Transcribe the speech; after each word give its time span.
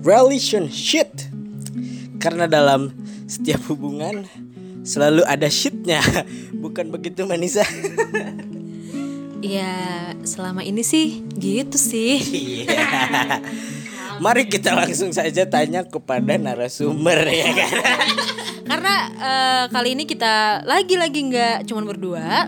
Relationship 0.00 1.12
Karena 2.20 2.48
dalam 2.48 2.94
setiap 3.28 3.60
hubungan 3.68 4.24
Selalu 4.82 5.22
ada 5.28 5.46
shitnya 5.46 6.00
Bukan 6.64 6.88
begitu 6.88 7.28
Manisa 7.28 7.64
Ya 9.40 9.72
selama 10.20 10.60
ini 10.60 10.84
sih 10.84 11.24
gitu 11.40 11.80
sih. 11.80 12.20
Iya. 12.60 13.40
Mari 14.20 14.52
kita 14.52 14.76
langsung 14.76 15.16
saja 15.16 15.48
tanya 15.48 15.80
kepada 15.80 16.36
narasumber 16.36 17.24
ya 17.24 17.48
kan 17.56 17.72
Karena 18.68 18.94
eh, 19.16 19.64
kali 19.72 19.96
ini 19.96 20.04
kita 20.04 20.60
lagi-lagi 20.68 21.20
nggak 21.32 21.56
cuman 21.66 21.84
berdua. 21.88 22.46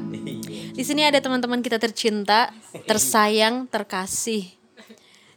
Di 0.72 0.84
sini 0.84 1.02
ada 1.02 1.18
teman-teman 1.18 1.64
kita 1.64 1.80
tercinta, 1.80 2.52
tersayang, 2.86 3.66
terkasih. 3.66 4.61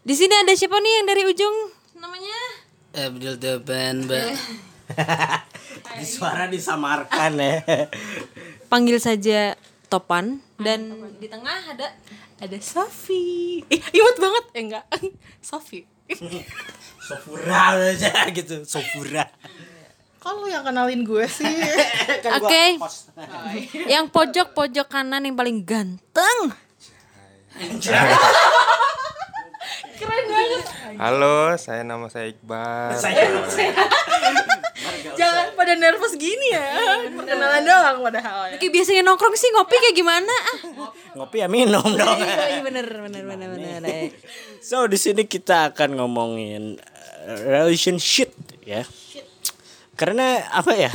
Di 0.06 0.14
sini 0.14 0.38
ada 0.38 0.54
siapa 0.54 0.78
nih 0.78 1.02
yang 1.02 1.08
dari 1.10 1.24
ujung 1.26 1.56
namanya? 1.98 2.40
Abdul 2.94 3.42
Deban, 3.42 4.06
Mbak. 4.06 4.26
Di 5.98 6.06
suara 6.06 6.46
disamarkan 6.46 7.34
ya 7.42 7.58
Panggil 8.70 9.02
saja 9.02 9.58
Topan 9.90 10.46
dan 10.62 10.94
di 11.18 11.26
tengah 11.26 11.74
ada 11.74 11.90
ada 12.38 12.58
Safi. 12.62 13.66
Ih, 13.66 13.82
imut 13.98 14.18
banget. 14.22 14.46
Eh 14.54 14.62
enggak. 14.62 14.86
Safi. 15.50 15.90
Sofura 17.06 17.74
aja 17.74 18.30
gitu 18.30 18.62
Sofura 18.62 19.26
Kalau 20.22 20.46
yang 20.46 20.62
kenalin 20.62 21.02
gue 21.02 21.26
sih 21.26 21.50
Kan 22.22 22.46
Oke. 22.46 22.78
host. 22.78 23.10
Yang 23.90 24.14
pojok-pojok 24.14 24.86
kanan 24.86 25.26
yang 25.26 25.34
paling 25.34 25.66
ganteng. 25.66 26.54
Halo, 30.96 31.56
saya 31.56 31.88
nama 31.88 32.12
saya 32.12 32.32
Iqbal. 32.32 32.92
Jangan 35.16 35.56
pada 35.56 35.74
nervous 35.80 36.20
gini 36.20 36.52
ya 36.52 37.00
Perkenalan 37.08 37.64
doang 37.64 37.98
padahal 38.04 38.52
ya 38.52 38.58
Kayak 38.60 38.74
biasanya 38.76 39.02
nongkrong 39.08 39.32
sih 39.34 39.48
ngopi 39.56 39.76
kayak 39.80 39.96
gimana? 39.96 40.28
Ah. 40.28 40.92
Ngopi 41.16 41.40
ya 41.40 41.48
minum 41.48 41.84
dong 41.84 42.20
Iya 42.20 42.60
bener 42.60 42.84
bener 42.84 43.24
bener 43.24 43.50
bener. 43.56 43.80
eh. 43.88 44.12
So 44.60 44.84
di 44.92 45.00
sini 45.00 45.24
kita 45.24 45.72
akan 45.72 45.96
ngomongin 45.96 46.76
uh, 47.28 47.40
relationship 47.48 48.36
ya. 48.68 48.84
Karena 49.96 50.44
apa 50.52 50.76
ya? 50.76 50.92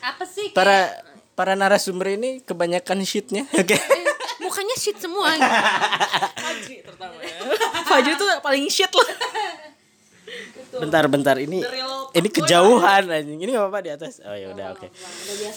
Apa 0.00 0.24
sih? 0.24 0.56
Para 0.56 0.88
para 1.36 1.52
narasumber 1.58 2.16
ini 2.16 2.40
kebanyakan 2.40 3.04
shitnya. 3.04 3.44
Oke. 3.60 3.76
Mukanya 4.54 4.76
shit 4.78 4.94
semua 4.96 5.34
gitu. 5.34 5.50
Fajri 7.90 8.14
tuh 8.14 8.28
paling 8.38 8.70
shit 8.70 8.86
lah 8.88 9.08
bentar 10.74 11.06
bentar 11.06 11.36
ini 11.38 11.62
ini 12.14 12.28
kejauhan 12.30 13.10
anjing. 13.10 13.38
Ini 13.38 13.50
gak 13.54 13.62
apa-apa 13.66 13.80
di 13.82 13.90
atas. 13.90 14.22
Oh 14.22 14.34
ya 14.34 14.50
udah 14.50 14.74
oke. 14.74 14.86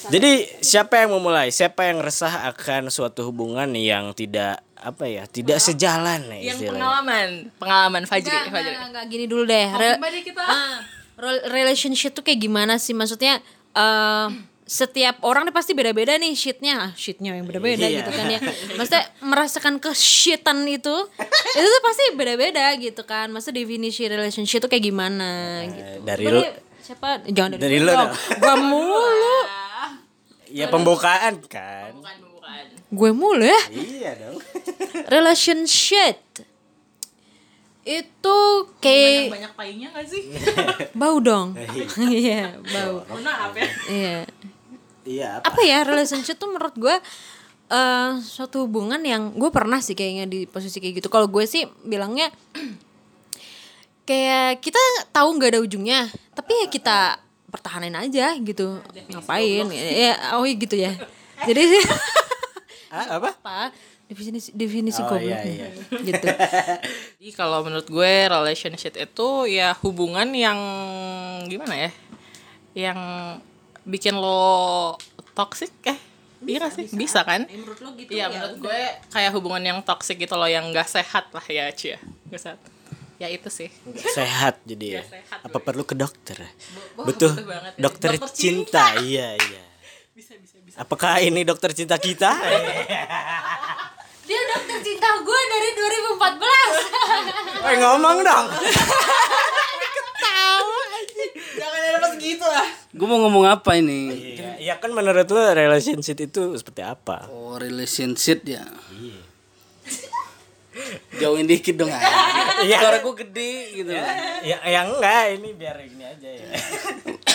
Jadi 0.10 0.32
siapa 0.62 1.06
yang 1.06 1.14
memulai? 1.14 1.54
Siapa 1.54 1.86
yang 1.86 2.02
resah 2.02 2.50
akan 2.50 2.90
suatu 2.90 3.26
hubungan 3.30 3.70
yang 3.74 4.14
tidak 4.14 4.62
apa 4.74 5.06
ya? 5.06 5.26
Tidak 5.26 5.58
sejalan 5.58 6.26
ya 6.34 6.54
Yang 6.54 6.58
istilahnya. 6.62 6.82
pengalaman 6.82 7.30
Pengalaman 7.58 8.04
Fajri 8.06 8.30
Enggak, 8.30 8.54
Fajri 8.54 8.74
enggak, 8.74 8.90
enggak, 8.90 9.06
gini 9.06 9.26
dulu 9.26 9.44
deh. 9.46 9.68
Re- 9.70 9.98
deh 9.98 10.24
kita. 10.26 10.44
Ah, 10.44 10.78
rel- 11.18 11.46
relationship 11.50 12.14
tuh 12.14 12.22
kayak 12.22 12.42
gimana 12.42 12.78
sih? 12.78 12.94
Maksudnya 12.94 13.42
eh 13.74 14.28
setiap 14.68 15.24
orang 15.24 15.48
nih 15.48 15.56
pasti 15.56 15.72
beda-beda 15.72 16.14
nih 16.14 16.36
shitnya, 16.36 16.92
shitnya 16.94 17.34
yang 17.34 17.48
beda-beda 17.48 17.82
Iya. 17.82 18.04
gitu 18.04 18.12
kan 18.12 18.26
ya. 18.28 18.40
Maksudnya 18.76 19.04
merasakan 19.22 19.80
keshitan 19.80 20.62
itu, 20.64 20.92
itu 21.58 21.66
tuh 21.66 21.82
pasti 21.82 22.04
beda-beda 22.14 22.76
gitu 22.76 23.02
kan. 23.02 23.32
Maksudnya 23.32 23.64
definisi 23.64 24.04
relationship 24.06 24.60
tuh 24.60 24.68
kayak 24.68 24.84
gimana 24.84 25.30
gitu. 25.66 26.04
dari 26.04 26.26
lu- 26.28 26.56
siapa? 26.78 27.24
Jangan 27.26 27.56
dari, 27.56 27.80
dari 27.80 27.80
lu. 27.80 27.96
Gua 28.38 28.56
mulu. 28.58 29.40
Ya 30.48 30.68
pembukaan 30.68 31.40
kan. 31.44 31.96
Gue 32.88 33.12
mulu 33.12 33.44
ya. 33.44 33.62
Iya 33.70 34.12
dong. 34.18 34.40
Relationship 35.16 36.20
itu 37.84 38.40
kayak 38.80 39.32
Banyak 39.32 39.54
payungnya 39.56 39.88
gak 39.92 40.08
sih? 40.08 40.28
bau 40.92 41.20
dong. 41.20 41.56
Iya, 41.98 42.60
bau. 42.76 43.04
Mohon 43.06 43.24
maaf 43.24 43.54
ya 43.54 43.68
Iya. 43.88 44.18
Iya 45.08 45.40
apa? 45.40 45.56
apa 45.56 45.62
ya 45.64 45.88
relationship 45.88 46.36
tuh 46.36 46.52
menurut 46.52 46.76
gue 46.76 46.96
eh 47.68 48.12
suatu 48.20 48.68
hubungan 48.68 49.00
yang 49.00 49.32
gue 49.32 49.48
pernah 49.48 49.80
sih 49.80 49.96
kayaknya 49.96 50.28
di 50.28 50.44
posisi 50.44 50.80
kayak 50.80 51.00
gitu 51.00 51.08
kalau 51.08 51.28
gue 51.28 51.48
sih 51.48 51.64
bilangnya 51.84 52.28
kayak 54.04 54.64
kita 54.64 54.80
tahu 55.12 55.36
nggak 55.36 55.52
ada 55.56 55.60
ujungnya 55.60 56.08
tapi 56.32 56.56
ya 56.64 56.68
kita 56.68 56.98
pertahanin 57.48 57.96
aja 57.96 58.36
gitu 58.40 58.80
ngapain 59.12 59.68
ya 59.72 60.36
oh 60.36 60.44
iya 60.48 60.56
gitu 60.56 60.76
ya 60.76 60.92
jadi 61.44 61.64
Ah, 62.88 63.20
apa? 63.20 63.36
apa 63.36 63.76
definisi 64.08 64.56
definisi 64.56 65.04
Oh, 65.04 65.12
goblok 65.12 65.28
iya, 65.28 65.44
iya. 65.44 65.68
gitu 66.08 66.24
Jadi 67.20 67.32
kalau 67.36 67.60
menurut 67.68 67.84
gue 67.84 68.14
relationship 68.32 68.96
itu 68.96 69.28
ya 69.52 69.76
hubungan 69.84 70.32
yang 70.32 70.56
gimana 71.52 71.76
ya? 71.76 71.92
Yang 72.72 73.00
bikin 73.88 74.14
lo 74.14 74.94
toxic 75.34 75.72
eh 75.86 75.98
Iya 76.38 76.62
gak 76.62 76.74
sih? 76.76 76.86
Bisa, 76.94 77.26
kan? 77.26 77.50
menurut 77.50 77.82
lo 77.82 77.98
gitu 77.98 78.14
Iya, 78.14 78.30
menurut 78.30 78.62
gue 78.62 78.82
kayak 79.10 79.34
hubungan 79.34 79.58
yang 79.60 79.80
toxic 79.82 80.22
gitu 80.22 80.38
loh 80.38 80.46
yang 80.46 80.70
gak 80.70 80.86
sehat 80.86 81.34
lah 81.34 81.42
ya, 81.44 81.66
Cia. 81.74 81.98
Gak 82.30 82.38
sehat. 82.38 82.60
Ya 83.18 83.26
itu 83.26 83.50
sih. 83.50 83.74
Sehat 84.08 84.62
jadi 84.62 85.02
ya. 85.02 85.04
Sehat, 85.04 85.42
Apa 85.42 85.58
perlu 85.58 85.82
ke 85.82 85.98
dokter? 85.98 86.38
Wah, 86.94 87.10
Butuh 87.10 87.34
butuh 87.34 87.42
banget 87.42 87.74
ya. 87.74 87.82
dokter, 87.82 88.10
Dokter 88.14 88.30
cinta. 88.30 89.02
Iya 89.02 89.34
iya. 89.34 89.64
Bisa, 90.14 90.38
bisa, 90.38 90.62
bisa. 90.62 90.78
Apakah 90.78 91.18
ini 91.18 91.42
dokter 91.42 91.74
cinta 91.74 91.98
kita? 91.98 92.30
dia 94.30 94.42
dokter 94.46 94.78
cinta 94.78 95.10
gue 95.18 95.40
dari 95.50 95.70
2014 95.74 97.66
Woi 97.66 97.76
ngomong 97.82 98.18
dong. 98.22 98.46
Jangan 101.58 101.80
nervous 101.82 102.14
gitu 102.22 102.46
lah. 102.46 102.68
Gue 102.90 103.06
mau 103.06 103.20
ngomong 103.20 103.44
apa 103.46 103.76
ini? 103.76 104.10
Iya, 104.36 104.50
iya 104.58 104.74
kan 104.80 104.90
menurut 104.90 105.28
lo 105.28 105.40
relationship 105.52 106.18
itu 106.18 106.56
seperti 106.56 106.82
apa? 106.82 107.28
Oh, 107.28 107.56
relationship 107.56 108.42
ya. 108.44 108.64
Jauhin 111.20 111.46
dikit 111.46 111.76
dong. 111.76 111.90
ah. 111.90 112.00
Iya. 112.62 112.78
Suara 112.80 112.98
gue 113.02 113.14
gede 113.22 113.52
gitu. 113.76 113.92
Ya, 113.92 114.58
ya 114.62 114.80
enggak, 114.86 115.24
ini 115.36 115.50
biar 115.54 115.78
ini 115.80 116.02
aja 116.02 116.30
ya. 116.30 116.48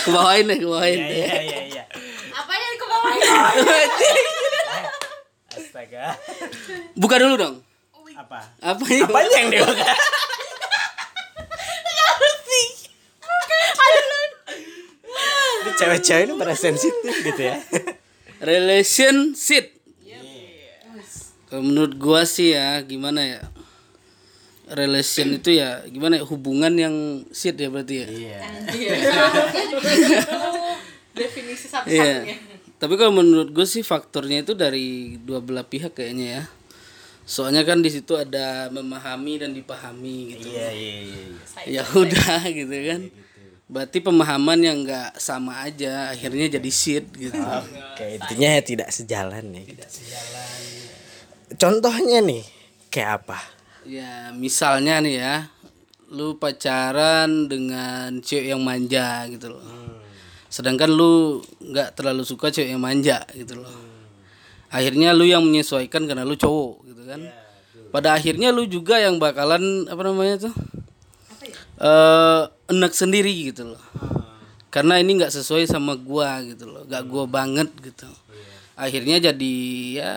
Kebawain 0.03 0.43
deh, 0.47 0.57
kebawain 0.57 0.95
Iya 0.95 1.07
deh. 1.07 1.15
iya 1.15 1.39
iya 1.39 1.59
iya. 1.69 1.83
apa 2.33 2.51
yang 2.51 2.75
ke 2.75 2.85
bawah 2.85 3.11
Astaga. 5.53 6.05
Buka 6.93 7.15
dulu 7.19 7.35
dong. 7.37 7.55
Apa? 8.13 8.39
Apa 8.59 8.83
ini? 8.87 9.03
Apanya 9.03 9.37
yang 9.37 9.49
dibuka? 9.51 9.93
Cewek-cewek 15.77 16.23
ini 16.29 16.33
pada 16.37 16.55
sensitif 16.55 17.13
gitu 17.23 17.41
ya. 17.41 17.57
Relationship. 18.53 19.73
Kalau 21.47 21.61
menurut 21.61 21.93
gua 22.01 22.25
sih 22.25 22.57
ya, 22.57 22.81
gimana 22.81 23.21
ya? 23.21 23.41
Relation 24.73 25.27
itu 25.37 25.53
ya 25.53 25.85
gimana 25.85 26.17
ya? 26.17 26.23
Hubungan 26.25 26.73
yang 26.73 26.95
shit 27.29 27.53
ya 27.53 27.69
berarti 27.69 28.01
ya. 28.01 28.07
Iya. 28.09 28.37
Definisi 31.13 31.69
Iya. 31.69 32.25
satu-satunya. 32.25 32.37
Tapi 32.81 32.93
kalau 32.99 33.13
menurut 33.15 33.53
gue 33.53 33.63
sih 33.63 33.79
faktornya 33.79 34.43
itu 34.43 34.57
dari 34.57 35.15
dua 35.21 35.39
belah 35.39 35.63
pihak 35.63 35.93
kayaknya 35.95 36.41
ya. 36.41 36.43
Soalnya 37.23 37.63
kan 37.63 37.79
di 37.79 37.87
situ 37.87 38.17
ada 38.19 38.67
memahami 38.73 39.39
dan 39.39 39.55
dipahami 39.55 40.35
gitu. 40.35 40.51
Iya 40.51 40.67
iya 40.73 40.95
iya. 41.07 41.15
Ya 41.79 41.83
udah 41.95 42.41
gitu 42.49 42.75
kan. 42.75 43.01
Berarti 43.73 44.05
pemahaman 44.05 44.61
yang 44.61 44.85
nggak 44.85 45.17
sama 45.17 45.65
aja 45.65 46.13
akhirnya 46.13 46.61
jadi 46.61 46.69
shit 46.69 47.09
gitu. 47.17 47.41
Oke, 47.41 48.21
intinya 48.21 48.49
ya 48.53 48.61
tidak 48.61 48.93
sejalan 48.93 49.49
ya. 49.49 49.65
Tidak 49.65 49.89
sejalan. 49.89 50.61
Contohnya 51.57 52.21
nih, 52.21 52.45
kayak 52.93 53.25
apa? 53.25 53.41
Ya 53.89 54.29
misalnya 54.29 55.01
nih 55.01 55.15
ya, 55.17 55.49
lu 56.13 56.37
pacaran 56.37 57.49
dengan 57.49 58.21
cewek 58.21 58.53
yang 58.53 58.61
manja 58.61 59.25
gitu 59.33 59.57
loh. 59.57 59.65
Sedangkan 60.53 60.93
lu 60.93 61.41
nggak 61.57 61.97
terlalu 61.97 62.21
suka 62.21 62.53
cewek 62.53 62.77
yang 62.77 62.83
manja 62.85 63.25
gitu 63.33 63.57
loh. 63.57 63.73
Akhirnya 64.69 65.17
lu 65.17 65.25
yang 65.25 65.41
menyesuaikan 65.41 66.05
karena 66.05 66.21
lu 66.21 66.37
cowok 66.37 66.93
gitu 66.93 67.09
kan. 67.09 67.25
Pada 67.89 68.13
akhirnya 68.13 68.53
lu 68.53 68.69
juga 68.69 69.01
yang 69.01 69.17
bakalan 69.17 69.89
apa 69.89 70.01
namanya 70.05 70.45
tuh? 70.45 70.53
Eh 71.81 72.41
enak 72.69 72.93
sendiri 72.95 73.31
gitu 73.51 73.75
loh. 73.75 73.83
Karena 74.73 74.97
ini 74.97 75.19
nggak 75.19 75.33
sesuai 75.33 75.69
sama 75.69 75.93
gua 75.93 76.41
gitu 76.41 76.65
loh, 76.65 76.83
nggak 76.87 77.03
gua 77.05 77.25
banget 77.29 77.69
gitu. 77.83 78.09
Akhirnya 78.73 79.21
jadi 79.21 79.55
ya 80.01 80.13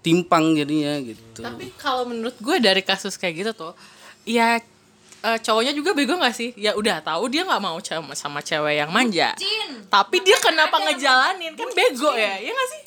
timpang 0.00 0.56
jadinya 0.56 0.96
gitu. 1.02 1.42
Tapi 1.42 1.72
kalau 1.76 2.08
menurut 2.08 2.36
gue 2.40 2.56
dari 2.60 2.80
kasus 2.80 3.20
kayak 3.20 3.34
gitu 3.44 3.52
tuh 3.52 3.72
ya 4.24 4.56
eh, 5.20 5.38
cowoknya 5.42 5.76
juga 5.76 5.92
bego 5.92 6.16
gak 6.16 6.32
sih? 6.32 6.56
Ya 6.56 6.72
udah 6.72 7.04
tahu 7.04 7.28
dia 7.28 7.44
nggak 7.44 7.60
mau 7.60 7.76
sama 7.84 8.16
sama 8.16 8.40
cewek 8.40 8.80
yang 8.80 8.88
manja. 8.88 9.36
Tapi 9.92 10.16
dia 10.24 10.38
kenapa 10.40 10.80
ngejalanin? 10.80 11.52
Kan 11.52 11.70
bego 11.76 12.16
ya 12.16 12.40
ya 12.40 12.50
gak 12.54 12.68
sih? 12.72 12.82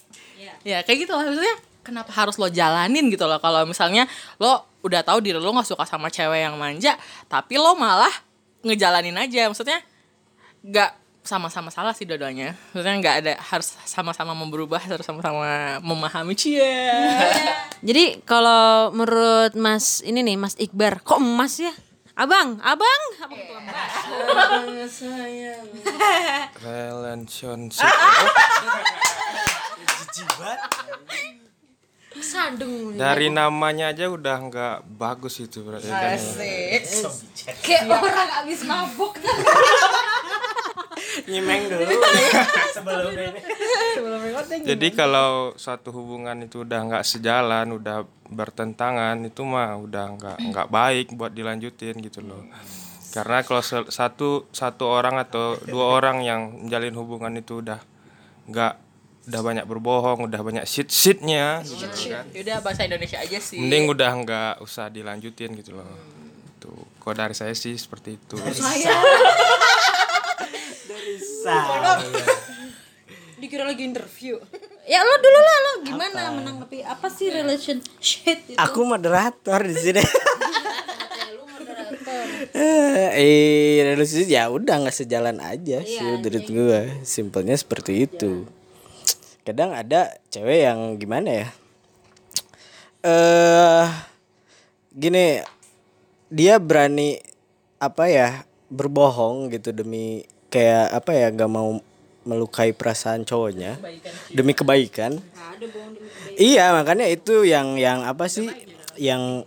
Ya 0.65 0.77
kayak 0.81 1.05
gitu 1.05 1.13
lah. 1.13 1.27
Maksudnya 1.29 1.55
kenapa 1.85 2.11
harus 2.15 2.39
lo 2.41 2.49
jalanin 2.49 3.05
gitu 3.11 3.27
loh? 3.29 3.37
Kalau 3.37 3.67
misalnya 3.67 4.09
lo 4.41 4.65
udah 4.83 5.01
tahu 5.05 5.23
diri 5.23 5.39
lo 5.39 5.47
nggak 5.47 5.67
suka 5.67 5.87
sama 5.87 6.11
cewek 6.11 6.43
yang 6.43 6.59
manja 6.59 6.99
tapi 7.31 7.55
lo 7.55 7.71
malah 7.79 8.11
ngejalanin 8.63 9.19
aja. 9.19 9.51
Maksudnya 9.51 9.83
nggak 10.63 11.03
sama-sama 11.23 11.71
salah 11.71 11.95
sih 11.95 12.03
dua-duanya. 12.03 12.51
Maksudnya 12.75 12.99
nggak 12.99 13.15
ada 13.23 13.33
harus 13.39 13.79
sama-sama 13.87 14.35
berubah 14.47 14.79
harus 14.83 15.07
sama-sama 15.07 15.79
memahami. 15.79 16.35
Cia 16.35 16.99
Jadi 17.87 18.19
kalau 18.27 18.91
menurut 18.91 19.55
Mas 19.55 20.03
ini 20.03 20.19
nih 20.23 20.37
Mas 20.39 20.55
Iqbar, 20.59 20.99
kok 21.03 21.19
emas 21.19 21.59
ya? 21.59 21.71
Abang, 22.13 22.61
abang, 22.61 23.03
abang 23.25 23.41
tua 23.41 23.57
emas. 23.57 23.93
Relationship. 26.61 27.81
Sandung. 32.21 32.93
Dari 32.93 33.33
namanya 33.33 33.89
aja 33.89 34.05
udah 34.11 34.37
nggak 34.49 34.77
bagus 34.99 35.41
itu 35.41 35.65
berarti 35.65 35.89
kan. 35.89 36.13
Kayak 37.65 37.89
orang 37.89 38.29
abis 38.43 38.59
mabuk. 38.67 39.17
Nyimeng 41.29 41.69
dulu 41.69 41.93
sebelum 42.73 43.13
ini. 43.13 43.41
Jadi 44.65 44.87
kalau 44.97 45.53
suatu 45.57 45.93
hubungan 45.93 46.33
itu 46.41 46.65
udah 46.65 46.79
nggak 46.89 47.05
sejalan, 47.05 47.77
udah 47.77 48.01
bertentangan 48.33 49.21
itu 49.21 49.45
mah 49.45 49.77
udah 49.77 50.05
nggak 50.17 50.37
nggak 50.49 50.67
baik 50.73 51.13
buat 51.13 51.29
dilanjutin 51.33 52.01
gitu 52.01 52.25
loh. 52.25 52.41
Karena 53.13 53.45
kalau 53.45 53.61
satu 53.93 54.49
satu 54.49 54.89
orang 54.89 55.21
atau 55.21 55.53
dua 55.69 56.01
orang 56.01 56.25
yang 56.25 56.41
menjalin 56.65 56.97
hubungan 56.97 57.33
itu 57.37 57.61
udah 57.61 57.77
nggak 58.49 58.73
udah 59.23 59.41
banyak 59.41 59.63
berbohong, 59.63 60.27
udah 60.27 60.41
banyak 60.43 60.65
shit 60.67 60.91
shitnya, 60.91 61.63
gitu 61.63 62.11
kan. 62.11 62.27
Yaudah 62.35 62.59
bahasa 62.59 62.83
Indonesia 62.83 63.23
aja 63.23 63.39
sih 63.39 63.55
Mending 63.55 63.87
udah 63.87 64.11
nggak 64.19 64.53
usah 64.59 64.91
dilanjutin 64.91 65.55
gitu 65.55 65.79
loh. 65.79 65.87
Tuh, 66.59 66.75
kok 66.99 67.15
dari 67.15 67.31
saya 67.31 67.55
sih 67.55 67.75
seperti 67.79 68.19
itu. 68.19 68.35
Dikira 73.39 73.63
lagi 73.67 73.83
interview. 73.83 74.39
Ya 74.83 74.99
lo 74.99 75.15
dulu 75.19 75.39
lah 75.39 75.57
lo 75.59 75.71
gimana 75.87 76.19
menanggapi 76.35 76.83
apa 76.83 77.07
sih 77.07 77.31
relationship 77.31 78.43
itu? 78.51 78.59
Aku 78.59 78.83
moderator 78.83 79.63
di 79.63 79.75
sini. 79.75 80.03
Eh, 82.53 83.81
relationship 83.81 84.29
ya 84.29 84.45
udah 84.51 84.85
nggak 84.85 84.93
sejalan 84.93 85.41
aja 85.41 85.81
sih 85.81 86.03
menurut 86.03 86.45
gua. 86.45 86.81
Simpelnya 87.01 87.57
seperti 87.57 88.05
itu. 88.05 88.45
Kadang 89.43 89.75
ada 89.75 90.07
cewek 90.31 90.63
yang 90.63 90.95
gimana 90.95 91.43
ya? 91.43 91.47
Eh 93.03 93.85
gini 94.95 95.43
dia 96.31 96.55
berani 96.63 97.19
apa 97.75 98.07
ya 98.07 98.47
berbohong 98.71 99.51
gitu 99.51 99.75
demi 99.75 100.23
kayak 100.47 100.95
apa 100.95 101.11
ya 101.11 101.27
gak 101.35 101.51
mau 101.51 101.75
melukai 102.23 102.71
perasaan 102.71 103.27
cowoknya. 103.27 103.83
Demi 104.31 104.55
kebaikan. 104.55 105.19
Iya 106.39 106.71
makanya 106.71 107.11
itu 107.11 107.43
yang 107.43 107.75
yang 107.75 108.07
apa 108.07 108.31
sih 108.31 108.47
yang 108.95 109.43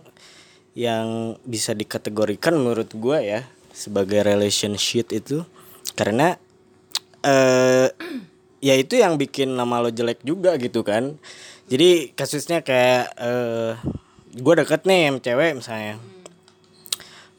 yang 0.77 1.33
bisa 1.41 1.73
dikategorikan 1.73 2.53
menurut 2.53 2.93
gua 2.93 3.17
ya 3.25 3.49
sebagai 3.73 4.21
relationship 4.21 5.09
itu. 5.09 5.41
Karena 5.97 6.37
eh 7.25 7.89
ya 8.67 8.75
itu 8.75 8.99
yang 8.99 9.15
bikin 9.15 9.55
nama 9.55 9.79
lo 9.79 9.87
jelek 9.87 10.19
juga 10.27 10.59
gitu 10.59 10.83
kan. 10.83 11.15
Jadi 11.71 12.11
kasusnya 12.11 12.59
kayak 12.67 13.15
eh 13.15 13.79
gue 14.35 14.53
deket 14.59 14.83
nih 14.83 15.07
sama 15.07 15.19
cewek 15.23 15.51
misalnya. 15.55 15.95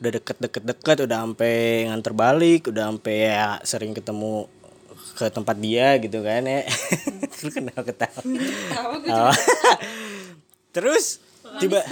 Udah 0.01 0.11
deket-deket-deket 0.17 1.05
udah 1.05 1.19
sampai 1.29 1.85
nganter 1.93 2.17
balik 2.17 2.73
udah 2.73 2.89
sampai 2.89 3.17
ya 3.29 3.61
sering 3.61 3.93
ketemu 3.93 4.49
ke 5.21 5.29
tempat 5.29 5.57
dia 5.61 6.01
gitu 6.01 6.25
kan 6.25 6.49
ya. 6.49 6.65
Lu 7.45 7.51
kenapa 7.53 7.85
ketawa? 7.85 8.25
Oh. 9.13 9.37
terus 10.77 11.21
tiba 11.59 11.81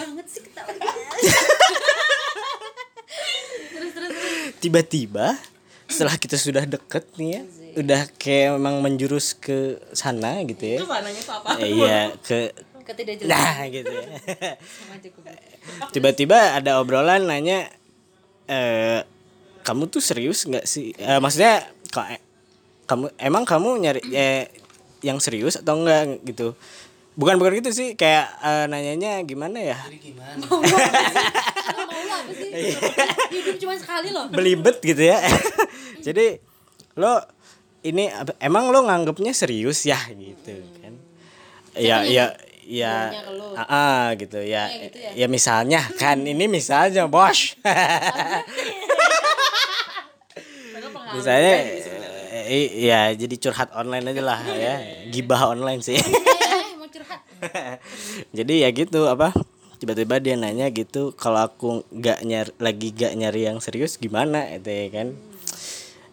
tiba-tiba 4.62 5.36
setelah 5.90 6.16
kita 6.20 6.36
sudah 6.38 6.64
deket 6.68 7.04
nih 7.18 7.40
ya 7.40 7.42
udah 7.76 8.08
kayak 8.16 8.56
memang 8.56 8.80
menjurus 8.80 9.36
ke 9.36 9.76
sana 9.92 10.40
gitu 10.48 10.64
ya. 10.64 10.80
Mananya 10.88 11.20
tuh 11.20 11.34
apa? 11.36 11.48
Eh, 11.60 11.70
iya 11.76 12.00
ke 12.26 12.50
Ketidakjelasan 12.86 13.34
nah 13.34 13.66
gitu 13.66 13.90
ya. 13.90 14.06
Tiba-tiba 15.94 16.56
ada 16.56 16.78
obrolan 16.80 17.26
nanya 17.26 17.68
eh 18.46 19.02
kamu 19.66 19.90
tuh 19.90 19.98
serius 20.00 20.46
nggak 20.46 20.64
sih? 20.64 20.94
Eh, 20.96 21.18
maksudnya 21.18 21.66
kok 21.90 22.06
eh, 22.06 22.22
kamu 22.86 23.10
emang 23.18 23.42
kamu 23.42 23.70
nyari 23.82 24.00
eh, 24.14 24.46
yang 25.02 25.18
serius 25.18 25.58
atau 25.58 25.82
enggak? 25.82 26.22
Gitu. 26.22 26.54
Bukan 27.18 27.42
bukan 27.42 27.58
gitu 27.58 27.74
sih 27.74 27.88
kayak 27.98 28.30
eh, 28.40 28.64
nanyanya 28.70 29.20
gimana 29.26 29.58
ya? 29.58 29.76
Mau 30.46 30.62
lo 30.62 32.14
apa 32.14 32.32
sih? 32.32 32.50
Hidup 33.34 33.56
cuma 33.60 33.74
sekali 33.74 34.14
loh. 34.14 34.30
belibet 34.30 34.78
gitu 34.78 35.10
ya. 35.10 35.18
Jadi 36.06 36.38
lo 36.96 37.35
ini 37.86 38.10
emang 38.42 38.74
lo 38.74 38.82
nganggapnya 38.86 39.30
serius 39.30 39.86
ya 39.86 39.98
gitu 40.10 40.58
kan? 40.82 40.94
Ya 41.78 42.02
ya 42.02 42.34
ya 42.66 43.14
ah, 43.54 43.62
ah, 43.70 44.04
gitu 44.18 44.42
ya. 44.42 44.66
Gitu 44.66 44.98
ya? 44.98 45.10
ya 45.14 45.26
misalnya 45.30 45.80
kan 45.94 46.18
ini 46.26 46.50
misalnya 46.50 47.06
bos. 47.06 47.54
Misalnya 51.16 51.54
eh, 52.46 52.68
ya 52.82 53.14
jadi 53.14 53.34
curhat 53.38 53.70
online 53.74 54.10
aja 54.12 54.22
lah 54.22 54.40
ya. 54.52 54.74
Gibah 55.10 55.54
online 55.54 55.80
sih. 55.82 55.96
Eh, 55.96 56.74
mau 56.78 56.88
curhat. 56.90 57.20
jadi 58.36 58.66
ya 58.66 58.68
gitu 58.74 59.06
apa 59.06 59.30
tiba-tiba 59.76 60.16
dia 60.18 60.40
nanya 60.40 60.72
gitu 60.72 61.12
kalau 61.12 61.44
aku 61.44 61.84
nggak 61.92 62.24
nyari 62.24 62.52
lagi 62.56 62.88
gak 62.96 63.12
nyari 63.14 63.40
yang 63.48 63.58
serius 63.62 64.00
gimana? 64.00 64.50
Itu 64.56 64.70
ya 64.70 64.86
kan 64.90 65.08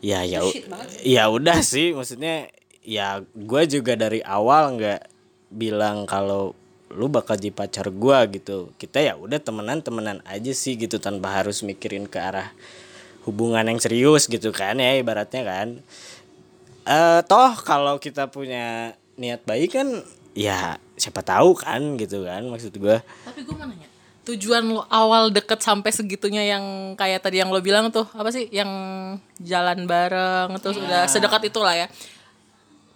ya 0.04 0.28
ya 0.28 0.44
ya 1.00 1.24
udah 1.32 1.64
sih 1.64 1.96
maksudnya 1.96 2.52
ya 2.84 3.24
gue 3.24 3.64
juga 3.72 3.96
dari 3.96 4.20
awal 4.20 4.76
nggak 4.76 5.02
bilang 5.48 6.04
kalau 6.04 6.52
lu 6.94 7.10
bakal 7.10 7.34
jadi 7.38 7.54
pacar 7.54 7.90
gue 7.90 8.20
gitu. 8.38 8.70
Kita 8.78 9.02
ya 9.02 9.18
udah 9.18 9.42
temenan 9.42 9.82
temenan 9.82 10.22
aja 10.30 10.54
sih 10.54 10.78
gitu 10.78 11.02
tanpa 11.02 11.42
harus 11.42 11.66
mikirin 11.66 12.06
ke 12.06 12.22
arah 12.22 12.54
hubungan 13.26 13.66
yang 13.66 13.80
serius 13.82 14.30
gitu 14.30 14.54
kan 14.54 14.78
ya 14.78 14.98
ibaratnya 15.02 15.42
kan. 15.42 15.68
Eh 16.86 17.20
toh 17.26 17.54
kalau 17.66 17.98
kita 17.98 18.30
punya 18.30 18.94
niat 19.18 19.42
baik 19.48 19.74
kan 19.74 19.88
ya 20.34 20.78
siapa 20.98 21.22
tahu 21.22 21.54
kan 21.58 21.98
gitu 22.02 22.26
kan 22.26 22.42
maksud 22.50 22.74
gue 22.78 22.98
Tapi 23.02 23.40
gue 23.46 23.54
mau 23.54 23.70
nanya, 23.70 23.86
tujuan 24.24 24.63
lo 24.63 24.88
awal 24.88 25.30
deket 25.30 25.60
sampai 25.60 25.92
segitunya 25.92 26.56
yang 26.56 26.96
kayak 26.96 27.24
tadi 27.24 27.44
yang 27.44 27.51
lo 27.51 27.60
bilang 27.60 27.92
tuh 27.92 28.08
apa 28.15 28.32
sih? 28.32 28.48
Yang 28.50 28.72
jalan 29.44 29.84
bareng 29.84 30.56
terus 30.63 30.80
udah 30.80 31.08
sedekat 31.12 31.51
itulah 31.51 31.75
ya. 31.75 31.88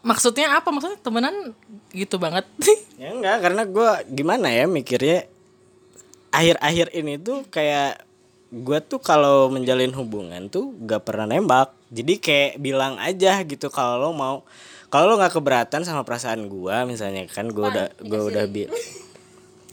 Maksudnya 0.01 0.55
apa? 0.55 0.71
Maksudnya 0.71 0.99
temenan 1.03 1.51
gitu 1.91 2.15
banget. 2.15 2.47
ya 3.01 3.11
enggak 3.11 3.43
karena 3.43 3.63
gue 3.67 3.89
gimana 4.11 4.47
ya 4.49 4.65
mikirnya 4.65 5.27
akhir-akhir 6.31 6.95
ini 6.95 7.19
tuh 7.19 7.43
kayak 7.47 8.07
gue 8.47 8.79
tuh 8.79 9.03
kalau 9.03 9.51
menjalin 9.51 9.91
hubungan 9.91 10.47
tuh 10.47 10.71
gak 10.87 11.03
pernah 11.03 11.27
nembak 11.27 11.75
jadi 11.91 12.13
kayak 12.19 12.51
bilang 12.63 12.95
aja 12.95 13.43
gitu 13.43 13.67
kalau 13.67 13.99
lo 13.99 14.09
mau 14.15 14.47
kalau 14.87 15.11
lo 15.11 15.19
nggak 15.19 15.35
keberatan 15.35 15.83
sama 15.83 16.07
perasaan 16.07 16.47
gue 16.47 16.75
misalnya 16.87 17.27
kan 17.27 17.51
gue 17.51 17.63
udah 17.63 17.87
gue 17.99 18.21
udah 18.31 18.43
bi 18.47 18.67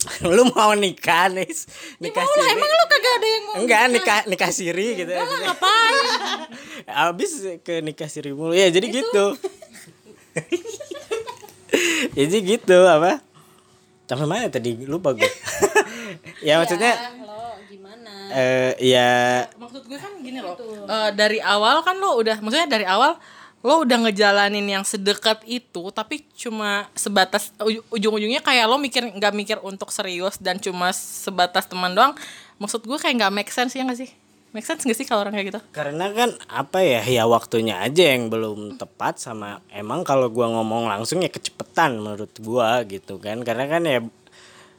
lu 0.35 0.43
mau 0.53 0.71
nikah 0.73 1.27
nih 1.27 1.49
nikah 1.97 2.25
siri. 2.25 2.49
Emang 2.51 2.69
lo 2.69 2.85
kagak 2.85 3.13
ada 3.15 3.27
yang 3.27 3.43
mau 3.43 3.53
enggak 3.57 3.83
nikah? 3.89 4.19
nikah 4.25 4.51
siri 4.51 4.87
gitu. 4.95 5.11
Ngapain? 5.11 6.03
abis 7.09 7.31
ke 7.61 7.81
nikah 7.81 8.05
siri 8.05 8.31
mulu. 8.31 8.53
Ya 8.53 8.69
jadi 8.69 8.85
gitu. 8.85 9.25
jadi 12.17 12.37
gitu 12.41 12.77
apa? 12.85 13.21
Sampai 14.05 14.27
mana 14.29 14.47
tadi? 14.47 14.77
Lupa 14.85 15.17
gue 15.17 15.25
ya 16.45 16.61
maksudnya 16.61 16.93
Lo 17.25 17.57
gimana? 17.65 18.11
eh 18.29 18.71
ya 18.79 19.43
Maksud 19.57 19.89
gue 19.89 19.97
kan 19.97 20.13
gini 20.21 20.39
loh. 20.39 20.53
eh, 20.85 21.09
dari 21.17 21.41
awal 21.41 21.81
kan 21.81 21.97
lo 21.97 22.13
udah 22.15 22.37
maksudnya 22.39 22.69
dari 22.69 22.85
awal 22.85 23.17
lo 23.65 23.81
udah 23.81 23.97
ngejalanin 24.05 24.61
yang 24.61 24.85
sedekat 24.85 25.41
itu 25.49 25.89
tapi 25.89 26.21
cuma 26.37 26.85
sebatas 26.93 27.49
uj- 27.57 27.81
ujung-ujungnya 27.89 28.45
kayak 28.45 28.69
lo 28.69 28.77
mikir 28.77 29.01
nggak 29.09 29.33
mikir 29.33 29.57
untuk 29.65 29.89
serius 29.89 30.37
dan 30.37 30.61
cuma 30.61 30.93
sebatas 30.93 31.65
teman 31.65 31.97
doang 31.97 32.13
maksud 32.61 32.85
gue 32.85 32.97
kayak 33.01 33.25
nggak 33.25 33.33
make 33.33 33.49
sense 33.49 33.73
ya 33.73 33.81
nggak 33.81 34.05
sih? 34.05 34.11
Make 34.55 34.63
sense 34.63 34.87
gak 34.87 34.95
sih 34.95 35.03
kalau 35.03 35.27
orang 35.27 35.35
kayak 35.35 35.51
gitu? 35.51 35.61
Karena 35.75 36.15
kan 36.15 36.31
apa 36.47 36.79
ya 36.79 37.03
ya 37.03 37.27
waktunya 37.27 37.75
aja 37.83 38.15
yang 38.15 38.31
belum 38.31 38.79
tepat 38.79 39.19
sama 39.19 39.59
emang 39.67 40.07
kalau 40.07 40.31
gua 40.31 40.47
ngomong 40.47 40.87
langsung 40.87 41.19
ya 41.19 41.27
kecepetan 41.27 41.99
menurut 41.99 42.31
gua 42.39 42.79
gitu 42.87 43.19
kan. 43.19 43.43
Karena 43.43 43.67
kan 43.67 43.83
ya 43.83 43.99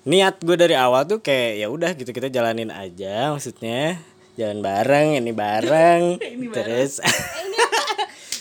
niat 0.09 0.41
gue 0.41 0.57
dari 0.57 0.73
awal 0.73 1.05
tuh 1.05 1.21
kayak 1.21 1.61
ya 1.61 1.69
udah 1.69 1.93
gitu 1.93 2.09
kita 2.09 2.33
jalanin 2.33 2.73
aja 2.73 3.37
maksudnya. 3.37 4.01
Jalan 4.41 4.65
bareng 4.65 5.21
ini 5.21 5.33
bareng 5.37 6.25
terus 6.57 7.05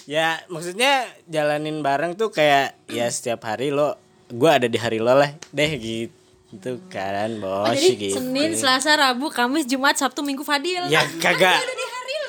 ya 0.05 0.37
maksudnya 0.47 1.03
jalanin 1.25 1.81
bareng 1.81 2.13
tuh 2.13 2.29
kayak 2.29 2.77
ya 2.87 3.09
setiap 3.09 3.41
hari 3.43 3.69
lo 3.69 3.97
gua 4.29 4.57
ada 4.57 4.65
di 4.65 4.77
hari 4.77 4.97
lo 4.97 5.13
lah 5.13 5.29
deh 5.49 5.71
gitu 5.75 6.77
kan 6.87 7.29
bos 7.35 7.73
Jadi 7.73 7.89
gitu. 8.09 8.21
Senin, 8.21 8.53
Selasa, 8.53 8.95
Rabu, 8.95 9.27
Kamis, 9.27 9.65
Jumat, 9.65 9.97
Sabtu, 9.97 10.21
Minggu 10.21 10.45
Fadil. 10.45 10.87
ya 10.87 11.01
kagak 11.17 11.59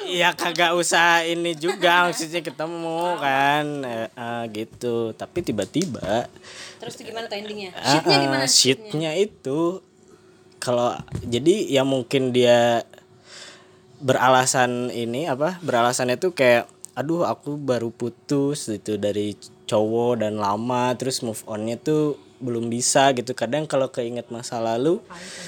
ya 0.06 0.30
kagak 0.32 0.70
usah 0.72 1.22
ini 1.22 1.52
juga 1.52 2.06
maksudnya 2.06 2.38
ketemu 2.40 3.00
kan 3.18 3.64
eh, 3.82 4.08
eh, 4.08 4.42
gitu 4.54 5.10
tapi 5.12 5.42
tiba-tiba 5.42 6.30
Terus 6.78 6.94
tuh 6.94 7.04
gimana 7.04 7.26
tuh 7.26 7.36
endingnya? 7.36 7.74
ah, 7.74 7.82
Sheetnya 7.90 8.16
gimana? 8.22 8.44
sheetnya 8.46 9.10
itu 9.18 9.82
kalau 10.56 10.94
jadi 11.22 11.68
ya 11.68 11.82
mungkin 11.82 12.30
dia 12.30 12.86
beralasan 13.96 14.92
ini 14.92 15.24
apa 15.24 15.56
beralasannya 15.64 16.20
tuh 16.20 16.36
kayak 16.36 16.68
aduh 16.96 17.28
aku 17.28 17.60
baru 17.60 17.92
putus 17.92 18.72
gitu 18.72 18.96
dari 18.96 19.36
cowok 19.68 20.24
dan 20.24 20.40
lama 20.40 20.96
terus 20.96 21.20
move 21.20 21.44
onnya 21.44 21.76
tuh 21.76 22.16
belum 22.40 22.72
bisa 22.72 23.12
gitu. 23.12 23.36
Kadang 23.36 23.68
kalau 23.68 23.92
keinget 23.92 24.28
masa 24.32 24.60
lalu 24.60 25.00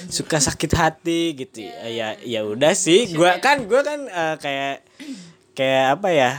suka 0.09 0.37
sakit 0.37 0.71
hati 0.77 1.33
gitu. 1.33 1.65
Ya 1.89 2.17
ya 2.21 2.45
udah 2.45 2.73
sih. 2.77 3.09
Gua 3.17 3.41
kan 3.41 3.65
gua 3.65 3.81
kan 3.81 4.05
eh, 4.05 4.35
kayak 4.37 4.75
kayak 5.57 5.85
apa 5.99 6.09
ya 6.13 6.31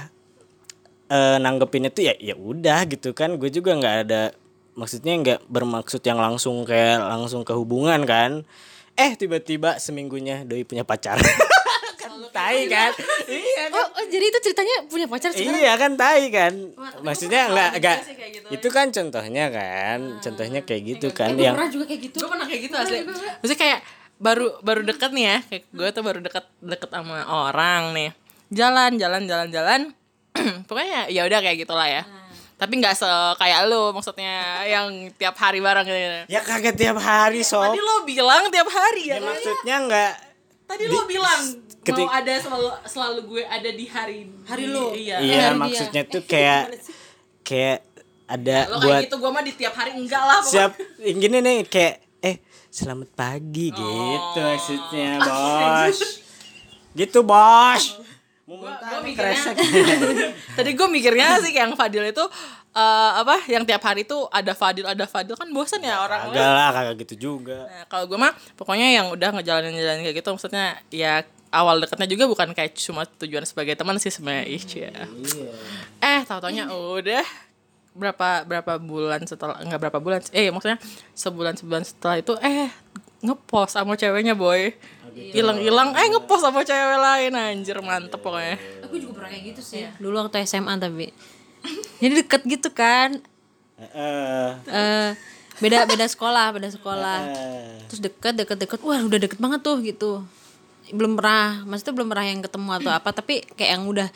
eh 1.11 1.37
nanggepinnya 1.43 1.91
tuh 1.91 2.07
ya 2.07 2.15
ya 2.19 2.39
udah 2.39 2.87
gitu 2.87 3.11
kan. 3.11 3.35
Gue 3.35 3.51
juga 3.51 3.75
nggak 3.75 3.97
ada 4.07 4.31
maksudnya 4.79 5.15
nggak 5.19 5.41
bermaksud 5.51 6.01
yang 6.07 6.23
langsung 6.23 6.63
kayak 6.63 7.03
langsung 7.03 7.43
ke 7.43 7.51
hubungan 7.51 8.07
kan. 8.07 8.47
Eh 8.95 9.19
tiba-tiba 9.19 9.79
seminggunya 9.83 10.47
doi 10.47 10.63
punya 10.63 10.87
pacar 10.87 11.19
tai 12.29 12.69
kan? 12.69 12.93
iya 13.27 13.65
kan? 13.67 13.71
Oh, 13.73 13.87
oh, 13.97 14.05
jadi 14.07 14.25
itu 14.29 14.39
ceritanya 14.45 14.77
punya 14.85 15.07
pacar 15.09 15.33
sekarang? 15.33 15.57
iya 15.57 15.73
kan 15.75 15.93
tai 15.97 16.25
kan? 16.29 16.53
Maksudnya 17.01 17.43
nggak 17.49 17.71
nggak 17.81 17.99
itu 18.51 18.69
kan 18.69 18.87
contohnya 18.93 19.45
kan 19.49 19.99
contohnya 20.21 20.61
kayak 20.61 20.83
gitu 20.85 21.09
kan 21.11 21.33
yang 21.35 21.57
Pernah 21.57 21.71
juga 21.73 21.85
kayak 21.89 22.01
gitu. 22.11 22.17
gue 22.21 22.29
pernah 22.29 22.47
kayak 22.47 22.63
gitu 22.69 22.75
asli. 22.77 22.99
maksudnya 23.41 23.61
kayak 23.61 23.81
baru 24.21 24.47
baru 24.61 24.83
deket 24.85 25.11
nih 25.17 25.25
ya 25.25 25.37
kayak 25.49 25.65
gue 25.73 25.89
tuh 25.97 26.03
baru 26.05 26.19
deket 26.21 26.45
deket 26.61 26.91
sama 26.93 27.25
orang 27.25 27.83
nih. 27.97 28.11
Jalan 28.51 29.01
jalan 29.01 29.23
jalan 29.25 29.49
jalan. 29.49 29.81
Pokoknya 30.69 31.09
ya 31.09 31.25
udah 31.25 31.41
kayak 31.41 31.65
gitulah 31.65 31.89
ya. 31.89 32.03
Tapi 32.61 32.77
nggak 32.77 32.93
se 32.93 33.09
kayak 33.41 33.73
lu 33.73 33.89
maksudnya 33.89 34.61
yang 34.69 35.09
tiap 35.17 35.33
hari 35.41 35.65
bareng 35.65 35.89
gitu. 35.89 36.29
Ya 36.29 36.45
kaget 36.45 36.77
tiap 36.77 37.01
hari 37.01 37.41
sob. 37.41 37.73
tadi 37.73 37.81
lo 37.81 38.05
bilang 38.05 38.53
tiap 38.53 38.69
hari 38.69 39.09
ya 39.09 39.17
ya 39.17 39.25
maksudnya 39.25 39.77
nggak 39.89 40.13
tadi 40.69 40.85
lo 40.85 41.03
bilang 41.09 41.41
ketik- 41.83 42.03
mau 42.03 42.13
ada 42.13 42.35
selalu 42.37 42.69
selalu 42.85 43.21
gue 43.27 43.43
ada 43.43 43.71
di 43.71 43.87
hari 43.87 44.19
Hari 44.45 44.65
lo. 44.67 44.93
iya. 44.93 45.17
Iya 45.19 45.37
hari 45.47 45.49
dia. 45.51 45.53
maksudnya 45.57 46.03
tuh 46.05 46.23
kayak 46.23 46.63
kayak 47.43 47.79
ada 48.27 48.57
lo 48.67 48.77
buat 48.79 48.87
kayak 48.93 49.05
gitu 49.05 49.17
gue 49.17 49.31
mah 49.31 49.43
di 49.43 49.53
tiap 49.55 49.75
hari 49.75 49.91
enggak 49.93 50.21
lah 50.21 50.39
pokoknya. 50.39 50.53
siap 50.53 50.73
gini 51.01 51.39
nih 51.39 51.59
kayak 51.65 51.95
eh 52.21 52.37
selamat 52.69 53.11
pagi 53.11 53.67
gitu 53.71 53.91
maksudnya 54.37 55.11
bos. 55.19 55.99
gitu 56.93 57.19
bos. 57.23 57.85
Nih 58.45 58.59
mikirnya- 59.07 59.55
Tadi 60.59 60.71
gue 60.73 60.89
mikirnya 60.89 61.39
sih 61.39 61.51
kayak 61.51 61.65
yang 61.65 61.75
Fadil 61.77 62.03
itu 62.05 62.25
eh, 62.73 63.11
apa 63.17 63.47
yang 63.47 63.63
tiap 63.63 63.79
hari 63.81 64.03
tuh 64.03 64.27
ada 64.29 64.53
Fadil 64.53 64.83
ada 64.85 65.07
Fadil. 65.07 65.35
Kan 65.35 65.51
bosan 65.51 65.79
ya 65.81 65.99
orang 65.99 66.29
kagak 66.29 66.51
lah 66.51 66.71
kagak 66.73 66.95
gitu 67.01 67.15
juga. 67.17 67.65
Nah, 67.65 67.85
kalau 67.87 68.05
gue 68.05 68.19
mah 68.19 68.31
pokoknya 68.55 68.91
yang 68.93 69.07
udah 69.09 69.31
ngejalanin 69.33 69.71
jalanin 69.73 70.03
kayak 70.05 70.17
gitu 70.19 70.29
maksudnya 70.31 70.67
ya 70.89 71.23
awal 71.51 71.83
deketnya 71.83 72.07
juga 72.07 72.25
bukan 72.31 72.55
kayak 72.55 72.79
cuma 72.79 73.03
tujuan 73.19 73.43
sebagai 73.43 73.75
teman 73.75 73.99
sih 73.99 74.11
sebenarnya 74.11 74.47
ih 74.47 74.63
cia. 74.63 74.91
Eh 75.99 76.21
tahu 76.25 76.39
taunya 76.39 76.71
udah 76.71 77.27
berapa 77.91 78.47
berapa 78.47 78.79
bulan 78.79 79.27
setelah 79.27 79.59
enggak 79.59 79.83
berapa 79.83 79.99
bulan 79.99 80.23
eh 80.31 80.47
maksudnya 80.55 80.79
sebulan 81.11 81.59
sebulan 81.59 81.83
setelah 81.83 82.23
itu 82.23 82.39
eh 82.39 82.71
ngepost 83.21 83.75
sama 83.75 83.99
ceweknya 83.99 84.39
boy 84.39 84.71
hilang-hilang 85.11 85.99
eh 85.99 86.07
ngepost 86.07 86.47
sama 86.47 86.63
cewek 86.63 86.99
lain 87.03 87.35
anjir 87.35 87.77
mantep 87.83 88.23
pokoknya 88.23 88.57
Aku 88.87 88.95
juga 88.99 89.23
pernah 89.23 89.31
kayak 89.35 89.45
gitu 89.55 89.63
sih. 89.63 89.87
Dulu 90.03 90.19
waktu 90.19 90.43
SMA 90.47 90.75
tapi. 90.79 91.15
Jadi 92.03 92.27
deket 92.27 92.43
gitu 92.43 92.75
kan. 92.75 93.23
Heeh. 93.79 94.49
eh 94.67 95.11
beda 95.63 95.87
beda 95.87 96.11
sekolah, 96.11 96.51
beda 96.51 96.75
sekolah. 96.75 97.19
Eh. 97.31 97.87
Terus 97.87 98.01
deket 98.03 98.35
deket 98.35 98.59
deket. 98.59 98.83
Wah, 98.83 98.99
udah 98.99 99.19
deket 99.23 99.39
banget 99.39 99.63
tuh 99.63 99.79
gitu. 99.87 100.27
Belum 100.91 101.19
pernah, 101.19 101.63
maksudnya 101.67 101.95
belum 101.97 102.09
pernah 102.11 102.27
yang 102.27 102.41
ketemu 102.43 102.71
atau 102.83 102.91
apa, 102.91 103.11
tapi 103.15 103.43
kayak 103.57 103.71
yang 103.79 103.85
udah 103.87 104.09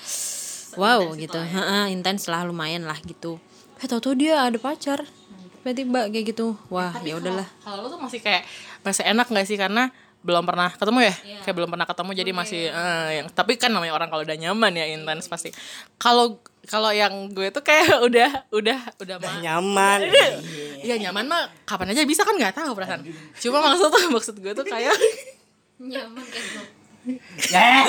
wow 0.78 1.02
gitu. 1.14 1.38
Heeh, 1.38 1.94
intens 1.94 2.26
lah 2.26 2.42
lumayan 2.46 2.84
lah 2.86 2.98
gitu. 3.02 3.38
Eh 3.78 3.86
tau-tau 3.86 4.14
dia 4.14 4.42
ada 4.42 4.58
pacar. 4.58 5.06
Tiba-tiba 5.64 6.12
kayak 6.12 6.36
gitu. 6.36 6.60
Wah, 6.68 6.92
ya 7.00 7.16
udahlah. 7.16 7.48
Kalau 7.64 7.84
lu 7.84 7.88
tuh 7.88 8.00
masih 8.00 8.20
kayak 8.20 8.44
masih 8.84 9.02
enak 9.08 9.26
gak 9.32 9.46
sih 9.48 9.56
karena 9.56 9.88
belum 10.24 10.44
pernah 10.44 10.72
ketemu 10.72 11.00
ya? 11.04 11.14
Kayak 11.44 11.56
belum 11.56 11.70
pernah 11.72 11.86
ketemu 11.88 12.10
jadi 12.16 12.30
masih 12.32 12.62
eh, 12.72 13.08
yang 13.20 13.26
tapi 13.32 13.60
kan 13.60 13.68
namanya 13.68 13.92
orang 13.92 14.08
kalau 14.08 14.24
udah 14.24 14.36
nyaman 14.36 14.72
ya 14.72 14.88
intens 14.88 15.28
pasti. 15.28 15.52
Kalau 16.00 16.40
kalau 16.64 16.88
yang 16.92 17.12
gue 17.32 17.52
tuh 17.52 17.60
kayak 17.60 18.00
udah 18.08 18.30
udah 18.48 18.78
udah 19.04 19.16
mah 19.20 19.36
nyaman 19.44 20.00
Iya 20.84 21.00
nyaman 21.00 21.24
mah 21.28 21.48
kapan 21.64 21.96
aja 21.96 22.04
bisa 22.04 22.24
kan 22.24 22.36
nggak 22.36 22.56
tahu 22.56 22.72
perasaan. 22.76 23.04
Cuma 23.40 23.60
maksud 23.60 23.88
tuh 23.88 24.02
maksud 24.16 24.34
gue 24.40 24.52
tuh 24.52 24.64
kayak 24.64 24.96
Nyaman 25.80 26.24
kayak 26.30 26.44
gitu. 26.44 26.62
Eh. 27.52 27.82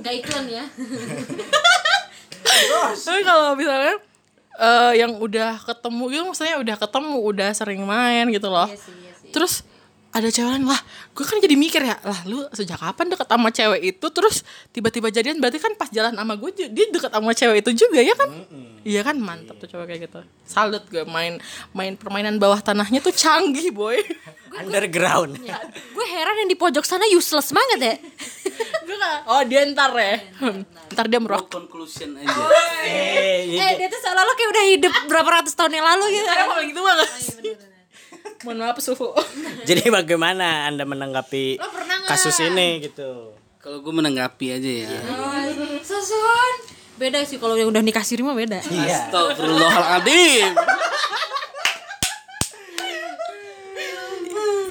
Gak 0.00 0.14
iklan 0.22 0.46
ya. 0.48 0.64
tapi 3.04 3.20
kalau 3.24 3.52
misalnya 3.56 3.94
eh, 4.60 4.92
yang 4.96 5.12
udah 5.20 5.60
ketemu 5.60 6.02
gitu 6.08 6.22
maksudnya 6.24 6.56
udah 6.60 6.76
ketemu 6.80 7.16
udah 7.20 7.50
sering 7.52 7.82
main 7.84 8.26
gitu 8.32 8.48
loh. 8.48 8.68
Terus 9.30 9.62
ada 10.10 10.26
cewek 10.26 10.50
lain 10.50 10.66
lah 10.66 10.80
gue 11.14 11.22
kan 11.22 11.38
jadi 11.38 11.54
mikir 11.54 11.86
ya 11.86 11.94
lah 12.02 12.26
lu 12.26 12.42
sejak 12.50 12.82
kapan 12.82 13.14
deket 13.14 13.30
sama 13.30 13.48
cewek 13.54 13.80
itu? 13.94 14.06
Terus 14.10 14.42
tiba-tiba 14.74 15.06
jadian 15.14 15.38
berarti 15.38 15.62
kan 15.62 15.78
pas 15.78 15.86
jalan 15.86 16.10
sama 16.18 16.34
gue 16.34 16.50
dia 16.50 16.86
deket 16.90 17.10
sama 17.14 17.30
cewek 17.30 17.62
itu 17.62 17.86
juga 17.86 18.02
ya 18.02 18.14
kan? 18.18 18.30
Iya 18.82 19.06
kan? 19.06 19.16
Mantap 19.22 19.62
tuh 19.62 19.70
cewek 19.70 19.86
kayak 19.86 20.00
gitu. 20.10 20.20
Salut 20.42 20.82
gue 20.90 21.06
main 21.06 21.38
main 21.70 21.94
permainan 21.94 22.42
bawah 22.42 22.58
tanahnya 22.58 22.98
tuh 22.98 23.14
canggih 23.14 23.70
boy. 23.70 24.02
Underground. 24.58 25.38
Gue 25.94 26.06
heran 26.10 26.42
yang 26.42 26.50
di 26.50 26.58
pojok 26.58 26.82
sana 26.82 27.06
useless 27.06 27.54
banget 27.54 27.78
ya. 27.78 27.94
gue 28.90 28.96
oh 29.30 29.42
dia 29.46 29.62
ntar 29.70 29.94
ya. 29.94 30.18
Ntar 30.90 31.06
dia 31.06 31.22
No 31.22 31.30
merok 31.30 31.46
conclusion 31.54 32.18
aja. 32.18 32.34
eh 32.82 33.46
eh 33.46 33.72
dia 33.78 33.86
tuh 33.86 34.00
seolah-olah 34.02 34.34
kayak 34.34 34.50
udah 34.50 34.64
hidup 34.74 34.94
berapa 35.06 35.28
ratus 35.38 35.54
tahun 35.54 35.78
yang 35.78 35.86
lalu 35.86 36.18
gitu. 36.18 36.26
Sekarang 36.26 36.48
mau 36.50 36.62
gitu 36.66 36.80
banget 36.82 37.69
mohon 38.42 38.58
maaf 38.58 38.78
suhu 38.78 39.12
jadi 39.68 39.88
bagaimana 39.88 40.66
anda 40.66 40.84
menanggapi 40.84 41.60
kasus 42.04 42.40
ini 42.40 42.80
gitu 42.82 43.36
Kalau 43.60 43.84
gue 43.84 43.92
menanggapi 43.92 44.56
aja 44.56 44.70
ya. 44.88 44.88
Susun. 45.84 46.52
Beda 46.96 47.20
sih 47.22 47.36
kalau 47.36 47.52
yang 47.54 47.68
udah 47.68 47.84
nikah 47.84 48.00
siri 48.00 48.24
mah 48.24 48.32
beda. 48.32 48.56
iya 48.72 49.04
Astagfirullahaladzim. 49.04 50.56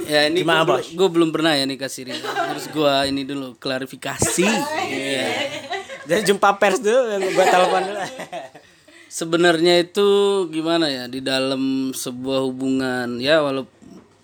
ya 0.09 0.25
ini 0.25 0.41
Gimana, 0.41 0.65
gue, 0.65 0.73
Bos? 0.81 0.87
gue 0.89 1.07
belum 1.07 1.29
pernah 1.29 1.53
ya 1.53 1.69
nikah 1.69 1.85
siri. 1.85 2.17
Terus 2.17 2.65
gue 2.67 2.93
ini 3.05 3.21
dulu 3.23 3.53
klarifikasi. 3.61 4.49
Iya. 4.89 5.27
jadi 6.09 6.21
jumpa 6.25 6.57
pers 6.57 6.81
dulu 6.81 7.13
gua 7.29 7.45
telepon 7.45 7.81
dulu 7.85 8.01
Sebenarnya 9.09 9.81
itu 9.81 10.05
gimana 10.53 10.85
ya 10.85 11.09
di 11.09 11.17
dalam 11.25 11.89
sebuah 11.97 12.45
hubungan. 12.45 13.17
Ya 13.17 13.41
walau 13.41 13.65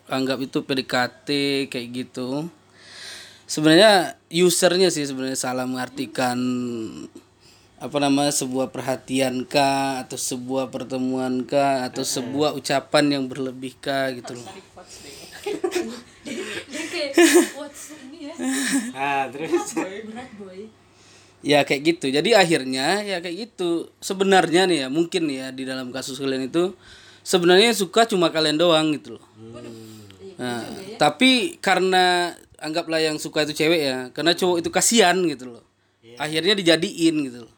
anggap 0.06 0.46
itu 0.46 0.62
PDKT 0.62 1.28
kayak 1.74 1.88
gitu. 1.90 2.46
Sebenarnya 3.50 4.22
usernya 4.30 4.94
sih 4.94 5.10
sebenarnya 5.10 5.42
salah 5.42 5.66
mengartikan 5.66 6.38
apa 7.82 7.98
nama 7.98 8.30
sebuah 8.30 8.70
perhatian 8.70 9.50
kah 9.50 10.06
atau 10.06 10.22
sebuah 10.22 10.70
pertemuan 10.70 11.44
kah 11.50 11.90
atau 11.90 12.06
sebuah 12.06 12.54
ucapan 12.54 13.18
yang 13.18 13.24
berlebih 13.26 13.74
kah 13.82 14.14
gitu 14.14 14.38
loh. 14.38 14.46
ah 18.98 19.30
terus 19.32 19.74
Ya 21.46 21.62
kayak 21.62 21.82
gitu. 21.86 22.10
Jadi 22.10 22.34
akhirnya 22.34 23.06
ya 23.06 23.22
kayak 23.22 23.54
gitu. 23.54 23.94
Sebenarnya 24.02 24.66
nih 24.66 24.86
ya 24.86 24.88
mungkin 24.90 25.30
ya 25.30 25.54
di 25.54 25.62
dalam 25.62 25.94
kasus 25.94 26.18
kalian 26.18 26.50
itu 26.50 26.74
sebenarnya 27.22 27.70
suka 27.78 28.10
cuma 28.10 28.34
kalian 28.34 28.58
doang 28.58 28.98
gitu 28.98 29.22
loh. 29.22 29.26
Nah, 30.42 30.66
tapi 30.98 31.62
karena 31.62 32.34
anggaplah 32.58 32.98
yang 33.00 33.22
suka 33.22 33.46
itu 33.46 33.54
cewek 33.56 33.82
ya, 33.82 33.98
karena 34.12 34.34
cowok 34.34 34.66
itu 34.66 34.70
kasihan 34.74 35.16
gitu 35.30 35.54
loh. 35.54 35.64
Akhirnya 36.18 36.58
dijadiin 36.58 37.16
gitu 37.30 37.46
loh. 37.46 37.54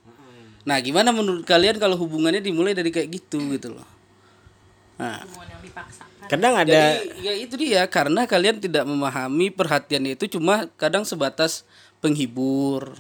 Nah, 0.68 0.78
gimana 0.84 1.16
menurut 1.16 1.48
kalian 1.48 1.80
kalau 1.80 1.96
hubungannya 1.96 2.44
dimulai 2.44 2.76
dari 2.76 2.92
kayak 2.92 3.08
gitu 3.08 3.40
gitu 3.56 3.72
loh? 3.72 3.88
Nah, 5.00 5.24
Kadang 6.28 6.60
ada 6.60 7.00
jadi 7.00 7.24
ya 7.24 7.34
itu 7.40 7.56
dia 7.56 7.88
karena 7.88 8.28
kalian 8.28 8.60
tidak 8.60 8.84
memahami 8.84 9.48
perhatiannya 9.48 10.20
itu 10.20 10.28
cuma 10.36 10.68
kadang 10.76 11.08
sebatas 11.08 11.64
penghibur. 12.04 12.92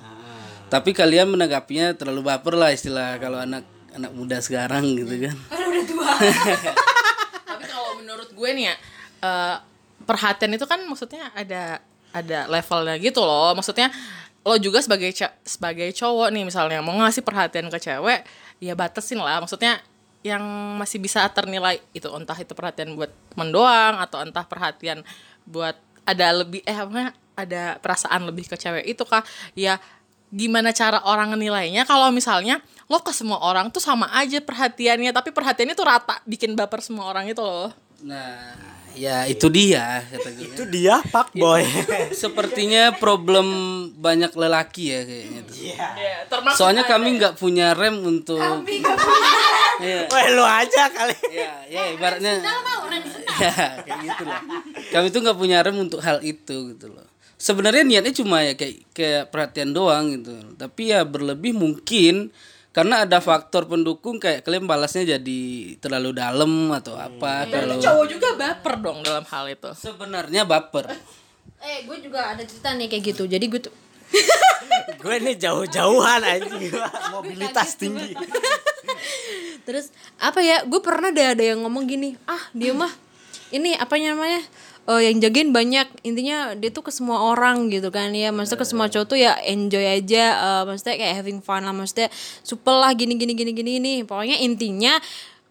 Tapi 0.67 0.91
kalian 0.91 1.31
menanggapinya 1.31 1.95
terlalu 1.95 2.27
baper 2.27 2.59
lah 2.59 2.75
istilah 2.75 3.15
kalau 3.23 3.39
anak 3.39 3.63
anak 3.95 4.11
muda 4.11 4.43
sekarang 4.43 4.83
gitu 4.99 5.31
kan. 5.31 5.37
tapi 7.49 7.63
kalau 7.71 8.03
menurut 8.03 8.29
gue 8.35 8.49
nih 8.51 8.71
ya 8.71 8.75
eh, 9.23 9.55
perhatian 10.03 10.51
itu 10.53 10.67
kan 10.67 10.83
maksudnya 10.83 11.31
ada 11.31 11.79
ada 12.11 12.39
levelnya 12.51 12.99
gitu 12.99 13.23
loh. 13.23 13.55
Maksudnya 13.55 13.87
lo 14.47 14.55
juga 14.59 14.83
sebagai 14.83 15.11
sebagai 15.43 15.91
cowok 15.95 16.31
nih 16.31 16.43
misalnya 16.47 16.79
mau 16.83 16.95
ngasih 16.99 17.23
perhatian 17.23 17.67
ke 17.71 17.79
cewek 17.79 18.27
ya 18.59 18.75
batasin 18.75 19.23
lah. 19.23 19.39
Maksudnya 19.39 19.79
yang 20.25 20.43
masih 20.75 20.99
bisa 20.99 21.23
ternilai 21.31 21.79
itu 21.95 22.11
entah 22.11 22.35
itu 22.35 22.51
perhatian 22.51 22.91
buat 22.99 23.11
mendoang 23.39 24.03
atau 24.03 24.19
entah 24.19 24.43
perhatian 24.43 24.99
buat 25.47 25.79
ada 26.03 26.43
lebih 26.43 26.59
eh 26.67 26.75
apa 26.75 27.15
ada 27.37 27.77
perasaan 27.79 28.25
lebih 28.25 28.49
ke 28.49 28.57
cewek 28.57 28.83
itu 28.83 29.05
kah? 29.05 29.21
Ya 29.53 29.77
gimana 30.27 30.75
cara 30.75 30.99
orang 31.07 31.35
nilainya 31.39 31.87
kalau 31.87 32.11
misalnya 32.11 32.59
lo 32.87 32.99
ke 32.99 33.15
semua 33.15 33.39
orang 33.43 33.71
tuh 33.71 33.79
sama 33.79 34.11
aja 34.15 34.39
perhatiannya 34.43 35.11
tapi 35.15 35.31
perhatiannya 35.31 35.75
tuh 35.75 35.87
rata 35.87 36.19
bikin 36.27 36.55
baper 36.55 36.83
semua 36.83 37.07
orang 37.07 37.27
itu 37.31 37.39
loh 37.39 37.71
Nah, 37.97 38.53
ya 38.93 39.25
itu 39.25 39.49
dia 39.49 40.05
kata 40.05 40.29
gue. 40.37 40.53
itu 40.53 40.63
dia 40.69 41.01
pak 41.01 41.33
boy. 41.33 41.65
Sepertinya 42.21 42.93
problem 42.93 43.49
banyak 43.97 44.37
lelaki 44.37 44.93
ya 44.93 45.01
kayaknya 45.01 45.41
tuh. 45.49 45.55
termasuk 46.29 46.57
Soalnya 46.61 46.85
kami 46.85 47.17
nggak 47.17 47.33
punya 47.41 47.73
rem 47.73 47.97
untuk 48.05 48.37
Iya. 49.77 50.09
Wah 50.09 50.25
lu 50.33 50.41
aja 50.45 50.89
kali. 50.93 51.13
Ya, 51.33 51.53
ya 51.69 51.81
ibaratnya 51.93 52.37
ya 53.41 53.53
kayak 53.81 53.97
gitu 54.05 54.23
lah. 54.25 54.41
Kami 54.93 55.07
tuh 55.09 55.21
nggak 55.25 55.37
punya 55.37 55.57
rem 55.65 55.77
untuk 55.77 56.01
hal 56.05 56.21
itu 56.21 56.73
gitu 56.73 56.93
loh. 56.93 57.06
Sebenarnya 57.37 57.85
niatnya 57.85 58.13
cuma 58.17 58.41
ya 58.41 58.57
kayak 58.57 58.75
kayak 58.97 59.23
perhatian 59.29 59.71
doang 59.71 60.09
gitu. 60.17 60.33
Tapi 60.57 60.93
ya 60.93 61.05
berlebih 61.05 61.53
mungkin 61.53 62.33
karena 62.73 63.05
ada 63.09 63.17
faktor 63.17 63.65
pendukung 63.65 64.21
kayak 64.21 64.45
kalian 64.45 64.69
balasnya 64.69 65.17
jadi 65.17 65.41
terlalu 65.81 66.13
dalam 66.13 66.69
atau 66.69 66.93
apa 66.93 67.49
kalau 67.49 67.81
cowok 67.81 68.05
juga 68.05 68.37
baper 68.37 68.73
dong 68.77 69.01
dalam 69.01 69.25
hal 69.25 69.49
itu 69.49 69.73
sebenarnya 69.73 70.45
baper. 70.45 70.93
Eh, 71.57 71.89
gue 71.89 71.97
juga 72.05 72.37
ada 72.37 72.45
cerita 72.45 72.77
nih 72.77 72.85
kayak 72.85 73.03
gitu. 73.13 73.25
Jadi 73.25 73.45
gue 73.49 73.61
tuh 73.65 73.73
Gue 75.01 75.19
ini 75.19 75.33
jauh-jauhan 75.35 76.21
anjing. 76.23 76.71
Mobilitas 77.13 77.75
tinggi. 77.75 78.15
Terus 79.67 79.91
apa 80.21 80.39
ya? 80.39 80.63
Gue 80.63 80.79
pernah 80.79 81.11
ada 81.11 81.35
ada 81.35 81.43
yang 81.43 81.65
ngomong 81.65 81.83
gini, 81.89 82.15
ah 82.23 82.39
dia 82.55 82.71
mah 82.71 82.91
ini 83.51 83.75
apa 83.75 83.99
namanya? 83.99 84.41
Oh, 84.87 85.03
yang 85.03 85.19
jagain 85.19 85.51
banyak. 85.51 85.83
Intinya 86.07 86.55
dia 86.55 86.71
tuh 86.71 86.87
ke 86.87 86.95
semua 86.95 87.19
orang 87.35 87.67
gitu 87.67 87.91
kan. 87.91 88.15
Ya 88.15 88.31
maksudnya 88.31 88.63
ke 88.63 88.67
semua 88.71 88.87
cowok 88.87 89.05
tuh 89.11 89.19
ya 89.19 89.35
enjoy 89.43 89.83
aja 89.83 90.23
eh, 90.39 90.63
maksudnya 90.63 90.95
kayak 90.95 91.13
having 91.19 91.43
fun 91.43 91.67
lah. 91.67 91.75
Maksudnya 91.75 92.07
supel 92.39 92.79
lah 92.79 92.95
gini 92.95 93.19
gini 93.19 93.35
gini 93.35 93.51
gini 93.51 93.71
nih 93.83 93.97
pokoknya 94.07 94.39
intinya 94.39 94.95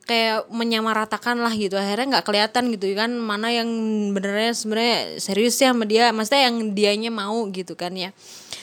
kayak 0.08 0.48
menyamaratakan 0.48 1.36
lah 1.36 1.52
gitu. 1.52 1.76
Akhirnya 1.76 2.16
nggak 2.16 2.24
kelihatan 2.24 2.72
gitu 2.80 2.96
kan 2.96 3.12
mana 3.12 3.52
yang 3.52 3.68
benernya 4.16 4.56
sebenarnya 4.56 5.20
serius 5.20 5.60
ya 5.60 5.76
sama 5.76 5.84
dia. 5.84 6.16
Maksudnya 6.16 6.42
yang 6.48 6.56
dianya 6.72 7.12
mau 7.12 7.44
gitu 7.52 7.76
kan 7.76 7.92
ya. 7.92 8.16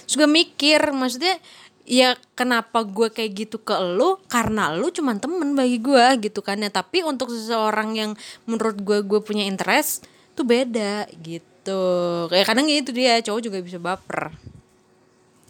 Juga 0.10 0.26
mikir 0.26 0.90
maksudnya 0.90 1.38
ya 1.86 2.18
kenapa 2.34 2.82
gue 2.82 3.14
kayak 3.14 3.46
gitu 3.46 3.62
ke 3.62 3.78
lu? 3.94 4.18
Karena 4.26 4.74
lu 4.74 4.90
cuman 4.90 5.22
temen 5.22 5.54
bagi 5.54 5.78
gue 5.78 6.18
gitu 6.18 6.42
kan 6.42 6.58
ya. 6.58 6.74
Tapi 6.74 7.06
untuk 7.06 7.30
seseorang 7.30 7.94
yang 7.94 8.12
menurut 8.50 8.82
gue 8.82 9.06
gue 9.06 9.22
punya 9.22 9.46
interest 9.46 10.10
tuh 10.34 10.46
beda 10.46 11.06
gitu 11.22 11.82
kayak 12.28 12.46
kadang 12.46 12.66
itu 12.68 12.90
dia 12.90 13.22
cowok 13.22 13.42
juga 13.42 13.58
bisa 13.62 13.78
baper 13.78 14.34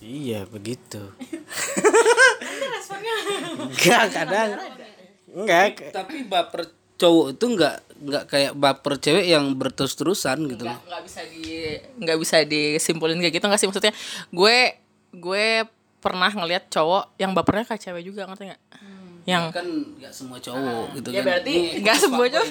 Iya 0.04 0.44
begitu. 0.52 1.00
Enggak 3.72 4.04
kadang. 4.12 4.50
Enggak. 5.32 5.96
Tapi 5.96 6.28
baper 6.28 6.68
cowok 7.00 7.28
itu 7.40 7.46
nggak 7.56 7.76
nggak 8.04 8.24
kayak 8.28 8.52
baper 8.54 8.94
cewek 9.00 9.26
yang 9.32 9.56
berterus-terusan 9.56 10.44
gitu 10.52 10.68
loh. 10.68 10.76
nggak 10.88 11.04
bisa 11.08 11.20
di 11.24 11.80
nggak 12.04 12.18
bisa 12.20 12.36
disimpulin 12.44 13.18
kayak 13.18 13.40
gitu 13.40 13.46
nggak 13.48 13.60
sih 13.60 13.68
maksudnya 13.68 13.94
gue 14.30 14.58
gue 15.16 15.48
pernah 16.00 16.30
ngelihat 16.30 16.68
cowok 16.68 17.16
yang 17.18 17.32
bapernya 17.32 17.64
kayak 17.66 17.82
cewek 17.82 18.04
juga 18.04 18.28
ngerti 18.28 18.52
nggak 18.52 18.62
yang 19.24 19.56
Kan 19.56 19.68
nggak 20.00 20.12
semua 20.12 20.38
cowok 20.38 21.00
gitu 21.00 21.10
ya 21.12 21.24
kan. 21.24 21.26
berarti 21.32 21.54
nggak 21.80 21.98
semua 21.98 22.26
cowok 22.28 22.50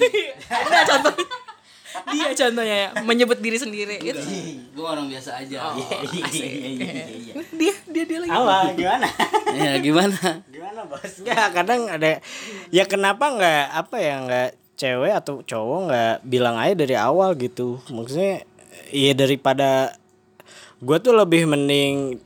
ada 0.49 0.79
contoh 0.89 1.13
dia 2.13 2.29
contohnya 2.33 2.75
ya 2.75 2.89
menyebut 3.05 3.39
diri 3.39 3.57
sendiri. 3.57 3.97
Itu. 4.01 4.21
Gue 4.73 4.85
orang 4.85 5.07
biasa 5.09 5.41
aja. 5.45 5.73
dia 7.59 7.73
dia 7.89 8.03
dia 8.03 8.19
lagi. 8.23 8.33
Apa? 8.33 8.57
Gimana? 8.73 9.07
ya 9.53 9.71
gimana? 9.79 10.19
Gimana 10.49 10.79
bos? 10.89 11.13
Enggak 11.21 11.47
kadang 11.53 11.81
ada 11.89 12.19
ya 12.73 12.83
kenapa 12.89 13.25
nggak 13.33 13.65
apa 13.73 13.95
ya 14.01 14.15
nggak 14.25 14.49
cewek 14.73 15.13
atau 15.13 15.45
cowok 15.45 15.79
nggak 15.89 16.15
bilang 16.25 16.55
aja 16.57 16.73
dari 16.73 16.95
awal 16.97 17.37
gitu. 17.37 17.77
Maksudnya 17.93 18.43
ya 18.89 19.13
daripada 19.13 19.93
gue 20.81 20.97
tuh 20.99 21.13
lebih 21.13 21.47
mending 21.47 22.19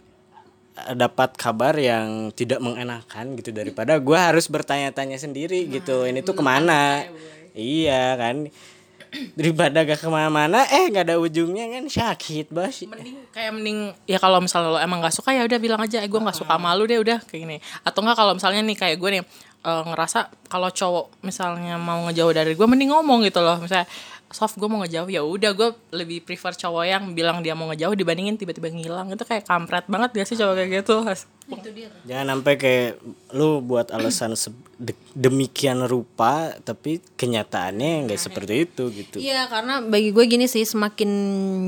dapat 0.94 1.34
kabar 1.34 1.74
yang 1.74 2.30
tidak 2.38 2.62
mengenakan 2.62 3.34
gitu 3.34 3.50
daripada 3.50 3.98
gue 3.98 4.18
harus 4.18 4.46
bertanya-tanya 4.48 5.18
sendiri 5.18 5.68
gitu. 5.68 6.06
Ini 6.06 6.22
tuh 6.22 6.38
ke 6.38 6.44
mana? 6.46 7.04
Iya 7.58 8.14
kan 8.16 8.54
daripada 9.38 9.84
gak 9.84 10.00
ke 10.04 10.08
mana-mana 10.08 10.64
eh 10.68 10.92
nggak 10.92 11.06
ada 11.08 11.16
ujungnya 11.18 11.68
kan. 11.72 11.84
Sakit 11.88 12.52
bos 12.52 12.84
mending 12.84 13.18
kayak 13.32 13.52
mending 13.56 13.80
ya 14.06 14.18
kalau 14.18 14.44
misalnya 14.44 14.70
lo 14.74 14.80
emang 14.80 15.00
nggak 15.00 15.16
suka 15.16 15.36
ya 15.36 15.44
udah 15.48 15.60
bilang 15.60 15.82
aja 15.82 16.04
eh 16.04 16.10
gue 16.10 16.22
nggak 16.22 16.38
suka 16.38 16.56
malu 16.60 16.86
deh 16.86 17.00
udah 17.00 17.24
kayak 17.24 17.42
gini. 17.48 17.58
Atau 17.84 18.04
enggak 18.04 18.18
kalau 18.20 18.34
misalnya 18.36 18.62
nih 18.64 18.78
kayak 18.78 18.98
gue 19.00 19.10
nih 19.20 19.24
eh, 19.68 19.84
ngerasa 19.88 20.20
kalau 20.48 20.70
cowok 20.72 21.24
misalnya 21.24 21.76
mau 21.80 22.04
ngejauh 22.08 22.34
dari 22.34 22.54
gue 22.54 22.68
mending 22.68 22.92
ngomong 22.92 23.24
gitu 23.28 23.40
loh. 23.44 23.60
Misalnya 23.60 23.88
soft 24.28 24.60
gue 24.60 24.68
mau 24.68 24.84
ngejauh 24.84 25.08
ya 25.08 25.24
udah 25.24 25.52
gue 25.56 25.70
lebih 25.96 26.24
prefer 26.24 26.52
cowok 26.52 26.84
yang 26.84 27.04
bilang 27.16 27.40
dia 27.40 27.56
mau 27.56 27.72
ngejauh 27.72 27.96
dibandingin 27.96 28.36
tiba-tiba 28.36 28.68
ngilang. 28.68 29.08
Itu 29.12 29.24
kayak 29.24 29.48
kampret 29.48 29.88
banget 29.88 30.10
gak 30.16 30.28
sih 30.28 30.36
cowok 30.36 30.54
kayak 30.60 30.70
gitu 30.84 30.96
Jangan 32.04 32.26
sampai 32.36 32.54
kayak 32.60 32.90
lu 33.32 33.64
buat 33.64 33.88
alasan 33.96 34.36
de- 34.76 35.00
demikian 35.16 35.88
rupa 35.88 36.52
tapi 36.60 37.00
kenyataannya 37.16 38.12
nggak 38.12 38.20
seperti 38.20 38.68
itu 38.68 38.84
gitu. 38.92 39.18
Iya 39.24 39.48
karena 39.48 39.80
bagi 39.80 40.12
gue 40.12 40.26
gini 40.28 40.46
sih 40.52 40.68
semakin 40.68 41.10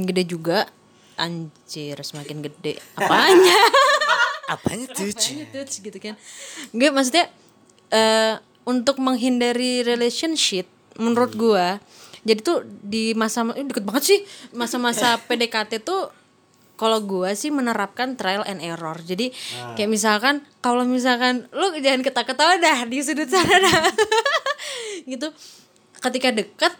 gede 0.03 0.23
juga 0.27 0.67
anjir 1.15 1.95
semakin 1.95 2.43
gede. 2.43 2.75
Apanya? 2.99 3.59
Apanya 4.53 4.85
tuh? 4.91 5.07
Gitu 5.63 5.97
kan. 6.01 6.19
Gue 6.75 6.89
maksudnya 6.91 7.31
eh 7.89 8.35
untuk 8.69 9.01
menghindari 9.01 9.81
relationship 9.81 10.69
menurut 10.99 11.33
gua 11.33 11.79
jadi 12.23 12.39
tuh 12.43 12.65
di 12.65 13.15
masa 13.15 13.47
ini 13.55 13.67
deket 13.69 13.85
banget 13.87 14.03
sih. 14.03 14.19
Masa-masa 14.51 15.17
PDKT 15.27 15.83
tuh 15.83 16.11
kalau 16.79 17.03
gua 17.03 17.35
sih 17.35 17.51
menerapkan 17.51 18.15
trial 18.15 18.43
and 18.47 18.63
error. 18.63 18.95
Jadi 19.03 19.35
kayak 19.75 19.89
misalkan 19.91 20.43
kalau 20.63 20.87
misalkan 20.87 21.51
lu 21.51 21.75
jangan 21.79 22.03
ketawa-ketawa 22.03 22.55
dah 22.59 22.79
di 22.87 22.97
sudut 23.03 23.27
sana 23.27 23.55
dah. 23.59 23.83
Gitu. 25.11 25.27
Ketika 25.99 26.31
deket 26.31 26.73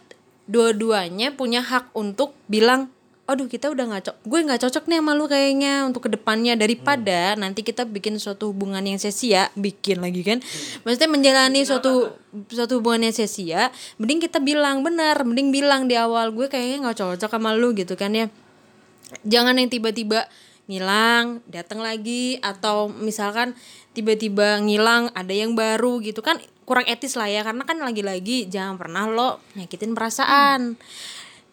dua-duanya 0.48 1.36
punya 1.36 1.60
hak 1.62 1.92
untuk 1.94 2.34
bilang 2.48 2.88
aduh 3.30 3.46
kita 3.46 3.70
udah 3.70 3.86
nggak 3.86 4.04
cocok 4.10 4.18
gue 4.26 4.40
nggak 4.42 4.62
cocok 4.66 4.84
nih 4.90 4.98
sama 4.98 5.12
lu 5.14 5.26
kayaknya 5.30 5.86
untuk 5.86 6.10
ke 6.10 6.10
depannya. 6.10 6.58
Daripada 6.58 7.38
nanti 7.38 7.62
kita 7.62 7.86
bikin 7.86 8.18
suatu 8.18 8.50
hubungan 8.50 8.82
yang 8.82 8.98
sia-sia. 8.98 9.54
Bikin 9.54 10.02
lagi 10.02 10.26
kan? 10.26 10.42
Maksudnya 10.82 11.10
menjalani 11.14 11.62
suatu 11.62 12.18
suatu 12.50 12.82
hubungan 12.82 13.10
yang 13.10 13.14
sia-sia 13.14 13.70
mending 14.02 14.26
kita 14.26 14.42
bilang 14.42 14.82
benar 14.82 15.22
mending 15.22 15.54
bilang 15.54 15.86
di 15.86 15.94
awal 15.94 16.34
gue 16.34 16.50
kayaknya 16.50 16.90
nggak 16.90 16.98
cocok 16.98 17.30
sama 17.30 17.54
lu 17.54 17.78
gitu 17.78 17.94
kan 17.94 18.10
ya. 18.18 18.34
Jangan 19.26 19.62
yang 19.62 19.70
tiba-tiba 19.70 20.26
ngilang 20.70 21.42
datang 21.50 21.82
lagi 21.82 22.38
atau 22.42 22.90
misalkan 22.90 23.58
tiba-tiba 23.98 24.62
ngilang 24.62 25.10
ada 25.18 25.34
yang 25.34 25.58
baru 25.58 25.98
gitu 26.02 26.22
kan 26.22 26.38
kurang 26.66 26.86
etis 26.86 27.18
lah 27.18 27.26
ya. 27.26 27.42
Karena 27.42 27.66
kan 27.66 27.82
lagi-lagi 27.82 28.50
jangan 28.50 28.78
pernah 28.78 29.10
lo 29.10 29.42
nyakitin 29.58 29.98
perasaan 29.98 30.78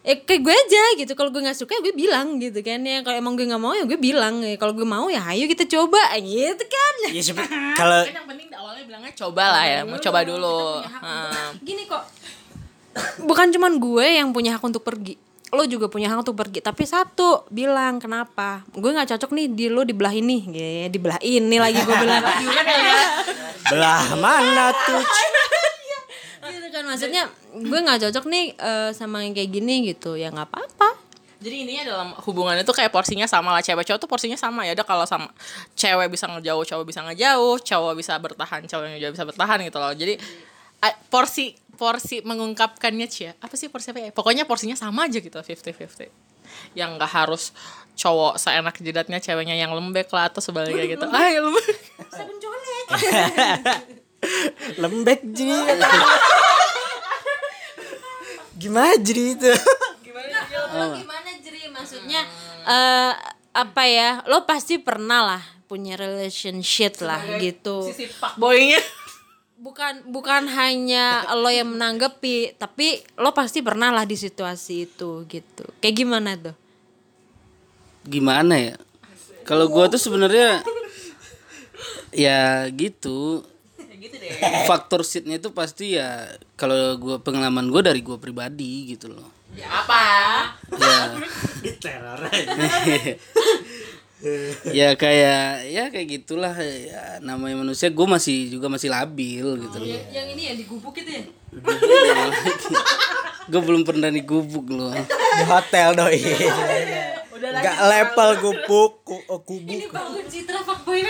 eh 0.06 0.22
kayak 0.22 0.40
gue 0.46 0.54
aja 0.54 0.82
gitu. 1.02 1.12
Kalau 1.18 1.34
gue 1.34 1.42
nggak 1.42 1.58
suka 1.58 1.74
ya 1.74 1.80
gue 1.82 1.94
bilang 1.98 2.38
gitu 2.38 2.62
kan. 2.62 2.78
Ya 2.86 3.02
kalau 3.02 3.18
emang 3.18 3.34
gue 3.34 3.42
nggak 3.42 3.58
mau 3.58 3.74
ya 3.74 3.82
gue 3.82 3.98
bilang. 3.98 4.38
Ya 4.38 4.54
kalau 4.54 4.70
gue 4.70 4.86
mau 4.86 5.10
ya 5.10 5.26
ayo 5.34 5.50
kita 5.50 5.66
coba. 5.66 6.14
Gitu 6.22 6.64
kan. 6.64 6.94
Ya 7.16 7.22
kalau 7.80 8.06
kan 8.06 8.14
yang 8.14 8.28
penting 8.30 8.48
awalnya 8.54 8.84
bilangnya 8.86 9.12
coba 9.18 9.44
lah 9.50 9.64
ya. 9.66 9.80
Mau 9.82 9.98
coba 9.98 10.22
dulu. 10.22 10.78
Nah. 10.86 11.50
gini 11.58 11.90
kok. 11.90 12.06
Bukan 13.26 13.50
cuman 13.50 13.82
gue 13.82 14.06
yang 14.22 14.30
punya 14.30 14.54
hak 14.54 14.62
untuk 14.62 14.86
pergi. 14.86 15.18
Lo 15.50 15.66
juga 15.66 15.90
punya 15.90 16.06
hak 16.14 16.22
untuk 16.22 16.38
pergi. 16.38 16.62
Tapi 16.62 16.86
satu 16.86 17.42
bilang 17.50 17.98
kenapa. 17.98 18.62
Gue 18.70 18.94
nggak 18.94 19.10
cocok 19.10 19.34
nih 19.34 19.46
di 19.50 19.66
lo 19.66 19.82
di 19.82 19.90
belah 19.90 20.14
ini 20.14 20.38
ya 20.54 20.86
di 20.86 20.98
belah 21.02 21.18
ini 21.18 21.56
lagi 21.58 21.82
gue 21.82 21.96
bilang. 21.98 22.22
Belah 23.66 24.14
mana 24.22 24.70
tuh? 24.70 25.02
gitu 26.46 26.68
kan 26.70 26.84
maksudnya 26.86 27.22
gue 27.56 27.78
nggak 27.80 28.08
cocok 28.08 28.24
nih 28.28 28.44
eh, 28.56 28.90
sama 28.92 29.24
yang 29.24 29.32
kayak 29.32 29.50
gini 29.50 29.74
gitu. 29.92 30.14
Ya 30.14 30.28
nggak 30.28 30.52
apa-apa. 30.52 30.88
Jadi 31.36 31.68
intinya 31.68 31.84
dalam 31.84 32.08
hubungan 32.24 32.56
itu 32.56 32.72
kayak 32.72 32.90
porsinya 32.90 33.28
sama 33.28 33.52
lah. 33.52 33.60
Cewek 33.60 33.84
cowok 33.84 34.00
tuh 34.00 34.10
porsinya 34.10 34.38
sama. 34.40 34.64
Ya 34.64 34.72
udah 34.72 34.86
kalau 34.88 35.04
sama 35.04 35.28
cewek 35.76 36.08
bisa 36.08 36.26
ngejauh 36.26 36.64
cowok 36.64 36.84
bisa 36.84 37.00
ngejauh. 37.04 37.56
Cowok 37.60 37.92
bisa 37.96 38.16
bertahan 38.16 38.64
cowok 38.64 38.84
yang 38.88 38.98
juga 39.00 39.12
bisa 39.20 39.24
bertahan 39.28 39.58
gitu 39.64 39.78
loh. 39.78 39.92
Jadi 39.92 40.14
porsi 41.10 41.56
porsi 41.76 42.24
mengungkapkannya 42.24 43.06
cia 43.10 43.36
apa 43.36 43.52
sih 43.54 43.68
porsi 43.68 43.92
apa 43.92 44.00
ya? 44.00 44.10
Pokoknya 44.12 44.48
porsinya 44.48 44.74
sama 44.74 45.08
aja 45.08 45.20
gitu 45.20 45.36
50-50 45.36 46.08
yang 46.72 46.96
nggak 46.96 47.10
harus 47.10 47.52
cowok 47.96 48.40
seenak 48.40 48.76
jidatnya 48.80 49.18
ceweknya 49.20 49.56
yang 49.56 49.72
lembek 49.72 50.08
lah 50.12 50.28
atau 50.32 50.40
sebaliknya 50.40 50.84
gitu. 50.88 51.04
Ah 51.08 51.28
ya 51.34 51.40
lembek. 51.44 51.66
Lembek 54.80 55.20
jadi. 55.36 55.52
Gimana 58.56 58.96
jadi 58.96 59.22
itu? 59.36 59.52
lo 60.76 60.86
gimana 61.00 61.30
jadi 61.44 61.68
maksudnya 61.68 62.20
eh 62.64 63.12
apa 63.52 63.82
ya? 63.84 64.24
Lo 64.28 64.48
pasti 64.48 64.80
pernah 64.80 65.36
lah 65.36 65.42
punya 65.68 65.98
relationship 65.98 67.00
lah 67.04 67.20
gitu. 67.40 67.92
si 67.92 68.08
pak 68.08 68.40
boynya? 68.40 68.80
Bukan 69.56 70.12
bukan 70.12 70.48
hanya 70.52 71.24
lo 71.36 71.48
yang 71.48 71.72
menanggapi 71.72 72.56
tapi 72.60 73.00
lo 73.16 73.32
pasti 73.32 73.64
pernah 73.64 73.92
lah 73.92 74.04
di 74.08 74.16
situasi 74.16 74.88
itu 74.88 75.24
gitu. 75.28 75.64
Kayak 75.80 75.96
gimana 75.96 76.30
tuh? 76.36 76.56
Gimana 78.04 78.54
ya? 78.56 78.76
Kalau 79.44 79.68
gua 79.68 79.88
tuh 79.88 80.00
sebenarnya 80.00 80.64
ya 82.16 82.64
gitu 82.72 83.44
faktor 84.70 85.00
shitnya 85.02 85.38
itu 85.38 85.50
pasti 85.50 85.98
ya 85.98 86.26
kalau 86.54 86.96
gua 86.96 87.16
pengalaman 87.20 87.68
gua 87.68 87.82
dari 87.84 88.00
gua 88.00 88.16
pribadi 88.16 88.94
gitu 88.94 89.10
loh. 89.12 89.30
Ya 89.56 89.66
apa? 89.68 90.04
Ya. 90.76 91.16
Ya 94.72 94.96
kayak 94.96 95.68
ya 95.68 95.92
kayak 95.92 96.08
gitulah 96.08 96.56
ya 96.56 97.20
namanya 97.20 97.60
manusia 97.60 97.92
gue 97.92 98.06
masih 98.08 98.48
juga 98.48 98.72
masih 98.72 98.88
labil 98.88 99.44
gitu 99.60 99.76
loh. 99.76 99.86
yang 100.08 100.26
ini 100.32 100.42
yang 100.50 100.56
digubuk 100.56 100.96
itu 100.96 101.20
ya? 101.20 101.22
Gue 103.46 103.60
belum 103.60 103.84
pernah 103.84 104.08
digubuk 104.08 104.72
loh. 104.72 104.96
Di 105.36 105.44
hotel 105.44 105.92
doi. 105.94 106.16
Gak 107.36 107.76
level 107.84 108.30
gubuk 108.40 109.04
ku- 109.04 109.26
oh, 109.28 109.40
kubuk. 109.44 109.92
bangun 109.92 110.24
citra 110.24 110.64
fuckboy 110.64 111.04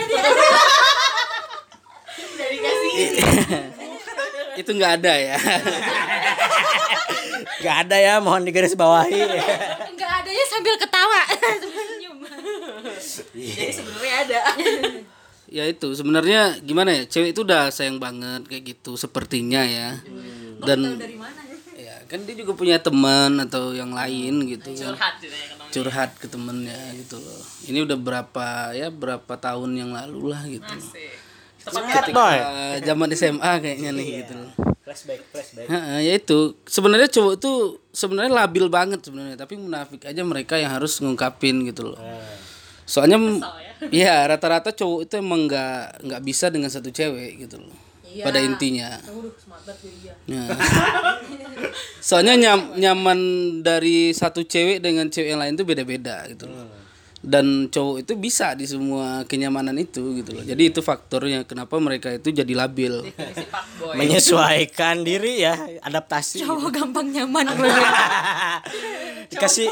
ya 2.37 2.73
itu 4.61 4.71
nggak 4.73 4.93
ada 5.03 5.13
ya. 5.15 5.37
Gak 7.57 7.89
ada 7.89 7.97
ya, 7.97 8.15
mohon 8.21 8.45
digaris 8.45 8.77
bawahi. 8.77 9.17
nggak 9.97 10.13
adanya 10.23 10.45
sambil 10.49 10.75
ketawa. 10.77 11.23
Jadi 13.37 13.73
sebenarnya 13.73 14.15
ada. 14.29 14.41
Ya 15.47 15.65
itu 15.65 15.89
sebenarnya 15.97 16.41
gimana 16.61 16.93
ya 16.93 17.03
cewek 17.09 17.33
itu 17.33 17.41
udah 17.47 17.73
sayang 17.73 17.97
banget 17.97 18.45
kayak 18.49 18.77
gitu 18.77 19.01
sepertinya 19.01 19.65
ya. 19.65 20.01
Dan 20.65 21.01
ya? 21.77 21.97
kan 22.09 22.25
dia 22.29 22.35
juga 22.35 22.53
punya 22.57 22.77
teman 22.81 23.41
atau 23.41 23.73
yang 23.73 23.93
lain 23.93 24.47
gitu 24.53 24.73
kan. 24.77 24.97
Curhat 24.97 25.15
ya 25.21 25.29
ketemu. 25.33 25.71
curhat 25.73 26.11
ke 26.17 26.27
temennya 26.29 26.81
gitu 26.99 27.17
loh. 27.21 27.41
Ini 27.69 27.79
udah 27.89 27.99
berapa 28.01 28.47
ya 28.77 28.89
berapa 28.93 29.33
tahun 29.39 29.71
yang 29.81 29.91
lalu 29.97 30.33
lah 30.33 30.43
gitu 30.45 30.77
Semangat 31.67 32.05
boy. 32.11 32.37
Zaman 32.81 33.09
SMA 33.13 33.53
kayaknya 33.59 33.91
nih 33.91 34.07
gitu. 34.23 34.35
Loh 34.39 34.51
Flashback, 34.87 35.19
flashback. 35.35 35.67
Heeh, 35.67 35.99
ya 36.07 36.13
itu. 36.15 36.55
Sebenarnya 36.63 37.11
cowok 37.11 37.35
tuh 37.43 37.83
sebenarnya 37.91 38.31
labil 38.31 38.71
banget 38.71 39.03
sebenarnya 39.03 39.35
tapi 39.35 39.59
munafik 39.59 40.07
aja 40.07 40.23
mereka 40.23 40.55
yang 40.55 40.71
harus 40.71 41.03
ngungkapin 41.03 41.67
gitu 41.67 41.91
loh. 41.91 41.99
Soalnya 42.87 43.19
m- 43.19 43.43
ya. 43.91 44.23
rata-rata 44.31 44.71
cowok 44.71 45.11
itu 45.11 45.15
emang 45.19 45.51
nggak 45.51 46.07
nggak 46.07 46.23
bisa 46.23 46.55
dengan 46.55 46.71
satu 46.71 46.95
cewek 46.95 47.51
gitu 47.51 47.59
loh 47.59 47.75
pada 48.23 48.39
intinya. 48.39 48.95
Ya. 50.31 50.55
soalnya 51.99 52.39
nyam- 52.39 52.79
nyaman 52.79 53.19
dari 53.67 54.15
satu 54.15 54.47
cewek 54.47 54.79
dengan 54.79 55.11
cewek 55.11 55.35
yang 55.35 55.43
lain 55.43 55.59
tuh 55.59 55.67
beda-beda 55.67 56.31
gitu 56.31 56.47
loh 56.47 56.86
dan 57.27 57.67
cowok 57.67 58.07
itu 58.07 58.13
bisa 58.15 58.55
di 58.55 58.71
semua 58.71 59.27
kenyamanan 59.27 59.75
itu 59.75 60.23
gitu 60.23 60.31
loh. 60.31 60.47
Jadi 60.47 60.71
itu 60.71 60.79
faktornya 60.79 61.43
kenapa 61.43 61.75
mereka 61.83 62.15
itu 62.15 62.31
jadi 62.31 62.55
labil. 62.55 63.03
Menyesuaikan 63.99 65.03
diri 65.03 65.43
ya, 65.43 65.59
adaptasi. 65.83 66.47
cowok 66.47 66.71
gampang 66.71 67.11
nyaman. 67.11 67.51
Dikasih 69.35 69.67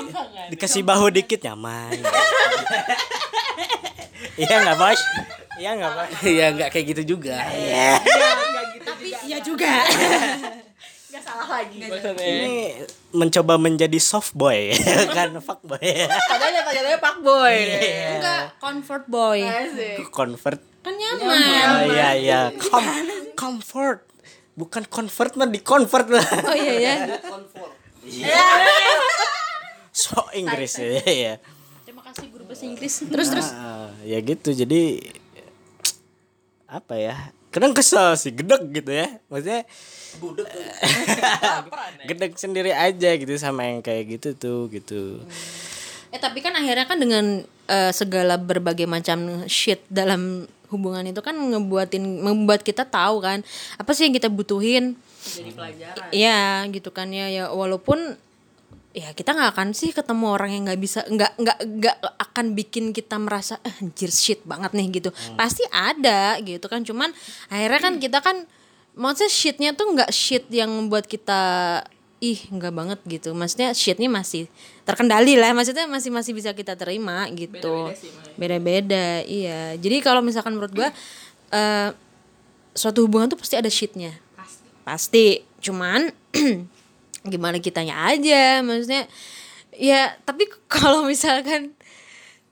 dikasih 0.51 0.83
bahu 0.83 1.15
dikit 1.15 1.39
nyaman. 1.47 1.95
Iya 4.35 4.67
nggak 4.67 4.77
bos? 4.83 5.01
Iya 5.63 5.71
nggak 5.79 5.93
bos? 5.95 6.11
ya 6.27 6.47
nggak 6.51 6.69
kayak 6.75 6.87
gitu 6.91 7.03
juga. 7.15 7.39
Tapi 8.83 9.09
iya 9.31 9.39
juga. 9.39 9.71
Nggak 11.15 11.23
salah 11.23 11.47
lagi. 11.47 11.79
Ini 11.79 12.83
mencoba 13.15 13.55
menjadi 13.57 13.95
soft 13.97 14.35
boy, 14.35 14.75
kan 15.17 15.31
fuck 15.39 15.63
boy. 15.63 15.79
padahal 15.79 16.51
nyata-nyatanya 16.53 16.99
pak 16.99 17.17
boy 17.21 17.57
enggak 18.11 18.43
comfort 18.59 19.05
boy 19.07 19.39
Convert. 20.11 20.59
kan 20.83 20.93
nyaman 20.93 21.39
Oh 21.65 21.83
iya 21.89 22.09
iya. 22.13 22.41
Com 22.53 22.83
comfort. 23.33 24.05
Bukan 24.53 24.85
convert 24.85 25.33
mah 25.35 25.47
di 25.47 25.59
convert 25.59 26.07
lah. 26.07 26.23
oh 26.51 26.55
iya 26.55 26.75
ya 26.77 26.95
So 29.91 30.19
Inggris 30.33 30.75
ya. 30.77 31.01
ya. 31.01 31.35
terima 31.83 32.03
kasih 32.03 32.27
guru 32.29 32.45
bahasa 32.45 32.67
Inggris 32.67 32.95
terus 33.01 33.29
terus 33.31 33.49
Ah, 33.49 33.95
ya 34.03 34.19
gitu 34.19 34.51
jadi 34.51 34.99
apa 36.67 36.99
ya 36.99 37.15
kadang 37.55 37.71
kesel 37.71 38.19
sih 38.19 38.35
gedek 38.35 38.67
gitu 38.75 38.91
ya. 38.91 39.07
Maksudnya 39.31 39.63
gedek 42.11 42.35
sendiri 42.35 42.75
aja 42.75 43.15
gitu 43.15 43.31
sama 43.39 43.71
yang 43.71 43.79
kayak 43.79 44.19
gitu 44.19 44.35
tuh 44.35 44.67
gitu. 44.75 45.23
Eh 46.11 46.19
tapi 46.19 46.43
kan 46.43 46.59
akhirnya 46.59 46.91
kan 46.91 46.99
dengan 46.99 47.47
eh, 47.71 47.93
segala 47.95 48.35
berbagai 48.35 48.91
macam 48.91 49.47
shit 49.47 49.87
dalam 49.87 50.51
hubungan 50.75 51.07
itu 51.07 51.23
kan 51.23 51.39
ngebuatin 51.39 52.03
membuat 52.03 52.67
kita 52.67 52.83
tahu 52.83 53.23
kan 53.23 53.47
apa 53.79 53.91
sih 53.95 54.11
yang 54.11 54.15
kita 54.19 54.27
butuhin. 54.27 54.99
jadi 55.25 55.51
pelajaran. 55.55 56.11
Iya 56.11 56.67
gitu 56.75 56.91
kan 56.91 57.15
ya. 57.15 57.31
Ya 57.31 57.45
walaupun 57.55 58.19
ya 58.95 59.11
kita 59.11 59.35
nggak 59.35 59.59
akan 59.59 59.69
sih 59.75 59.91
ketemu 59.91 60.27
orang 60.31 60.51
yang 60.55 60.63
nggak 60.71 60.81
bisa 60.81 61.03
nggak 61.03 61.35
nggak 61.35 61.59
nggak 61.67 61.97
akan 62.15 62.55
bikin 62.55 62.95
kita 62.95 63.19
merasa 63.19 63.59
eh, 63.67 63.75
anjir 63.83 64.15
shit 64.15 64.47
banget 64.47 64.71
nih 64.71 65.03
gitu. 65.03 65.11
Pasti 65.35 65.67
ada 65.75 66.39
gitu 66.39 66.63
kan. 66.71 66.87
Cuman 66.87 67.11
akhirnya 67.51 67.81
kan 67.83 67.95
kita 67.99 68.23
kan 68.23 68.47
maksudnya 68.95 69.31
shitnya 69.35 69.71
tuh 69.75 69.91
nggak 69.99 70.15
shit 70.15 70.47
yang 70.55 70.71
membuat 70.71 71.11
kita 71.11 71.43
ih 72.23 72.39
nggak 72.55 72.71
banget 72.71 73.01
gitu. 73.11 73.35
Maksudnya 73.35 73.75
shitnya 73.75 74.07
masih 74.07 74.47
terkendali 74.87 75.35
lah. 75.35 75.51
Maksudnya 75.51 75.91
masih 75.91 76.15
masih 76.15 76.31
bisa 76.31 76.55
kita 76.55 76.79
terima 76.79 77.27
gitu. 77.35 77.91
Beda-beda 78.39 79.27
iya. 79.27 79.75
Jadi 79.75 80.07
kalau 80.07 80.23
misalkan 80.23 80.55
menurut 80.55 80.71
gua 80.71 80.95
eh 81.51 81.91
suatu 82.79 83.03
hubungan 83.03 83.27
tuh 83.27 83.43
pasti 83.43 83.59
ada 83.59 83.67
shitnya. 83.67 84.15
Pasti. 84.87 85.43
Cuman 85.59 86.15
gimana 87.25 87.57
kitanya 87.59 88.09
aja 88.13 88.61
maksudnya 88.61 89.09
ya 89.75 90.15
tapi 90.23 90.47
kalau 90.73 91.09
misalkan 91.09 91.73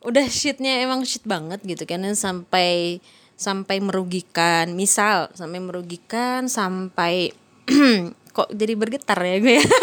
udah 0.03 0.27
shitnya 0.27 0.83
emang 0.83 1.07
shit 1.07 1.23
banget 1.23 1.63
gitu 1.63 1.87
kan 1.87 2.03
sampai 2.19 2.99
sampai 3.39 3.79
merugikan 3.79 4.75
misal 4.75 5.31
sampai 5.35 5.63
merugikan 5.63 6.51
sampai 6.51 7.31
kok 8.37 8.49
jadi 8.51 8.75
bergetar 8.75 9.19
ya 9.21 9.37
gue 9.39 9.55
ya? 9.61 9.65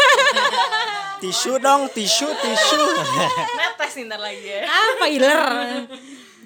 Tisu 1.19 1.59
dong 1.59 1.91
tisu 1.91 2.31
tisu. 2.31 2.79
Netes 3.59 3.93
ntar 4.07 4.23
lagi 4.23 4.39
ya. 4.39 4.63
Apa 4.63 5.05
iler? 5.11 5.43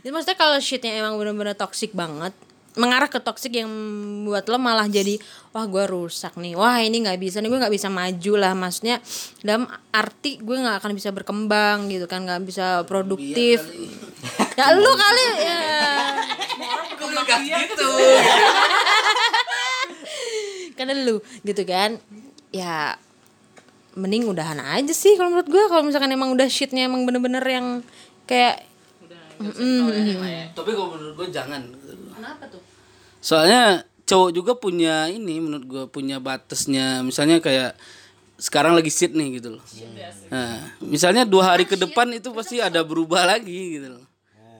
Jadi 0.01 0.10
maksudnya 0.10 0.34
kalau 0.34 0.58
shitnya 0.58 0.97
emang 0.97 1.13
bener-bener 1.21 1.53
toxic 1.53 1.93
banget 1.93 2.34
mengarah 2.74 3.10
ke 3.10 3.22
toxic 3.22 3.54
yang 3.54 3.70
buat 4.26 4.46
lo 4.50 4.58
malah 4.58 4.90
jadi 4.90 5.22
wah 5.54 5.66
gue 5.70 5.86
rusak 5.86 6.34
nih. 6.38 6.58
Wah 6.58 6.82
ini 6.82 7.06
nggak 7.06 7.20
bisa 7.22 7.38
nih 7.40 7.50
gue 7.50 7.60
nggak 7.62 7.74
bisa 7.74 7.90
maju 7.90 8.34
lah. 8.38 8.54
Maksudnya 8.58 8.98
dalam 9.46 9.70
arti 9.94 10.42
gue 10.42 10.58
nggak 10.58 10.82
akan 10.82 10.92
bisa 10.98 11.10
berkembang 11.14 11.90
gitu 11.90 12.06
kan 12.10 12.26
nggak 12.26 12.42
bisa 12.46 12.82
produktif. 12.90 13.62
ya 14.60 14.66
lu 14.74 14.92
kali 14.94 15.26
ya. 15.42 15.62
Gitu? 17.44 17.86
karena 20.78 20.94
lu 21.06 21.22
gitu 21.46 21.64
kan. 21.66 21.98
Ya 22.54 22.98
mending 23.94 24.26
udahan 24.26 24.58
aja 24.58 24.90
sih 24.90 25.14
kalau 25.18 25.30
menurut 25.30 25.50
gue 25.50 25.64
kalau 25.70 25.86
misalkan 25.86 26.10
emang 26.10 26.34
udah 26.34 26.50
shitnya 26.50 26.90
emang 26.90 27.06
bener-bener 27.06 27.46
yang 27.46 27.86
kayak 28.26 28.66
tapi 30.58 30.74
kalau 30.74 30.98
menurut 30.98 31.14
gue 31.14 31.28
jangan 31.30 31.62
kenapa 32.24 32.48
tuh? 32.48 32.64
Soalnya 33.20 33.84
cowok 34.08 34.32
juga 34.32 34.56
punya 34.56 35.12
ini 35.12 35.44
menurut 35.44 35.66
gue 35.68 35.84
punya 35.92 36.24
batasnya. 36.24 37.04
Misalnya 37.04 37.44
kayak 37.44 37.76
sekarang 38.40 38.74
lagi 38.76 38.92
sit 38.92 39.12
nih 39.12 39.44
gitu 39.44 39.60
loh. 39.60 39.64
Nah, 40.32 40.64
misalnya 40.80 41.28
dua 41.28 41.54
hari 41.54 41.68
ke 41.68 41.76
depan 41.76 42.08
itu 42.16 42.32
pasti 42.32 42.64
ada 42.64 42.80
berubah 42.84 43.28
lagi 43.28 43.80
gitu 43.80 44.00
loh. 44.00 44.04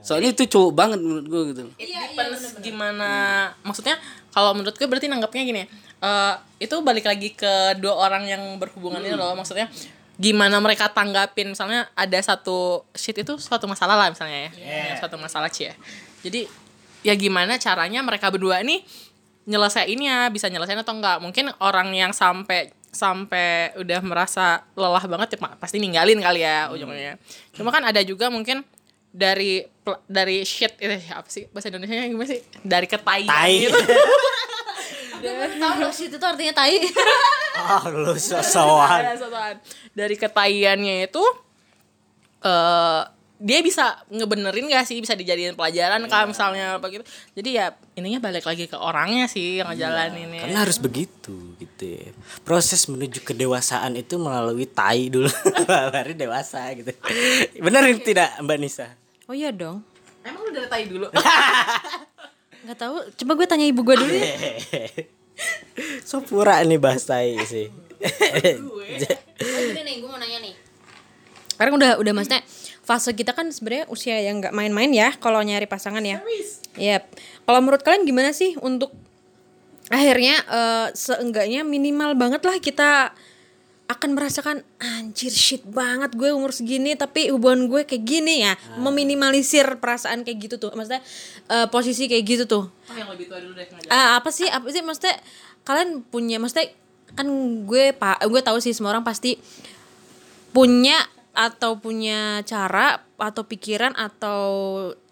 Soalnya 0.04 0.36
itu 0.36 0.44
cowok 0.44 0.72
banget 0.76 1.00
menurut 1.00 1.26
gue 1.32 1.42
gitu 1.56 1.62
loh. 1.72 1.76
It 1.80 1.88
depends 1.88 2.60
gimana 2.60 3.10
maksudnya 3.64 3.96
kalau 4.36 4.52
menurut 4.52 4.76
gue 4.76 4.88
berarti 4.88 5.08
nanggapnya 5.08 5.44
gini 5.48 5.64
eh 6.04 6.36
itu 6.60 6.76
balik 6.84 7.08
lagi 7.08 7.32
ke 7.32 7.80
dua 7.80 7.96
orang 7.96 8.28
yang 8.28 8.44
berhubungan 8.60 9.00
ini 9.00 9.16
loh. 9.16 9.32
Maksudnya 9.36 9.72
gimana 10.20 10.60
mereka 10.62 10.92
tanggapin 10.92 11.56
misalnya 11.56 11.90
ada 11.98 12.20
satu 12.22 12.86
shit 12.94 13.18
itu 13.18 13.40
suatu 13.40 13.66
masalah 13.66 13.96
lah 13.96 14.08
misalnya 14.12 14.48
ya. 14.48 14.52
Ya, 14.60 14.96
suatu 15.00 15.16
masalah 15.16 15.48
cie. 15.48 15.72
Jadi 16.24 16.48
ya 17.04 17.14
gimana 17.14 17.60
caranya 17.60 18.00
mereka 18.02 18.32
berdua 18.32 18.64
ini 18.64 18.82
nyelesainnya 19.44 20.32
bisa 20.32 20.48
nyelesain 20.48 20.80
atau 20.80 20.96
enggak. 20.96 21.20
Mungkin 21.20 21.52
orang 21.60 21.92
yang 21.92 22.16
sampai 22.16 22.72
sampai 22.94 23.74
udah 23.76 24.00
merasa 24.06 24.64
lelah 24.78 25.02
banget 25.04 25.36
ya 25.36 25.40
pa- 25.42 25.58
pasti 25.58 25.82
ninggalin 25.82 26.22
kali 26.22 26.42
ya 26.42 26.72
ujungnya. 26.72 27.18
Cuma 27.52 27.70
kan 27.70 27.84
ada 27.84 28.00
juga 28.02 28.30
mungkin 28.30 28.62
dari 29.14 29.62
dari 30.08 30.42
shit 30.42 30.74
itu 30.80 30.94
apa 31.12 31.28
sih 31.28 31.46
bahasa 31.52 31.70
Indonesia 31.70 31.94
nya 31.94 32.08
gimana 32.08 32.30
sih? 32.30 32.42
Dari 32.64 32.88
ketayan 32.88 33.30
Tai. 33.30 33.56
gitu. 33.60 33.78
Tahu 35.60 35.88
shit 35.90 36.12
itu 36.12 36.26
artinya 36.26 36.54
tai. 36.54 36.84
Oh, 37.56 37.84
lu 38.04 38.14
sosokan. 38.14 39.16
Dari 39.96 40.16
ketaiannya 40.16 41.08
itu 41.08 41.24
eh 42.44 43.02
dia 43.44 43.60
bisa 43.60 44.00
ngebenerin 44.08 44.72
gak 44.72 44.88
sih? 44.88 44.96
Bisa 45.04 45.20
dijadiin 45.20 45.60
pelajaran 45.60 46.00
kah 46.08 46.24
misalnya 46.24 46.80
apa 46.80 46.88
gitu 46.88 47.04
jadi 47.36 47.50
ya 47.52 47.66
ininya 48.00 48.24
balik 48.24 48.48
lagi 48.48 48.72
ke 48.72 48.80
orangnya 48.80 49.28
sih 49.28 49.60
yang 49.60 49.68
ngejalanin 49.68 50.32
ya 50.32 50.42
Karena 50.48 50.60
harus 50.64 50.80
begitu 50.80 51.60
gitu 51.60 51.84
ya. 51.84 52.16
Proses 52.48 52.88
menuju 52.88 53.20
kedewasaan 53.20 54.00
itu 54.00 54.16
melalui 54.16 54.64
tai 54.64 55.12
dulu. 55.12 55.28
Baru 55.94 56.16
dewasa 56.16 56.72
gitu. 56.72 56.96
Benar 57.60 57.84
tidak 58.00 58.40
Mbak 58.40 58.58
Nisa? 58.64 58.88
oh 59.28 59.36
iya 59.36 59.52
dong. 59.52 59.84
Emang 60.24 60.42
lu 60.48 60.52
dari 60.56 60.68
tai 60.72 60.88
dulu? 60.88 61.12
Nggak 62.64 62.78
tahu. 62.80 62.96
Coba 63.20 63.32
gue 63.36 63.48
tanya 63.48 63.66
ibu 63.68 63.84
gue 63.84 63.96
dulu 64.00 64.14
ya. 64.14 64.32
So 66.08 66.22
pura 66.22 66.62
nih 66.62 66.78
bahas 66.78 67.04
tai 67.10 67.36
sih. 67.50 67.68
gini 68.00 69.82
nih 69.82 69.96
gue 70.00 70.08
mau 70.08 70.22
nanya 70.22 70.40
nih. 70.40 70.54
Sekarang 71.58 71.74
udah 71.76 71.92
udah 71.98 72.14
maksudnya 72.14 72.46
fase 72.84 73.16
kita 73.16 73.32
kan 73.32 73.48
sebenarnya 73.50 73.88
usia 73.88 74.20
yang 74.20 74.44
nggak 74.44 74.52
main-main 74.52 74.92
ya 74.92 75.16
kalau 75.18 75.40
nyari 75.40 75.66
pasangan 75.66 76.04
ya. 76.04 76.20
Yap. 76.76 77.08
Kalau 77.48 77.60
menurut 77.64 77.82
kalian 77.82 78.04
gimana 78.04 78.36
sih 78.36 78.60
untuk 78.60 78.92
akhirnya 79.88 80.36
eh, 80.48 80.88
seenggaknya 80.92 81.64
minimal 81.64 82.16
banget 82.20 82.44
lah 82.44 82.60
kita 82.60 83.16
akan 83.84 84.16
merasakan 84.16 84.64
anjir 84.80 85.30
shit 85.30 85.60
banget 85.68 86.16
gue 86.16 86.32
umur 86.32 86.56
segini 86.56 86.96
tapi 86.96 87.30
hubungan 87.32 87.72
gue 87.72 87.88
kayak 87.88 88.04
gini 88.04 88.44
ya. 88.44 88.60
Meminimalisir 88.80 89.80
perasaan 89.80 90.28
kayak 90.28 90.52
gitu 90.52 90.56
tuh. 90.60 90.76
Maksudnya 90.76 91.04
eh, 91.48 91.68
posisi 91.72 92.12
kayak 92.12 92.24
gitu 92.28 92.44
tuh. 92.48 92.64
Oh, 92.68 92.96
yang 93.00 93.08
lebih 93.16 93.32
tua 93.32 93.40
dulu 93.40 93.56
deh. 93.56 93.68
Ah, 93.88 94.20
apa 94.20 94.28
sih? 94.28 94.48
Apa 94.52 94.68
sih? 94.76 94.84
Maksudnya 94.84 95.16
kalian 95.64 96.04
punya 96.04 96.38
maksudnya 96.44 96.68
kan 97.14 97.28
gue 97.64 97.94
pak 97.94 98.26
gue 98.26 98.42
tahu 98.42 98.58
sih 98.60 98.74
semua 98.74 98.98
orang 98.98 99.06
pasti 99.06 99.38
punya 100.50 100.98
atau 101.34 101.82
punya 101.82 102.46
cara 102.46 103.02
atau 103.18 103.44
pikiran 103.44 103.98
atau 103.98 104.42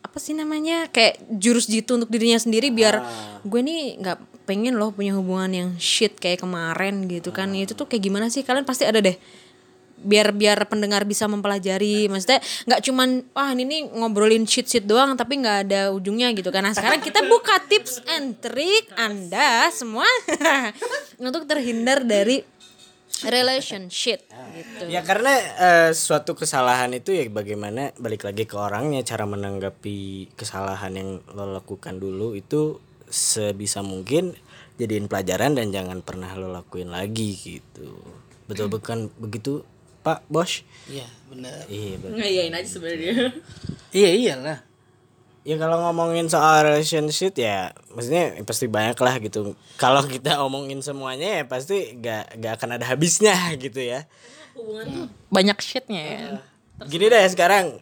apa 0.01 0.17
sih 0.21 0.37
namanya 0.37 0.89
kayak 0.89 1.17
jurus 1.41 1.65
jitu 1.65 1.97
untuk 1.97 2.13
dirinya 2.13 2.37
sendiri 2.37 2.69
biar 2.69 3.01
gue 3.41 3.61
nih 3.61 3.97
nggak 4.01 4.17
pengen 4.45 4.75
loh 4.75 4.91
punya 4.91 5.15
hubungan 5.15 5.51
yang 5.53 5.69
shit 5.79 6.17
kayak 6.17 6.43
kemarin 6.43 7.07
gitu 7.07 7.31
kan. 7.31 7.47
Itu 7.53 7.77
tuh 7.77 7.87
kayak 7.87 8.03
gimana 8.03 8.27
sih? 8.27 8.43
Kalian 8.43 8.67
pasti 8.67 8.83
ada 8.83 8.99
deh. 8.99 9.15
Biar 10.01 10.33
biar 10.33 10.65
pendengar 10.65 11.05
bisa 11.05 11.29
mempelajari. 11.29 12.09
Maksudnya 12.09 12.41
nggak 12.67 12.81
cuman 12.83 13.09
wah 13.31 13.49
ini 13.55 13.63
nih 13.63 13.81
ngobrolin 13.95 14.43
shit 14.43 14.67
shit 14.67 14.83
doang 14.83 15.13
tapi 15.15 15.39
nggak 15.39 15.57
ada 15.69 15.81
ujungnya 15.95 16.33
gitu 16.33 16.49
kan. 16.51 16.65
Nah 16.65 16.75
sekarang 16.75 16.99
kita 16.99 17.23
buka 17.31 17.63
tips 17.69 18.01
and 18.17 18.35
trick 18.43 18.89
anda 18.97 19.71
semua 19.71 20.09
untuk 21.31 21.47
terhindar 21.47 22.03
dari 22.03 22.43
relationship. 23.27 24.25
Gitu. 24.55 24.89
Ya 24.89 25.05
karena 25.05 25.33
eh, 25.59 25.91
suatu 25.93 26.33
kesalahan 26.33 26.89
itu 26.95 27.13
ya 27.13 27.27
bagaimana 27.29 27.93
balik 28.01 28.25
lagi 28.25 28.49
ke 28.49 28.55
orangnya 28.57 29.05
cara 29.05 29.29
menanggapi 29.29 30.31
kesalahan 30.33 30.93
yang 30.97 31.09
lo 31.35 31.45
lakukan 31.51 32.01
dulu 32.01 32.33
itu 32.33 32.81
sebisa 33.11 33.83
mungkin 33.83 34.33
jadiin 34.79 35.11
pelajaran 35.11 35.53
dan 35.53 35.69
jangan 35.69 36.01
pernah 36.01 36.31
lo 36.33 36.49
lakuin 36.49 36.89
lagi 36.89 37.37
gitu. 37.37 37.93
Betul 38.49 38.71
bukan 38.71 39.13
begitu 39.19 39.61
Pak 40.01 40.25
Bos? 40.31 40.65
iya 40.89 41.05
benar. 41.29 41.61
Iya 41.69 42.01
betul. 42.01 42.17
Ngeyain 42.17 42.53
aja 42.57 42.69
sebenarnya. 42.69 43.13
Iya 43.91 44.09
iyalah 44.15 44.70
Ya 45.41 45.57
kalau 45.57 45.81
ngomongin 45.81 46.29
soal 46.29 46.69
relationship 46.69 47.33
ya 47.33 47.73
maksudnya 47.89 48.37
ya 48.37 48.43
pasti 48.45 48.69
banyak 48.69 48.97
lah 49.01 49.17
gitu. 49.17 49.57
Kalau 49.81 50.05
kita 50.05 50.37
omongin 50.37 50.85
semuanya 50.85 51.41
ya 51.41 51.43
pasti 51.49 51.97
gak, 51.97 52.37
gak 52.37 52.61
akan 52.61 52.77
ada 52.77 52.85
habisnya 52.85 53.33
gitu 53.57 53.81
ya. 53.81 54.05
hubungan 54.51 54.85
tuh 54.91 55.07
banyak 55.31 55.57
shitnya 55.63 56.03
ya 56.03 56.21
Gini 56.85 57.07
deh 57.07 57.23
sekarang 57.31 57.79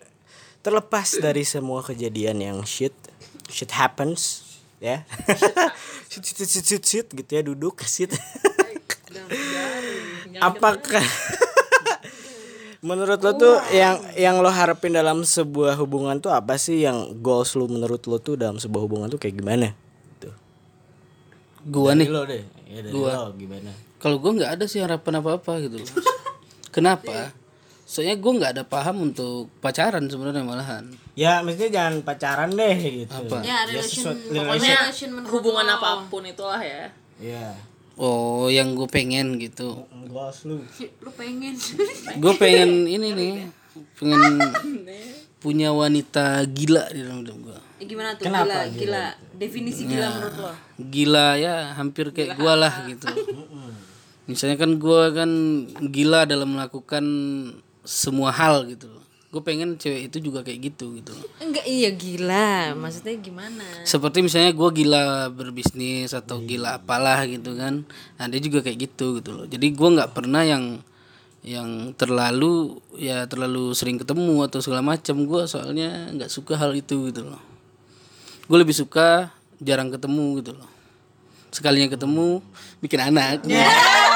terlepas 0.61 1.17
dari 1.17 1.47
semua 1.47 1.79
kejadian 1.81 2.37
yang 2.43 2.57
shit 2.67 2.93
shit 3.49 3.71
happens 3.71 4.43
ya 4.77 5.07
shit 6.11 6.23
shit 6.23 6.47
shit 6.47 6.65
shit, 6.67 6.83
shit 6.83 7.07
gitu 7.09 7.31
ya 7.31 7.41
duduk 7.41 7.79
shit 7.87 8.11
apakah 10.39 11.03
menurut 12.79 13.19
lo 13.19 13.31
tuh 13.35 13.55
yang 13.75 13.99
yang 14.15 14.39
lo 14.39 14.47
harapin 14.47 14.95
dalam 14.95 15.27
sebuah 15.27 15.75
hubungan 15.75 16.15
tuh 16.23 16.31
apa 16.31 16.55
sih 16.55 16.87
yang 16.87 17.19
goals 17.19 17.55
lo 17.59 17.67
menurut 17.67 17.99
lo 18.07 18.17
tuh 18.23 18.39
dalam 18.39 18.55
sebuah 18.55 18.81
hubungan 18.87 19.07
tuh 19.11 19.19
kayak 19.19 19.35
gimana? 19.35 19.75
Tuh. 20.23 20.31
Gua 21.67 21.91
nih. 21.91 22.07
lo 22.07 22.23
deh. 22.23 22.43
Ya 22.71 22.79
dari 22.85 22.93
lo 22.95 23.35
gimana? 23.35 23.71
Kalau 23.99 24.15
gua 24.23 24.31
nggak 24.31 24.51
ada 24.59 24.65
sih 24.65 24.79
harapan 24.79 25.19
apa 25.19 25.29
apa 25.43 25.51
gitu 25.59 25.75
loh. 25.83 25.89
kenapa? 26.75 27.35
Soalnya 27.83 28.15
gua 28.15 28.31
nggak 28.39 28.51
ada 28.55 28.63
paham 28.63 29.11
untuk 29.11 29.51
pacaran 29.59 30.07
sebenarnya 30.07 30.47
malahan. 30.47 30.87
Ya 31.19 31.43
maksudnya 31.43 31.83
jangan 31.83 31.99
pacaran 32.07 32.55
deh 32.55 32.75
gitu. 33.03 33.11
Apa? 33.11 33.43
ya 33.43 33.67
relation 33.67 34.15
sesuatu- 34.15 34.31
pokoknya 34.31 34.75
relation 34.87 35.09
menurut 35.11 35.31
hubungan 35.35 35.67
apa 35.67 36.07
pun 36.07 36.23
itulah 36.23 36.63
ya. 36.63 36.95
Ya 37.19 37.59
oh 37.99 38.47
yang 38.47 38.73
gue 38.79 38.87
pengen 38.87 39.35
gitu. 39.35 39.83
Goals 40.07 40.47
lu 40.47 40.63
lu 41.03 41.11
pengen. 41.13 41.53
Gue 42.17 42.33
pengen 42.39 42.87
ini 42.95 43.07
nih. 43.11 43.33
Pengen 43.99 44.39
punya 45.43 45.71
wanita 45.71 46.43
gila 46.51 46.91
di 46.91 46.99
dalam 46.99 47.23
hidup 47.23 47.37
gue 47.47 47.59
Ya, 47.79 47.83
gimana 47.87 48.11
tuh? 48.19 48.27
Gila, 48.27 48.59
gila? 48.75 49.05
definisi 49.39 49.87
gila 49.87 50.07
menurut 50.11 50.35
lo 50.35 50.51
gila 50.75 51.27
ya 51.39 51.71
hampir 51.79 52.11
kayak 52.11 52.35
gue 52.35 52.53
lah 52.59 52.73
gitu. 52.91 53.07
Misalnya 54.27 54.59
kan 54.59 54.75
gue 54.75 55.01
kan 55.15 55.31
gila 55.87 56.27
dalam 56.27 56.59
melakukan 56.59 57.05
semua 57.87 58.35
hal 58.35 58.67
gitu 58.67 58.91
loh 58.91 58.98
gue 59.29 59.41
pengen 59.45 59.77
cewek 59.77 60.09
itu 60.09 60.17
juga 60.25 60.41
kayak 60.41 60.73
gitu 60.73 60.97
gitu. 60.97 61.13
Loh 61.13 61.29
enggak 61.37 61.65
iya 61.69 61.93
gila. 61.93 62.73
Maksudnya 62.73 63.13
gimana? 63.21 63.65
Seperti 63.85 64.25
misalnya 64.25 64.57
gue 64.57 64.69
gila 64.73 65.29
berbisnis 65.29 66.17
atau 66.17 66.41
gila 66.41 66.81
apalah 66.81 67.21
gitu 67.29 67.53
kan. 67.53 67.85
Nah 68.17 68.25
dia 68.25 68.41
juga 68.41 68.65
kayak 68.65 68.89
gitu 68.89 69.21
gitu 69.21 69.29
loh. 69.37 69.45
Jadi 69.45 69.69
gue 69.69 69.89
nggak 69.93 70.17
pernah 70.17 70.41
yang 70.41 70.81
yang 71.45 71.95
terlalu 71.95 72.81
ya 72.97 73.29
terlalu 73.29 73.71
sering 73.77 74.01
ketemu 74.01 74.49
atau 74.49 74.59
segala 74.65 74.83
macam 74.83 75.23
gue 75.23 75.41
soalnya 75.45 76.09
nggak 76.11 76.27
suka 76.33 76.57
hal 76.57 76.73
itu 76.73 77.13
gitu 77.13 77.29
loh. 77.29 77.41
Gue 78.49 78.57
lebih 78.57 78.73
suka 78.73 79.29
jarang 79.61 79.93
ketemu 79.93 80.41
gitu 80.41 80.57
loh. 80.57 80.69
Sekalinya 81.53 81.85
ketemu 81.93 82.41
bikin 82.81 83.13
anak. 83.13 83.45
Ngeri 83.45 84.08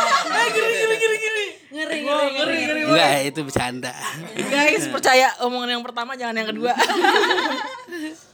Enggak, 2.94 3.20
itu 3.28 3.40
bercanda. 3.42 3.94
guys 4.38 4.86
percaya 4.88 5.28
omongan 5.42 5.70
yang 5.78 5.84
pertama 5.84 6.14
jangan 6.14 6.36
yang 6.38 6.50
kedua. 6.50 6.74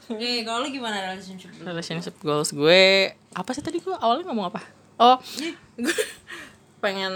Eh 0.10 0.42
kalau 0.42 0.66
lu 0.66 0.74
gimana 0.74 1.06
relationship 1.06 1.54
lu? 1.54 1.70
relationship 1.70 2.18
goals 2.26 2.50
gue 2.50 3.14
apa 3.14 3.50
sih 3.54 3.62
tadi 3.62 3.78
gue 3.78 3.94
awalnya 3.94 4.26
ngomong 4.26 4.50
apa? 4.50 4.62
Oh 4.98 5.22
gue 5.78 5.94
pengen 6.84 7.14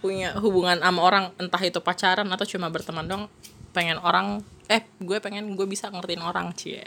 punya 0.00 0.32
hubungan 0.40 0.80
sama 0.80 1.00
orang 1.04 1.24
entah 1.36 1.60
itu 1.60 1.84
pacaran 1.84 2.24
atau 2.32 2.48
cuma 2.48 2.72
berteman 2.72 3.04
dong 3.04 3.22
pengen 3.76 4.00
orang 4.00 4.40
eh 4.72 4.88
gue 5.04 5.20
pengen 5.20 5.52
gue 5.52 5.66
bisa 5.68 5.92
ngertiin 5.92 6.24
orang 6.24 6.56
cie. 6.56 6.80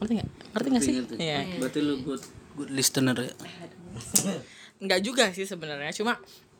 Ngerti 0.00 0.12
nggak? 0.16 0.30
Ngerti 0.56 0.68
nggak 0.72 0.84
sih? 0.84 0.94
iya. 1.20 1.44
Berarti 1.60 1.78
lu 1.84 2.00
good 2.00 2.24
good 2.56 2.72
listener 2.72 3.20
ya. 3.20 3.32
nggak 4.76 5.00
juga 5.04 5.28
sih 5.32 5.44
sebenarnya 5.44 5.92
cuma 5.92 6.16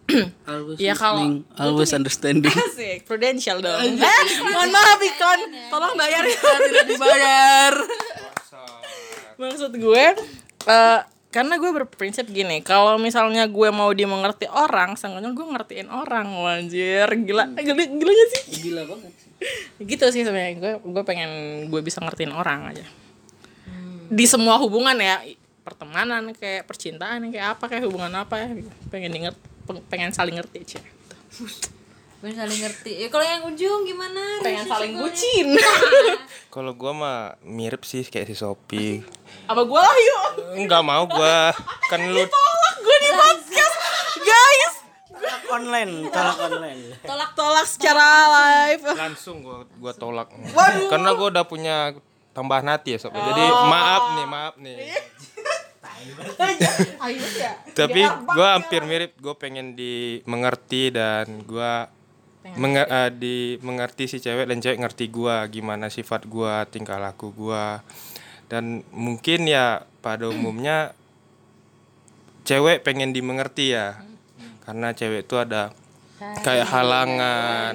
always 0.46 0.78
Ya, 0.78 0.94
kalau- 0.94 1.42
always 1.54 1.90
understanding 1.90 2.54
Asik, 2.66 3.02
prudential 3.04 3.58
dong. 3.58 3.82
Eh, 3.82 4.22
mohon 4.40 4.70
maaf 4.70 5.00
Ikon, 5.00 5.40
tolong 5.66 5.94
bayar 5.94 6.22
ya. 6.22 6.38
Tidak 6.38 6.86
dibayar. 6.86 7.74
Maksud 9.36 9.72
gue, 9.74 10.04
eh, 10.64 11.00
karena 11.28 11.54
gue 11.60 11.70
berprinsip 11.74 12.24
gini, 12.26 12.64
kalau 12.64 12.96
misalnya 12.96 13.44
gue 13.44 13.68
mau 13.68 13.92
dimengerti 13.92 14.48
orang, 14.48 14.96
seenggaknya 14.96 15.36
gue 15.36 15.46
ngertiin 15.46 15.88
orang, 15.92 16.32
anjir, 16.40 17.04
gila, 17.04 17.52
gila, 17.52 17.82
gila 17.84 18.12
gak 18.14 18.28
sih? 18.32 18.42
gila 18.64 18.82
banget 18.88 19.12
Gitu 19.76 20.04
sih 20.08 20.24
sebenarnya, 20.24 20.54
gue, 20.56 20.72
gue 20.80 21.02
pengen 21.04 21.30
gue 21.68 21.80
bisa 21.84 22.00
ngertiin 22.00 22.32
orang 22.32 22.72
aja. 22.72 22.86
Di 24.08 24.24
semua 24.24 24.56
hubungan 24.56 24.96
ya, 24.96 25.20
pertemanan 25.60 26.32
kayak 26.32 26.64
percintaan 26.64 27.28
kayak 27.28 27.58
apa 27.58 27.68
kayak 27.68 27.84
hubungan 27.84 28.16
apa 28.16 28.40
ya, 28.40 28.48
pengen 28.88 29.12
dinger, 29.12 29.34
pengen 29.86 30.10
saling 30.10 30.34
ngerti 30.34 30.58
aja. 30.62 30.80
Gue 32.16 32.32
saling 32.32 32.58
ngerti. 32.58 32.92
Ya 32.96 33.08
kalau 33.08 33.22
yang 33.22 33.42
ujung 33.44 33.84
gimana? 33.84 34.40
Pengen 34.40 34.64
saling 34.64 34.96
bucin. 34.96 35.52
Kalau 36.56 36.72
gua 36.72 36.90
mah 36.90 37.18
mirip 37.44 37.84
sih 37.84 38.00
kayak 38.02 38.26
si 38.26 38.34
Sopi. 38.34 39.04
apa 39.44 39.60
gue 39.60 39.76
lah 39.76 39.96
yuk 40.00 40.28
Enggak 40.56 40.80
mau 40.80 41.04
gua 41.04 41.52
kan 41.86 42.00
lu 42.00 42.24
tolak 42.24 42.74
gue 42.80 42.96
di 42.98 43.10
podcast 43.12 43.76
guys 44.18 44.74
Tolak 45.06 45.42
online, 45.52 45.92
tolak 46.08 46.36
online. 46.40 46.82
tolak 46.98 47.30
tolak 47.32 47.66
secara 47.68 48.04
live 48.26 48.84
langsung 48.90 49.44
gua 49.44 49.68
gua 49.76 49.92
tolak. 49.92 50.32
Karena 50.88 51.12
gua 51.12 51.28
udah 51.28 51.44
punya 51.44 51.92
tambahan 52.32 52.66
hati 52.70 52.96
ya 52.96 52.98
sob. 52.98 53.12
Jadi 53.12 53.44
maaf 53.44 54.02
nih, 54.14 54.26
maaf 54.26 54.54
nih. 54.56 54.76
ya 57.40 57.52
Tapi 57.72 58.00
gua 58.26 58.48
hampir 58.58 58.82
mirip, 58.84 59.12
gua 59.18 59.34
pengen 59.36 59.74
dimengerti 59.74 60.92
dan 60.92 61.42
gua 61.44 61.88
menger- 62.56 62.88
eh, 62.88 63.10
di 63.10 63.36
mengerti 63.60 64.06
si 64.06 64.16
cewek 64.18 64.46
dan 64.46 64.62
cewek 64.62 64.78
ngerti 64.80 65.10
gua 65.10 65.44
gimana 65.46 65.90
sifat 65.90 66.24
gua, 66.26 66.64
tingkah 66.66 66.96
laku 66.96 67.34
gua. 67.34 67.82
Dan 68.46 68.86
mungkin 68.94 69.50
ya 69.50 69.82
pada 70.00 70.30
umumnya 70.30 70.94
cewek 72.48 72.86
pengen 72.86 73.10
dimengerti 73.10 73.74
ya. 73.74 73.98
Karena 74.62 74.94
cewek 74.94 75.26
itu 75.26 75.34
ada 75.38 75.70
kayak 76.16 76.66
halangan. 76.68 77.72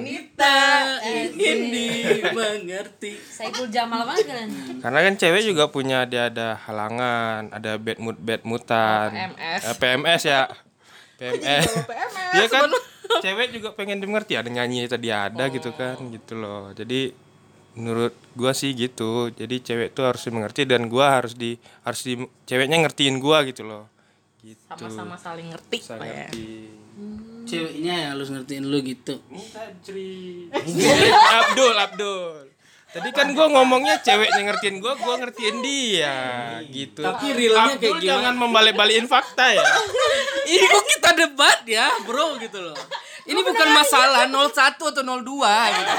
ingin 1.02 1.58
dimengerti 1.70 3.14
Saiful 3.22 3.70
Jamal 3.70 4.02
banget 4.02 4.26
kalian. 4.26 4.50
Karena 4.82 4.98
kan 5.06 5.14
cewek 5.18 5.42
juga 5.46 5.64
punya 5.70 6.04
dia 6.06 6.28
ada 6.28 6.58
halangan, 6.66 7.50
ada 7.54 7.78
bad 7.78 7.98
mood 8.02 8.18
bad 8.18 8.42
moodan. 8.42 9.10
PMS. 9.14 9.62
Eh, 9.62 9.74
PMS 9.78 10.22
ya. 10.26 10.42
PMS. 11.18 11.64
Iya 12.32 12.46
kan 12.50 12.70
cewek 13.22 13.48
juga 13.54 13.68
pengen 13.76 14.02
dimengerti 14.02 14.34
ada 14.34 14.50
nyanyi 14.50 14.90
tadi 14.90 15.12
ada 15.12 15.46
gitu 15.52 15.70
kan 15.76 16.00
gitu 16.10 16.34
loh. 16.34 16.74
Jadi 16.74 17.14
menurut 17.78 18.14
gua 18.34 18.52
sih 18.52 18.74
gitu. 18.74 19.30
Jadi 19.30 19.62
cewek 19.62 19.94
tuh 19.94 20.10
harus 20.10 20.22
dimengerti 20.26 20.66
dan 20.66 20.90
gua 20.90 21.22
harus 21.22 21.38
di 21.38 21.54
harus 21.86 22.02
di 22.02 22.18
ceweknya 22.48 22.82
ngertiin 22.82 23.22
gua 23.22 23.46
gitu 23.46 23.62
loh. 23.62 23.86
Gitu. 24.42 24.58
sama-sama 24.66 25.14
saling 25.14 25.54
ngerti 25.54 25.78
ya 25.86 26.26
ngerti. 26.26 26.46
Ceweknya 27.48 27.94
yang 27.94 28.10
harus 28.16 28.28
ngertiin 28.30 28.64
lu 28.66 28.78
gitu 28.82 29.14
Abdul, 31.42 31.74
Abdul. 31.76 32.48
Tadi 32.92 33.08
kan 33.08 33.32
gua 33.32 33.48
ngomongnya 33.48 34.04
ceweknya 34.04 34.52
ngertiin 34.52 34.76
gua, 34.84 34.92
gua 35.00 35.16
ngertiin 35.16 35.64
dia 35.64 36.16
gitu. 36.68 37.00
Tapi 37.00 37.32
realnya 37.32 37.80
kayak 37.80 37.80
Abdul 37.80 37.96
gimana? 37.96 38.04
jangan 38.04 38.34
membalik-balikin 38.36 39.08
fakta 39.08 39.56
ya. 39.56 39.64
ini 40.52 40.66
kok 40.68 40.84
kita 40.98 41.10
debat 41.16 41.58
ya 41.64 41.88
bro 42.04 42.36
gitu 42.42 42.60
loh 42.60 42.76
ini 43.22 43.38
bukan 43.38 43.68
masalah 43.70 44.26
01 44.26 44.74
atau 44.74 44.90
02 44.90 44.98
gitu 44.98 45.94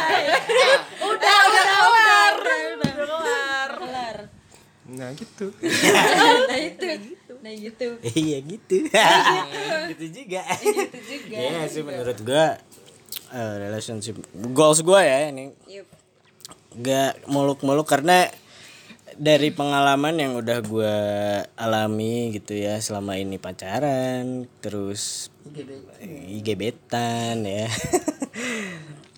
Udah, 1.07 1.37
udah 1.47 1.63
kelar. 1.63 2.35
Udah 2.75 2.93
kelar. 2.99 3.71
Nah 4.93 5.09
gitu. 5.15 5.47
Nah 5.63 6.59
itu. 6.59 7.15
Nah 7.43 7.51
gitu. 7.51 7.99
Iya 8.23 8.37
gitu. 8.39 8.87
gitu 9.91 10.05
juga. 10.23 10.41
Gitu 10.63 10.99
juga. 11.03 11.37
Iya 11.37 11.67
sih 11.67 11.83
menurut 11.83 12.17
gua 12.23 12.55
eh, 13.35 13.55
relationship 13.59 14.15
goals 14.55 14.79
gua 14.79 15.03
ya 15.03 15.27
ini 15.27 15.51
Yup. 15.67 15.87
gak 16.79 17.27
muluk-muluk 17.27 17.85
karena 17.85 18.31
dari 19.13 19.53
pengalaman 19.53 20.17
yang 20.17 20.33
udah 20.39 20.57
gua 20.65 20.97
alami 21.53 22.33
gitu 22.33 22.57
ya 22.57 22.81
selama 22.81 23.19
ini 23.19 23.37
pacaran 23.37 24.49
terus 24.57 25.29
gebetan 26.41 27.45
ya 27.45 27.69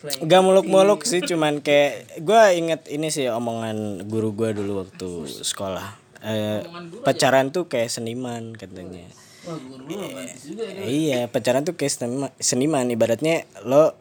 gak 0.04 0.44
muluk-muluk 0.44 1.08
sih 1.08 1.24
cuman 1.24 1.64
kayak 1.64 2.20
gua 2.26 2.52
inget 2.52 2.92
ini 2.92 3.08
sih 3.08 3.32
omongan 3.32 4.04
guru 4.10 4.36
gua 4.36 4.52
dulu 4.52 4.84
waktu 4.84 5.32
sekolah 5.48 6.05
Eh, 6.24 6.62
pacaran 7.04 7.52
tuh 7.52 7.68
kayak 7.68 7.92
seniman 7.92 8.56
katanya. 8.56 9.06
Iya 10.86 11.30
pacaran 11.30 11.62
tuh 11.68 11.78
kayak 11.78 11.94
seniman, 11.94 12.32
seniman. 12.42 12.86
Ibaratnya 12.90 13.46
lo 13.68 13.94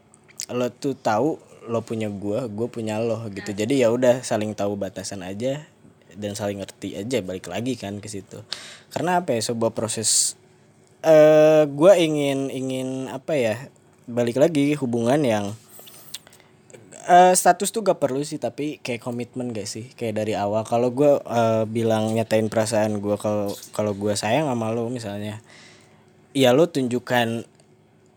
lo 0.53 0.68
tuh 0.72 0.96
tahu 0.96 1.37
lo 1.68 1.81
punya 1.81 2.09
gua 2.12 2.48
gua 2.48 2.68
punya 2.68 3.00
lo 3.00 3.24
gitu. 3.33 3.53
Jadi 3.53 3.81
ya 3.81 3.92
udah 3.92 4.24
saling 4.24 4.53
tahu 4.57 4.77
batasan 4.77 5.24
aja 5.24 5.64
dan 6.14 6.38
saling 6.38 6.62
ngerti 6.62 6.94
aja 6.94 7.18
balik 7.20 7.50
lagi 7.50 7.77
kan 7.77 7.98
ke 8.00 8.09
situ. 8.09 8.40
Karena 8.92 9.20
apa 9.20 9.37
ya 9.37 9.42
sebuah 9.44 9.74
proses 9.74 10.38
eh 11.05 11.68
gua 11.68 12.00
ingin 12.00 12.48
ingin 12.48 13.12
apa 13.12 13.37
ya 13.37 13.57
balik 14.09 14.40
lagi 14.40 14.77
hubungan 14.77 15.20
yang 15.24 15.57
eh 17.05 17.35
status 17.37 17.69
tuh 17.69 17.85
gak 17.85 18.01
perlu 18.01 18.25
sih 18.25 18.40
tapi 18.40 18.81
kayak 18.81 19.05
komitmen 19.05 19.53
gak 19.53 19.69
sih? 19.69 19.93
Kayak 19.93 20.25
dari 20.25 20.35
awal. 20.37 20.64
Kalau 20.64 20.88
gue 20.93 21.21
bilang 21.69 22.17
nyatain 22.17 22.49
perasaan 22.49 23.01
gue 23.05 23.17
kalau 23.21 23.53
kalau 23.77 23.93
gue 23.93 24.17
sayang 24.17 24.49
sama 24.49 24.73
lo 24.73 24.88
misalnya 24.88 25.45
ya 26.33 26.57
lo 26.57 26.67
tunjukkan 26.73 27.45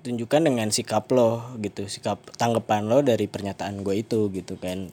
tunjukkan 0.07 0.41
dengan 0.47 0.71
sikap 0.71 1.11
lo 1.11 1.43
gitu 1.59 1.91
sikap 1.91 2.23
tanggapan 2.39 2.87
lo 2.87 3.03
dari 3.03 3.27
pernyataan 3.27 3.83
gue 3.83 3.99
itu 3.99 4.31
gitu 4.31 4.55
kan. 4.55 4.87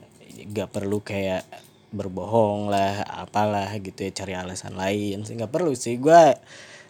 Gak 0.51 0.75
perlu 0.75 0.99
kayak 1.01 1.47
berbohong 1.95 2.75
lah 2.75 3.07
apalah 3.07 3.71
gitu 3.79 4.03
ya 4.03 4.11
cari 4.11 4.35
alasan 4.35 4.75
lain 4.75 5.23
sih 5.23 5.39
nggak 5.39 5.55
perlu 5.55 5.71
sih. 5.79 6.03
Gue 6.03 6.35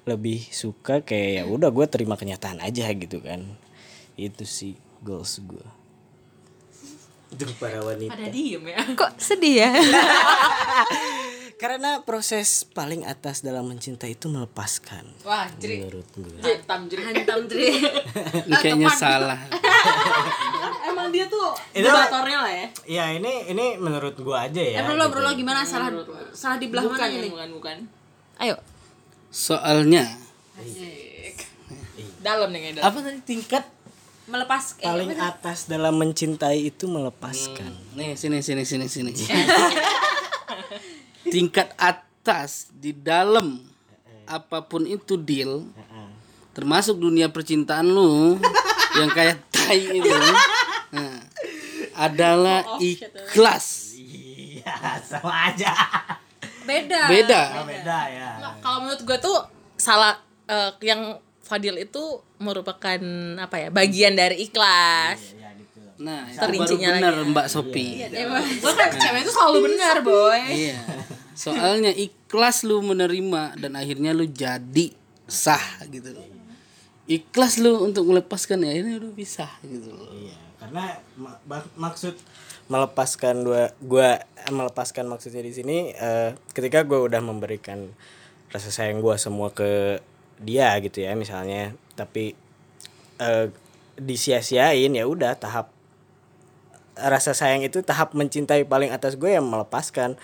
lebih 0.09 0.41
suka 0.49 1.05
kayak 1.05 1.31
ya 1.41 1.43
udah 1.45 1.69
gue 1.69 1.85
terima 1.89 2.17
kenyataan 2.17 2.65
aja 2.65 2.89
gitu 2.97 3.21
kan. 3.21 3.45
Itu 4.17 4.49
sih 4.49 4.81
goals 5.05 5.45
gue 5.45 5.74
untuk 7.35 7.51
para 7.59 7.83
wanita. 7.83 8.15
Ada 8.15 8.31
diem 8.31 8.63
ya. 8.71 8.79
Kok 8.95 9.11
sedih 9.19 9.55
ya? 9.67 9.71
karena 11.55 12.03
proses 12.03 12.67
paling 12.67 13.07
atas 13.07 13.43
dalam 13.43 13.67
mencintai 13.71 14.15
itu 14.19 14.27
melepaskan. 14.27 15.07
Wah 15.23 15.47
jadi 15.59 15.87
menurut 15.87 16.07
gue 16.15 16.39
hantam 16.43 16.91
jadi 16.91 17.03
Hantam 17.11 17.41
Dri. 17.47 17.79
ini 18.47 18.55
kayaknya 18.63 18.91
salah. 18.91 19.39
Emang 20.91 21.15
dia 21.15 21.27
tuh 21.31 21.55
motornya 21.75 22.39
lah 22.43 22.53
ya? 22.53 22.67
Ya 22.87 23.05
ini 23.15 23.51
ini 23.51 23.79
menurut 23.79 24.19
gue 24.19 24.37
aja 24.37 24.63
ya. 24.63 24.79
Eh 24.79 24.83
bro 24.83 24.95
lo 24.99 25.11
bro 25.11 25.23
lo 25.23 25.31
gimana? 25.35 25.63
Salah 25.63 25.91
salah 26.35 26.59
di 26.59 26.71
belah 26.71 26.87
mana 26.87 26.95
bukan 26.99 27.09
ini? 27.11 27.29
bukan 27.31 27.49
bukan. 27.59 27.77
Ayo. 28.39 28.57
soalnya 29.35 30.07
dalam 32.25 32.49
nih 32.51 32.61
kayak 32.61 32.75
dalam. 32.81 32.87
Apa 32.89 32.99
tadi? 33.05 33.19
Tingkat 33.29 33.65
Melepas 34.25 34.81
eh, 34.81 34.89
paling 34.89 35.13
apa 35.13 35.21
sih? 35.21 35.29
atas 35.29 35.59
dalam 35.69 35.95
mencintai 36.01 36.73
itu 36.73 36.89
melepaskan. 36.89 37.73
Nih 37.93 38.17
sini 38.17 38.41
sini 38.41 38.65
sini 38.65 38.89
sini. 38.89 39.13
Tingkat 41.35 41.77
atas 41.77 42.73
di 42.73 42.97
dalam 42.97 43.61
apa 44.25 44.65
pun 44.65 44.89
itu 44.89 45.21
deal 45.21 45.69
termasuk 46.57 46.97
dunia 46.97 47.29
percintaan 47.29 47.85
lu 47.85 48.41
yang 48.99 49.11
kayak 49.11 49.43
tai 49.51 50.01
itu 50.01 50.09
nah, 50.95 51.21
adalah 51.99 52.79
ikhlas. 52.79 53.99
Iya 53.99 55.03
sama 55.05 55.53
aja. 55.53 55.75
Beda. 56.65 57.13
beda. 57.13 57.43
Beda 57.69 57.99
ya. 58.09 58.31
Nggak, 58.41 58.55
kalau 58.65 58.79
menurut 58.89 59.03
gue 59.05 59.19
tuh 59.21 59.37
salah 59.77 60.17
eh, 60.49 60.73
yang 60.81 61.19
Fadil 61.45 61.77
itu 61.79 62.03
merupakan 62.39 62.99
apa 63.37 63.57
ya 63.59 63.69
bagian 63.69 64.13
dari 64.13 64.43
ikhlas. 64.43 65.37
Nah 65.95 66.27
itu 66.27 66.35
baru 66.35 66.43
Terincinya 66.43 66.89
benar 66.91 67.15
lagi. 67.15 67.31
mbak 67.31 67.47
Sopi 67.47 67.87
Emang. 68.03 68.43
Gue 68.43 68.73
kan 68.73 68.91
cewek 68.91 69.21
itu 69.23 69.31
selalu 69.31 69.59
benar 69.69 69.97
boy. 70.01 70.41
Iya. 70.51 70.81
Soalnya 71.35 71.93
ikhlas 71.93 72.63
lu 72.63 72.81
menerima 72.81 73.55
dan 73.57 73.75
akhirnya 73.75 74.11
lu 74.11 74.25
jadi 74.25 74.91
sah 75.25 75.63
gitu. 75.87 76.11
Loh 76.11 76.27
ikhlas 77.05 77.61
lu 77.61 77.85
untuk 77.85 78.09
melepaskan 78.09 78.65
ya 78.65 78.73
ini 78.75 78.97
udah 78.97 79.13
bisa 79.13 79.45
gitu. 79.61 79.93
Loh 79.93 80.09
Iya, 80.11 80.41
karena 80.57 80.85
ma- 81.15 81.37
bak- 81.45 81.69
maksud 81.77 82.17
melepaskan 82.65 83.45
dua 83.45 83.77
gua 83.79 84.25
melepaskan 84.49 85.05
maksudnya 85.05 85.45
di 85.45 85.53
sini 85.53 85.93
eh, 85.93 86.33
ketika 86.51 86.81
gua 86.81 87.05
udah 87.05 87.21
memberikan 87.21 87.93
rasa 88.49 88.73
sayang 88.73 88.99
gua 88.99 89.21
semua 89.21 89.53
ke 89.53 90.01
dia 90.41 90.75
gitu 90.83 91.03
ya 91.05 91.15
misalnya. 91.15 91.75
Tapi 91.95 92.35
eh, 93.21 93.47
disia-siain 93.95 94.91
ya 94.91 95.05
udah 95.07 95.39
tahap 95.39 95.71
rasa 96.95 97.35
sayang 97.35 97.67
itu 97.67 97.83
tahap 97.83 98.15
mencintai 98.15 98.63
paling 98.67 98.95
atas 98.95 99.19
gue 99.19 99.35
yang 99.35 99.47
melepaskan. 99.47 100.15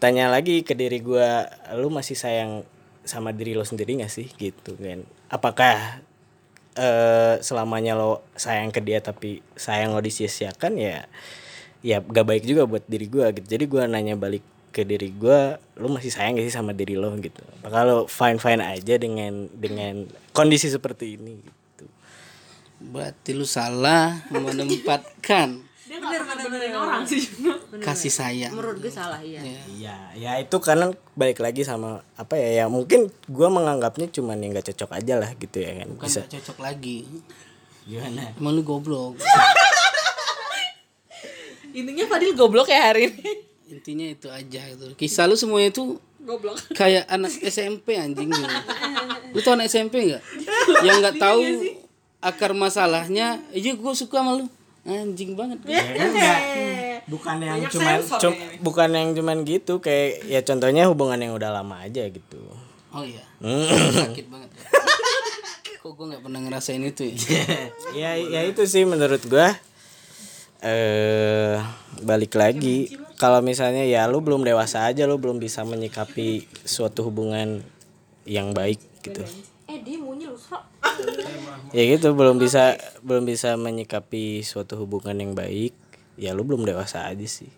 Tanya 0.00 0.32
lagi 0.32 0.64
ke 0.64 0.72
diri 0.72 0.98
gue 1.04 1.28
lu 1.76 1.92
masih 1.92 2.16
sayang 2.16 2.64
sama 3.04 3.34
diri 3.34 3.52
lo 3.52 3.66
sendiri 3.66 4.00
gak 4.00 4.12
sih? 4.12 4.26
Gitu 4.34 4.74
kan. 4.78 5.06
Apakah 5.30 6.02
eh 6.78 7.34
selamanya 7.42 7.98
lo 7.98 8.22
sayang 8.38 8.70
ke 8.70 8.78
dia 8.78 9.02
tapi 9.02 9.42
sayang 9.58 9.90
lo 9.90 9.98
disia-siakan 9.98 10.78
ya 10.78 11.02
ya 11.82 11.98
gak 11.98 12.26
baik 12.28 12.44
juga 12.46 12.64
buat 12.66 12.84
diri 12.86 13.06
gue 13.10 13.26
gitu. 13.40 13.46
Jadi 13.58 13.64
gue 13.66 13.82
nanya 13.90 14.14
balik 14.14 14.44
ke 14.70 14.82
diri 14.82 15.10
gue 15.10 15.40
lu 15.76 15.90
masih 15.90 16.08
sayang 16.08 16.38
gak 16.38 16.46
sih 16.46 16.54
sama 16.54 16.70
diri 16.70 16.94
lo 16.94 17.10
gitu 17.18 17.42
apakah 17.60 17.82
lo 17.82 17.96
fine 18.06 18.38
fine 18.38 18.62
aja 18.62 18.94
dengan 18.96 19.50
dengan 19.50 20.06
kondisi 20.30 20.70
seperti 20.70 21.18
ini 21.18 21.34
gitu 21.38 21.84
Berarti 22.80 23.36
lu 23.36 23.44
salah 23.44 24.24
menempatkan 24.30 25.66
bener 25.90 26.22
bener 26.22 26.46
bener 26.48 26.70
orang 26.78 27.02
sih 27.02 27.18
kasih 27.84 28.08
sayang. 28.08 28.54
menurut 28.54 28.78
gue 28.78 28.88
salah 28.88 29.18
iya 29.20 29.42
Iya, 29.66 29.96
ya 30.14 30.32
itu 30.38 30.54
karena 30.62 30.88
balik 31.12 31.42
lagi 31.42 31.66
sama 31.66 32.06
apa 32.14 32.38
ya 32.38 32.62
ya 32.62 32.64
mungkin 32.70 33.10
gua 33.26 33.50
menganggapnya 33.50 34.06
cuman 34.06 34.38
yang 34.38 34.54
gak 34.54 34.70
cocok 34.70 34.96
aja 34.96 35.18
lah 35.18 35.34
gitu 35.34 35.58
ya 35.58 35.82
kan 35.82 35.90
Bukan 35.90 36.06
bisa 36.06 36.20
gak 36.24 36.32
cocok 36.38 36.58
lagi. 36.62 36.98
gimana 37.84 38.30
Emang 38.38 38.54
lu 38.54 38.62
goblok. 38.62 39.18
Intinya 41.70 42.04
Fadil 42.06 42.34
goblok 42.34 42.70
ya 42.70 42.90
hari 42.90 43.10
ini. 43.10 43.49
Intinya 43.70 44.06
itu 44.06 44.26
aja 44.26 44.62
gitu. 44.66 44.98
Kisah 44.98 45.30
lu 45.30 45.38
semuanya 45.38 45.70
itu 45.70 45.96
Goblok. 46.20 46.58
kayak 46.78 47.06
anak 47.06 47.32
SMP 47.40 47.96
anjing 47.96 48.28
gitu. 48.28 48.54
Lu 49.32 49.40
tau 49.40 49.54
anak 49.54 49.70
SMP 49.70 50.10
nggak? 50.10 50.22
Yang 50.82 50.96
nggak 51.00 51.16
tahu 51.16 51.40
akar 52.20 52.52
masalahnya, 52.52 53.40
iya 53.54 53.72
gue 53.72 53.92
suka 53.94 54.20
sama 54.20 54.36
lu. 54.36 54.46
Anjing 54.82 55.36
banget. 55.36 55.60
ya 55.64 55.80
kan 55.80 56.08
nggak 56.10 56.40
bukan 57.08 57.36
yang 57.40 57.60
cuman 57.66 57.98
cum- 58.06 58.42
bukan 58.60 58.88
yang 58.92 59.10
cuman 59.12 59.42
gitu 59.42 59.80
kayak 59.80 60.24
ya 60.24 60.40
contohnya 60.40 60.86
hubungan 60.86 61.18
yang 61.18 61.32
udah 61.34 61.50
lama 61.50 61.82
aja 61.82 62.06
gitu 62.06 62.38
Oh 62.90 63.06
iya. 63.06 63.22
Hmm. 63.38 63.66
Sakit 64.10 64.26
banget. 64.26 64.50
Ya. 64.50 64.66
Kok 65.78 65.94
gue 65.94 66.06
nggak 66.10 66.22
pernah 66.26 66.40
ngerasain 66.42 66.82
itu 66.82 67.06
ya? 67.06 67.14
ya 67.98 68.10
ya 68.18 68.40
itu 68.44 68.62
sih 68.66 68.82
menurut 68.82 69.22
gua 69.30 69.54
eh 70.60 71.56
balik 72.02 72.36
lagi 72.36 72.92
kalau 73.20 73.44
misalnya 73.44 73.84
ya 73.84 74.08
lu 74.08 74.24
belum 74.24 74.48
dewasa 74.48 74.88
aja 74.88 75.04
lu 75.04 75.20
belum 75.20 75.36
bisa 75.36 75.60
menyikapi 75.60 76.48
suatu 76.64 77.04
hubungan 77.04 77.60
yang 78.24 78.56
baik 78.56 78.80
gitu. 79.04 79.20
Eh 79.68 79.84
dia 79.84 80.00
lu 80.00 80.16
ya 81.76 81.82
gitu 81.84 82.16
belum 82.16 82.40
bisa 82.40 82.80
belum 83.04 83.28
bisa 83.28 83.60
menyikapi 83.60 84.40
suatu 84.40 84.80
hubungan 84.80 85.12
yang 85.20 85.36
baik 85.36 85.76
ya 86.16 86.32
lu 86.32 86.48
belum 86.48 86.64
dewasa 86.64 87.04
aja 87.12 87.28
sih. 87.28 87.52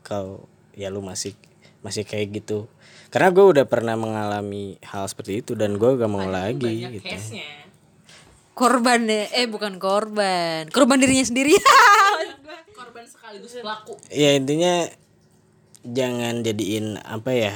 Kalau 0.00 0.48
ya 0.72 0.88
lu 0.88 1.04
masih 1.04 1.36
masih 1.84 2.08
kayak 2.08 2.40
gitu. 2.40 2.72
Karena 3.12 3.28
gue 3.28 3.44
udah 3.44 3.68
pernah 3.68 3.92
mengalami 4.00 4.80
hal 4.80 5.04
seperti 5.04 5.44
itu 5.44 5.52
dan 5.52 5.76
gue 5.76 5.92
gak 5.92 6.08
mau 6.08 6.24
lagi 6.24 6.88
gitu. 6.88 7.04
Case-nya. 7.04 7.60
korban 8.56 9.04
ya 9.04 9.28
eh 9.36 9.44
bukan 9.44 9.76
korban. 9.76 10.72
Korban 10.72 10.96
dirinya 10.96 11.24
sendiri. 11.24 11.52
Korban 12.72 13.06
sekaligus 13.06 13.54
pelaku. 13.62 13.94
ya 14.10 14.34
intinya 14.34 14.90
jangan 15.82 16.46
jadiin 16.46 16.98
apa 17.02 17.30
ya 17.34 17.54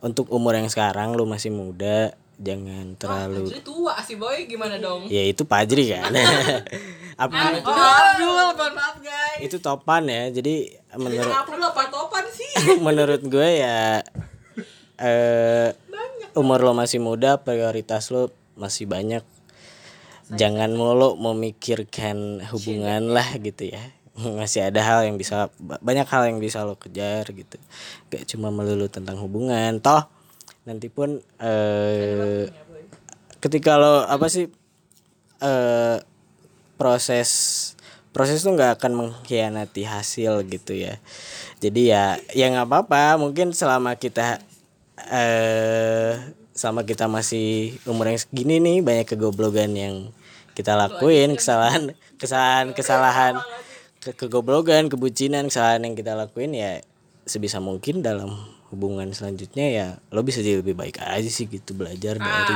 untuk 0.00 0.28
umur 0.32 0.56
yang 0.56 0.68
sekarang 0.72 1.16
lu 1.16 1.28
masih 1.28 1.52
muda 1.52 2.16
jangan 2.36 2.92
terlalu 3.00 3.48
Jadi 3.48 3.64
tua 3.64 3.96
sih 4.04 4.20
boy. 4.20 4.44
Gimana 4.44 4.76
dong? 4.76 5.08
ya 5.08 5.24
itu 5.24 5.48
pajri 5.48 5.88
kan? 5.88 6.12
Apa? 7.16 7.64
Oh 7.64 8.52
Abdul, 8.52 8.76
maaf 8.76 9.00
guys. 9.00 9.40
itu 9.40 9.56
topan 9.56 10.04
ya 10.04 10.28
jadi 10.28 10.68
menurut 11.00 11.32
apa 11.32 11.88
topan 11.88 12.24
sih? 12.28 12.52
menurut 12.86 13.24
gue 13.24 13.48
ya 13.56 14.04
eh 15.00 15.72
umur 16.36 16.60
lo 16.60 16.76
masih 16.76 17.00
muda 17.00 17.40
prioritas 17.40 18.12
lo 18.12 18.28
masih 18.60 18.84
banyak. 18.84 19.24
Jangan 20.26 20.76
mulu 20.76 21.16
memikirkan 21.16 22.44
hubungan 22.52 23.14
lah 23.16 23.38
gitu 23.40 23.72
ya 23.72 23.95
masih 24.40 24.68
ada 24.68 24.80
hal 24.80 25.04
yang 25.04 25.16
bisa 25.20 25.52
ba- 25.60 25.80
banyak 25.80 26.08
hal 26.08 26.22
yang 26.32 26.38
bisa 26.40 26.64
lo 26.64 26.76
kejar 26.76 27.28
gitu. 27.30 27.56
Gak 28.08 28.24
cuma 28.30 28.48
melulu 28.48 28.88
tentang 28.88 29.20
hubungan. 29.20 29.78
Toh 29.80 30.08
nanti 30.66 30.90
pun 30.90 31.22
eh 31.38 32.50
ketika 33.38 33.78
lo 33.78 34.02
apa 34.02 34.26
sih 34.26 34.50
eh 35.40 35.98
proses 36.76 37.30
proses 38.10 38.40
tuh 38.40 38.56
nggak 38.56 38.80
akan 38.80 38.92
mengkhianati 38.96 39.84
hasil 39.84 40.42
gitu 40.48 40.72
ya. 40.72 40.96
Jadi 41.60 41.92
ya 41.92 42.16
ya 42.32 42.48
nggak 42.48 42.66
apa-apa. 42.66 43.20
Mungkin 43.20 43.52
selama 43.52 44.00
kita 44.00 44.40
eh 45.12 46.16
sama 46.56 46.88
kita 46.88 47.04
masih 47.04 47.76
umur 47.84 48.08
yang 48.08 48.16
segini 48.16 48.56
nih 48.64 48.80
banyak 48.80 49.06
kegoblogan 49.12 49.76
yang 49.76 50.08
kita 50.56 50.72
lakuin 50.72 51.36
kesalahan 51.36 51.92
kesalahan 52.16 52.72
kesalahan 52.72 53.34
ke 54.06 54.14
kegoblogan 54.14 54.86
kebucinan 54.86 55.50
kesalahan 55.50 55.82
yang 55.82 55.98
kita 55.98 56.14
lakuin 56.14 56.54
ya 56.54 56.78
sebisa 57.26 57.58
mungkin 57.58 58.06
dalam 58.06 58.30
hubungan 58.70 59.10
selanjutnya 59.10 59.66
ya 59.66 59.86
lo 60.14 60.22
bisa 60.22 60.38
jadi 60.38 60.62
lebih 60.62 60.78
baik 60.78 61.02
aja 61.02 61.26
sih 61.26 61.50
gitu 61.50 61.74
belajar 61.74 62.22
dari 62.22 62.54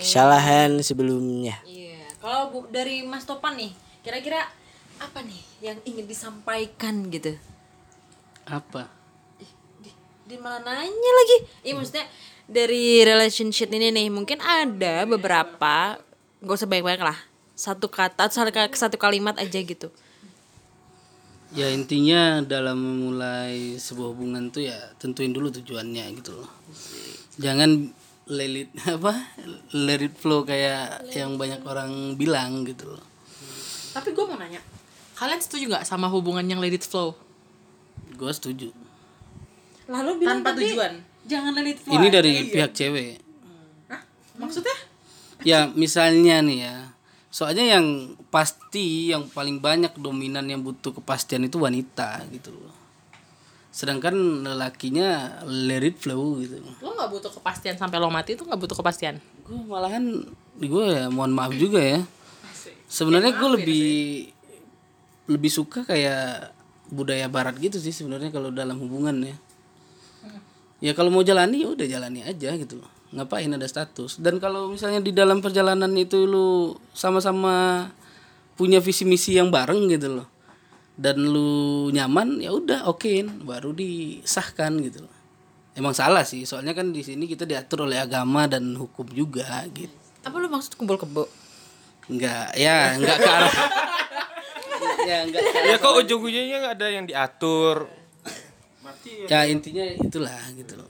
kesalahan 0.00 0.80
sebelumnya 0.80 1.60
Iya, 1.68 2.08
kalau 2.16 2.48
bu- 2.48 2.68
dari 2.72 3.04
Mas 3.04 3.28
Topan 3.28 3.60
nih, 3.60 3.72
kira-kira 4.00 4.48
apa 4.96 5.20
nih 5.20 5.40
yang 5.60 5.76
ingin 5.84 6.08
disampaikan 6.08 7.12
gitu? 7.12 7.36
Apa? 8.48 8.88
Di, 9.36 9.90
di 10.24 10.36
mana 10.40 10.64
nanya 10.64 11.10
lagi? 11.20 11.36
Iya 11.68 11.72
maksudnya 11.76 12.06
dari 12.48 13.04
relationship 13.04 13.68
ini 13.68 13.92
nih 13.92 14.08
mungkin 14.08 14.40
ada 14.40 15.04
beberapa 15.04 16.00
gak 16.40 16.56
usah 16.56 16.64
banyak-banyak 16.64 17.04
lah 17.04 17.18
satu 17.52 17.90
kata 17.90 18.30
satu 18.72 18.96
kalimat 18.96 19.36
aja 19.36 19.58
gitu. 19.60 19.92
Ya 21.56 21.72
intinya 21.72 22.44
dalam 22.44 22.76
memulai 22.76 23.80
sebuah 23.80 24.12
hubungan 24.12 24.52
tuh 24.52 24.68
ya 24.68 24.76
tentuin 25.00 25.32
dulu 25.32 25.48
tujuannya 25.48 26.04
gitu 26.20 26.36
loh. 26.36 26.50
Jangan 27.40 27.88
let 28.28 28.52
it 28.52 28.70
apa 29.00 29.16
let 29.72 30.04
it 30.04 30.12
flow 30.12 30.44
kayak 30.44 31.08
yang 31.16 31.40
banyak 31.40 31.64
orang 31.64 32.20
bilang 32.20 32.68
gitu 32.68 32.92
loh. 32.92 33.04
Tapi 33.96 34.12
gue 34.12 34.24
mau 34.28 34.36
nanya, 34.36 34.60
kalian 35.16 35.40
setuju 35.40 35.72
nggak 35.72 35.88
sama 35.88 36.12
hubungan 36.12 36.44
yang 36.44 36.60
let 36.60 36.76
it 36.76 36.84
flow? 36.84 37.16
Gue 38.14 38.30
setuju. 38.30 38.68
Lalu 39.88 40.20
bilang 40.20 40.44
Tanpa 40.44 40.52
tadi, 40.52 40.76
tujuan. 40.76 40.92
Jangan 41.24 41.52
let 41.56 41.68
it 41.72 41.78
flow. 41.80 41.96
Ini 41.96 42.06
dari 42.12 42.32
pihak 42.52 42.72
cewek. 42.76 43.24
Maksudnya? 44.38 44.76
Ya 45.42 45.66
misalnya 45.72 46.44
nih 46.44 46.58
ya. 46.68 46.76
Soalnya 47.28 47.76
yang 47.76 48.16
pasti 48.32 49.12
yang 49.12 49.28
paling 49.28 49.60
banyak 49.60 49.92
dominan 50.00 50.48
yang 50.48 50.64
butuh 50.64 50.96
kepastian 50.96 51.44
itu 51.44 51.60
wanita 51.60 52.24
gitu 52.32 52.52
loh. 52.56 52.72
Sedangkan 53.68 54.42
lelakinya 54.42 55.40
let 55.44 55.84
it 55.84 56.00
flow 56.00 56.40
gitu. 56.40 56.58
Lo 56.80 56.96
nggak 56.96 57.10
butuh 57.12 57.30
kepastian 57.30 57.76
sampai 57.76 58.00
lo 58.00 58.08
mati 58.08 58.34
itu 58.34 58.42
nggak 58.42 58.60
butuh 58.60 58.76
kepastian. 58.80 59.20
gue 59.48 59.64
malahan 59.64 60.28
gue 60.60 60.84
ya 60.92 61.08
mohon 61.08 61.32
maaf 61.32 61.56
juga 61.56 61.80
ya 61.80 62.04
sebenarnya 62.88 63.36
gue 63.36 63.48
lebih 63.60 63.88
lebih 65.28 65.50
suka 65.52 65.84
kayak 65.84 66.50
budaya 66.88 67.28
barat 67.28 67.54
gitu 67.60 67.76
sih 67.76 67.92
sebenarnya 67.92 68.32
kalau 68.32 68.48
dalam 68.48 68.80
hubungan 68.80 69.12
ya 69.22 69.36
ya 70.80 70.92
kalau 70.96 71.12
mau 71.12 71.20
jalani 71.20 71.62
ya 71.62 71.68
udah 71.68 71.86
jalani 71.86 72.24
aja 72.24 72.56
gitu 72.56 72.80
loh 72.80 72.90
ngapain 73.14 73.48
ada 73.48 73.64
status 73.64 74.20
dan 74.20 74.36
kalau 74.36 74.68
misalnya 74.68 75.00
di 75.00 75.16
dalam 75.16 75.40
perjalanan 75.40 75.88
itu 75.96 76.28
lu 76.28 76.76
sama-sama 76.92 77.88
punya 78.58 78.84
visi 78.84 79.08
misi 79.08 79.38
yang 79.38 79.48
bareng 79.48 79.88
gitu 79.88 80.20
loh 80.20 80.28
dan 80.98 81.16
lu 81.16 81.88
nyaman 81.94 82.42
ya 82.42 82.52
udah 82.52 82.84
okein 82.90 83.46
baru 83.46 83.72
disahkan 83.72 84.76
gitu 84.84 85.08
loh 85.08 85.14
emang 85.78 85.94
salah 85.94 86.26
sih 86.26 86.44
soalnya 86.44 86.74
kan 86.76 86.90
di 86.90 87.00
sini 87.00 87.24
kita 87.24 87.48
diatur 87.48 87.86
oleh 87.88 87.96
agama 88.02 88.44
dan 88.50 88.76
hukum 88.76 89.08
juga 89.14 89.64
gitu 89.72 89.94
Apa 90.26 90.36
lu 90.42 90.50
maksud 90.50 90.74
kumpul 90.76 90.98
kebo? 90.98 91.24
Enggak, 92.08 92.56
ya 92.56 92.96
enggak 92.96 93.16
ke 93.20 93.28
arah. 93.28 93.54
ya 95.08 95.18
enggak. 95.28 95.42
Ya 95.44 95.76
kok 95.76 95.94
ujung-ujungnya 96.04 96.56
nggak 96.64 96.74
ada 96.80 96.86
yang 96.88 97.04
diatur. 97.08 97.88
Ya 99.28 99.44
intinya 99.44 99.84
itulah 99.84 100.40
gitu 100.56 100.80
loh. 100.80 100.87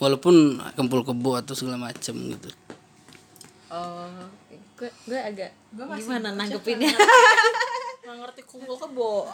Walaupun 0.00 0.56
kumpul 0.80 1.04
kebo 1.04 1.36
atau 1.36 1.52
segala 1.52 1.76
macem 1.76 2.16
gitu. 2.16 2.48
Oh, 3.68 4.08
gue 4.80 4.88
gue 5.04 5.20
agak 5.20 5.52
gimana 5.76 6.32
nanggepinnya? 6.32 6.88
Nggak 8.08 8.16
ngerti 8.16 8.42
kumpul 8.48 8.80
kebo. 8.80 9.28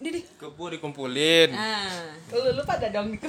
Didi. 0.00 0.24
Kebo 0.40 0.72
dikumpulin. 0.72 1.52
Ah. 1.52 2.08
Lu 2.32 2.56
lu 2.56 2.62
pada 2.64 2.88
dong. 2.88 3.20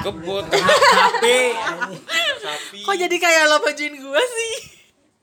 Kebo 0.00 0.34
tapi 0.48 1.36
Kok 2.80 2.96
jadi 2.96 3.16
kayak 3.20 3.44
lo 3.52 3.60
bajuin 3.60 3.92
gue 4.00 4.22
sih? 4.24 4.54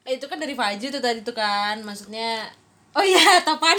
Eh, 0.06 0.18
itu 0.22 0.26
kan 0.30 0.38
dari 0.38 0.54
Fajri 0.54 0.94
tuh 0.94 1.02
tadi 1.02 1.26
tuh 1.26 1.34
kan 1.34 1.78
maksudnya 1.86 2.50
oh 2.98 3.06
iya 3.06 3.42
topan 3.46 3.78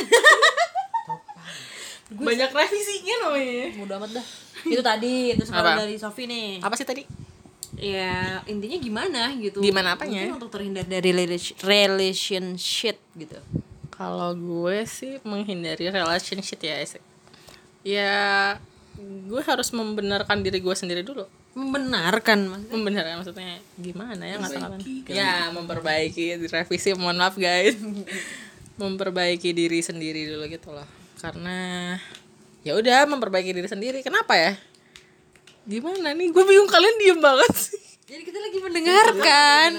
Banyak 2.12 2.50
revisinya 2.50 3.14
namanya. 3.30 3.70
Mudah 3.78 3.96
amat 4.02 4.10
dah 4.18 4.26
itu 4.64 4.82
tadi 4.94 5.34
terus 5.34 5.48
kalau 5.48 5.74
dari 5.76 5.96
Sofi 5.96 6.24
nih 6.24 6.58
Apa 6.58 6.74
sih 6.74 6.84
tadi? 6.84 7.02
ya 7.72 8.44
intinya 8.44 8.76
gimana 8.76 9.32
gitu 9.34 9.58
Gimana 9.58 9.96
apanya? 9.96 10.28
Mungkin 10.28 10.36
untuk 10.36 10.52
terhindar 10.52 10.84
dari 10.84 11.08
relation- 11.08 11.56
relationship 11.58 13.00
gitu 13.14 13.40
Kalau 13.88 14.34
gue 14.34 14.82
sih 14.84 15.22
menghindari 15.22 15.86
relationship 15.86 16.58
ya, 16.58 16.76
Esek. 16.76 17.00
Ya 17.80 18.58
gue 18.98 19.40
harus 19.40 19.70
membenarkan 19.70 20.42
diri 20.42 20.58
gue 20.58 20.74
sendiri 20.74 21.00
dulu. 21.00 21.22
membenarkan 21.52 22.38
Mas. 22.48 22.62
Membenarkan 22.66 23.20
maksudnya 23.20 23.60
gimana 23.76 24.24
ya 24.24 24.40
ngatakan? 24.40 24.80
Ya 25.06 25.32
memperbaiki, 25.48 26.40
direvisi. 26.40 26.96
Mohon 26.96 27.16
maaf 27.20 27.36
guys. 27.36 27.76
memperbaiki 28.80 29.52
diri 29.52 29.78
sendiri 29.80 30.26
dulu 30.26 30.48
gitu 30.48 30.72
loh. 30.72 30.88
Karena 31.20 31.94
ya 32.62 32.72
udah 32.78 33.06
memperbaiki 33.10 33.50
diri 33.54 33.68
sendiri. 33.68 33.98
Kenapa 34.02 34.34
ya? 34.38 34.52
Gimana 35.66 36.14
nih? 36.14 36.30
Gue 36.30 36.44
bingung 36.46 36.70
kalian 36.70 36.96
diem 36.98 37.18
banget 37.22 37.52
sih. 37.54 37.78
jadi 38.06 38.22
kita 38.26 38.38
lagi 38.38 38.58
mendengarkan. 38.60 39.70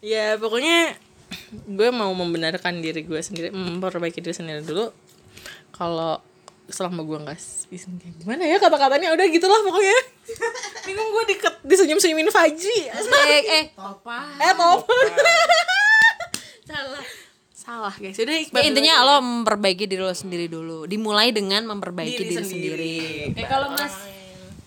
Ya 0.00 0.38
pokoknya 0.38 0.94
gue 1.50 1.88
mau 1.90 2.10
membenarkan 2.14 2.78
diri 2.78 3.02
gue 3.02 3.20
sendiri 3.20 3.50
memperbaiki 3.50 4.22
diri 4.22 4.34
sendiri 4.34 4.62
dulu. 4.62 4.90
Kalau 5.74 6.22
selama 6.70 7.02
gue 7.02 7.18
nggak 7.18 7.38
gimana 8.22 8.46
ya 8.46 8.58
kata-katanya? 8.62 9.10
Udah 9.14 9.26
gitulah 9.26 9.60
pokoknya. 9.62 9.98
Bingung 10.86 11.08
gue 11.10 11.24
diket 11.34 11.54
disenyum 11.66 11.98
senyumin 11.98 12.30
Fajri 12.30 12.90
eh 12.90 13.42
eh. 13.46 13.64
Topan 13.74 14.38
eh 14.38 14.54
top 14.54 14.86
salah 16.70 17.04
salah 17.60 17.92
guys 17.92 18.16
udah 18.16 18.36
Ya, 18.40 18.62
intinya 18.64 18.94
lo 19.02 19.14
memperbaiki 19.20 19.84
diri 19.84 20.00
lo 20.00 20.16
sendiri 20.16 20.48
dulu 20.48 20.88
dimulai 20.88 21.28
dengan 21.28 21.68
memperbaiki 21.68 22.22
diri, 22.22 22.40
sendiri. 22.40 22.96
Eh 23.36 23.44
kalau 23.44 23.68
Mas 23.70 23.92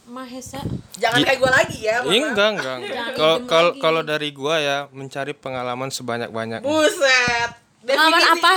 Mahesa 0.05 0.61
jangan 0.93 1.25
kayak 1.25 1.39
gue 1.41 1.51
lagi 1.51 1.79
ya 1.81 2.05
Ih, 2.05 2.21
enggak 2.21 2.49
enggak 2.53 2.75
enggak. 2.79 3.05
Kalau 3.17 3.37
kalau 3.43 3.71
kalau 3.75 4.01
dari 4.01 4.29
gua 4.29 4.61
ya 4.61 4.77
mencari 4.89 5.33
pengalaman 5.33 5.89
sebanyak-banyak. 5.89 6.61
buset 6.61 7.49
pengalaman 7.81 8.23
apa? 8.31 8.53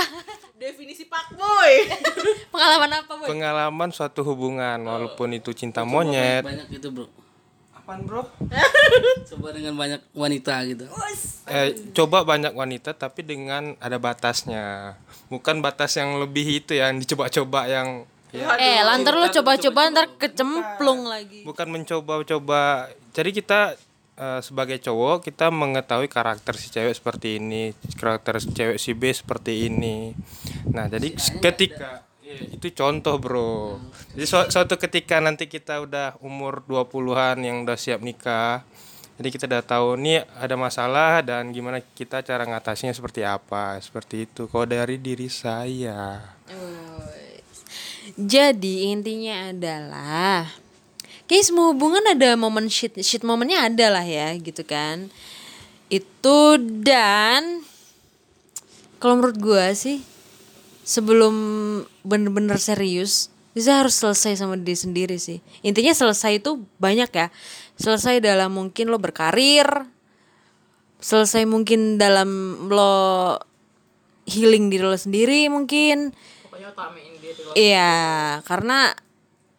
definisi 0.55 1.05
pak 1.05 1.33
boy 1.33 1.71
Pengalaman 2.49 2.91
apa, 2.95 3.11
Boy? 3.11 3.27
Pengalaman 3.27 3.89
suatu 3.89 4.21
hubungan 4.23 4.77
walaupun 4.79 5.29
itu 5.31 5.49
cinta 5.51 5.81
monyet. 5.81 6.41
banyak 6.41 6.69
gitu 6.71 6.89
bro 6.89 7.05
Apaan, 7.87 8.03
Bro? 8.03 8.27
coba 9.31 9.55
dengan 9.55 9.71
banyak 9.79 10.03
wanita 10.11 10.59
gitu 10.67 10.91
Eh, 11.47 11.71
coba 11.95 12.27
banyak 12.27 12.51
wanita 12.51 12.91
tapi 12.91 13.23
dengan 13.23 13.79
ada 13.79 13.95
batasnya. 13.95 14.99
Bukan 15.31 15.63
batas 15.63 15.95
yang 15.95 16.19
lebih 16.19 16.59
itu 16.59 16.75
yang 16.75 16.99
dicoba-coba 16.99 17.63
yang 17.71 18.03
ya 18.35 18.59
Eh, 18.59 18.83
lantar 18.83 19.15
lo 19.15 19.31
coba-coba 19.31 19.87
ntar 19.87 20.11
kecemplung 20.19 21.07
lagi. 21.07 21.47
bukan 21.47 21.67
mencoba-coba. 21.71 22.91
Jadi 23.15 23.31
kita 23.31 23.79
eh, 24.19 24.39
sebagai 24.43 24.83
cowok 24.83 25.23
kita 25.23 25.47
mengetahui 25.47 26.11
karakter 26.11 26.59
si 26.59 26.67
cewek 26.67 26.91
seperti 26.91 27.39
ini, 27.39 27.71
karakter 27.95 28.43
si 28.43 28.51
cewek 28.51 28.75
si 28.75 28.91
B 28.91 29.07
seperti 29.15 29.71
ini. 29.71 30.11
Nah, 30.75 30.91
jadi 30.91 31.15
ketika 31.39 32.03
Iya, 32.27 32.59
itu 32.59 32.67
contoh, 32.75 33.15
Bro. 33.23 33.79
Jadi 34.11 34.27
su- 34.27 34.51
suatu 34.51 34.75
ketika 34.75 35.23
nanti 35.23 35.47
kita 35.47 35.79
udah 35.79 36.19
umur 36.19 36.59
20-an 36.67 37.39
yang 37.39 37.63
udah 37.63 37.79
siap 37.79 38.03
nikah. 38.03 38.67
Jadi 39.15 39.27
kita 39.31 39.47
udah 39.47 39.63
tahu 39.63 39.95
nih 39.95 40.27
ada 40.35 40.59
masalah 40.59 41.23
dan 41.23 41.55
gimana 41.55 41.79
kita 41.79 42.19
cara 42.27 42.43
ngatasinya 42.43 42.91
seperti 42.91 43.23
apa. 43.23 43.79
Seperti 43.79 44.27
itu. 44.27 44.51
Kalau 44.51 44.67
dari 44.67 44.99
diri 44.99 45.31
saya. 45.31 46.19
Jadi 48.19 48.91
intinya 48.91 49.47
adalah 49.47 50.51
kayak 51.31 51.47
semua 51.47 51.71
hubungan 51.71 52.03
ada 52.11 52.35
momen 52.35 52.67
shit 52.67 52.95
shit 53.03 53.23
momennya 53.23 53.71
ada 53.71 53.87
lah 53.87 54.03
ya 54.03 54.35
gitu 54.35 54.67
kan. 54.67 55.07
Itu 55.87 56.59
dan 56.59 57.63
kalau 58.99 59.23
menurut 59.23 59.39
gua 59.39 59.71
sih 59.71 60.16
sebelum 60.87 61.35
bener-bener 62.07 62.55
serius 62.55 63.27
bisa 63.51 63.83
harus 63.83 63.99
selesai 63.99 64.39
sama 64.39 64.55
diri 64.55 64.77
sendiri 64.79 65.17
sih. 65.19 65.43
Intinya 65.65 65.91
selesai 65.91 66.39
itu 66.39 66.63
banyak 66.79 67.11
ya. 67.11 67.27
Selesai 67.75 68.23
dalam 68.23 68.55
mungkin 68.55 68.87
lo 68.87 68.95
berkarir, 69.01 69.67
selesai 71.03 71.43
mungkin 71.43 71.99
dalam 71.99 72.29
lo 72.71 73.35
healing 74.29 74.71
diri 74.71 74.85
lo 74.87 74.95
sendiri 74.95 75.51
mungkin. 75.51 76.15
Iya, 77.57 77.93
karena 78.45 78.93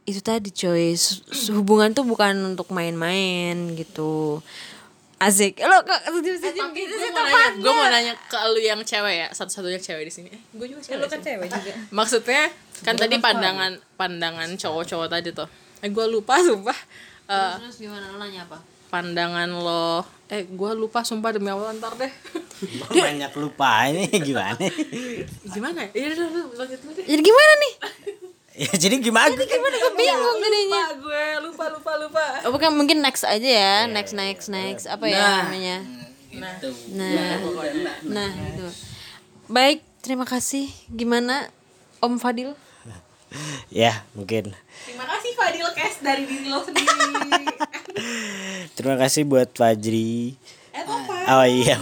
itu 0.09 0.25
tadi 0.25 0.49
coy, 0.49 0.97
hubungan 1.53 1.93
tuh 1.93 2.09
bukan 2.09 2.57
untuk 2.57 2.73
main-main 2.73 3.77
gitu. 3.77 4.41
Asik. 5.19 5.59
Lo 5.67 5.83
kok 5.83 5.99
gitu 6.15 6.39
sih 6.39 6.51
gue 6.55 7.11
mau 7.11 7.27
nanya, 7.27 7.51
gue 7.59 7.73
mau 7.75 7.87
nanya 7.91 8.15
ke 8.31 8.39
lu 8.55 8.61
yang 8.63 8.79
cewek 8.87 9.15
ya 9.15 9.29
satu-satunya 9.35 9.83
cewek 9.83 10.07
di 10.07 10.13
sini. 10.15 10.29
Eh, 10.31 10.41
gue 10.55 10.67
juga 10.71 10.81
cewek. 10.87 10.99
Lo 11.03 11.07
kan 11.11 11.21
cewek 11.21 11.49
juga. 11.51 11.73
Maksudnya 11.99 12.43
kan 12.87 12.95
tadi 12.95 13.19
pandangan 13.19 13.73
pandangan 13.99 14.49
cowok-cowok 14.55 15.09
tadi 15.11 15.35
tuh. 15.35 15.51
Eh 15.83 15.91
gue 15.91 16.07
lupa 16.07 16.39
sumpah. 16.39 16.79
Eh, 17.29 17.55
Terus 17.61 17.83
gimana 17.83 18.15
lo 18.15 18.23
nanya 18.23 18.47
apa? 18.47 18.59
pandangan 18.89 19.49
lo 19.53 20.01
eh 20.33 20.49
gue 20.49 20.71
lupa 20.73 21.05
sumpah 21.05 21.37
demi 21.37 21.53
Allah 21.53 21.77
ntar 21.77 21.93
deh 22.01 22.09
banyak 23.05 23.33
lupa 23.37 23.85
ini 23.93 24.09
gimana? 24.09 24.57
gimana 25.45 25.93
ya 25.93 26.09
iya 26.09 26.09
lu 26.17 26.49
lanjut 26.57 26.81
deh 26.97 27.05
Jadi 27.05 27.21
gimana 27.21 27.53
nih? 27.61 27.73
ya 28.63 28.71
jadi 28.75 28.99
gimana? 28.99 29.31
Gimana 29.33 29.77
gue 29.77 29.93
bingung 29.95 30.39
jadinya. 30.39 30.83
lupa 30.83 30.95
gue 30.99 31.25
lupa 31.47 31.65
lupa 31.71 31.93
lupa 31.97 32.25
Oh, 32.43 32.51
bukan 32.51 32.71
mungkin 32.75 32.99
next 32.99 33.23
aja 33.23 33.39
ya, 33.49 33.75
next 33.87 34.13
next 34.13 34.51
next 34.51 34.85
apa 34.85 35.07
ya 35.07 35.47
namanya? 35.47 35.77
gitu 36.29 36.69
Nah, 36.93 37.39
nah 38.05 38.31
itu. 38.31 38.67
Baik, 39.47 39.81
terima 40.01 40.23
kasih. 40.23 40.69
Gimana 40.87 41.49
Om 41.99 42.19
Fadil? 42.19 42.53
ya 43.73 44.05
mungkin. 44.13 44.53
terima 44.85 45.05
kasih 45.05 45.31
Fadil 45.35 45.69
Cash 45.73 46.01
dari 46.01 46.23
diri 46.25 46.49
lo 46.49 46.63
sendiri 46.63 46.89
Terima 48.77 48.97
kasih 48.97 49.27
buat 49.27 49.51
Fajri. 49.53 50.33
eh 50.71 50.83
apa 50.83 51.43
Oh 51.43 51.45
iya. 51.45 51.77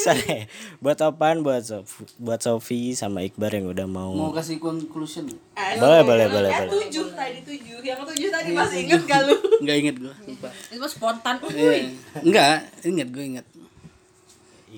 Sorry. 0.00 0.48
Buat 0.80 0.98
Opan, 1.04 1.44
buat 1.44 1.60
Sof 1.60 2.00
buat 2.16 2.40
Sofi 2.40 2.96
sama 2.96 3.20
Iqbar 3.20 3.52
yang 3.52 3.68
udah 3.68 3.84
mau. 3.84 4.16
mau 4.16 4.32
kasih 4.32 4.56
conclusion 4.56 5.28
Boleh, 5.54 6.02
boleh, 6.02 6.26
boleh, 6.32 6.50
boleh. 6.50 6.70
tujuh 6.72 7.12
tadi 7.12 7.38
tujuh 7.44 7.78
yang 7.84 8.00
tujuh 8.00 8.28
tadi 8.32 8.50
masih 8.56 8.88
inget 8.88 9.02
gak 9.04 9.28
lu 9.28 9.36
nggak 9.60 9.76
inget 9.76 9.96
gue 10.00 10.14
sumpah 10.24 10.52
Itu 10.72 10.86
spontan. 10.88 11.34
Iya. 11.52 11.92
Enggak, 12.24 12.56
ingat 12.82 13.08
gue 13.12 13.24
ingat. 13.36 13.46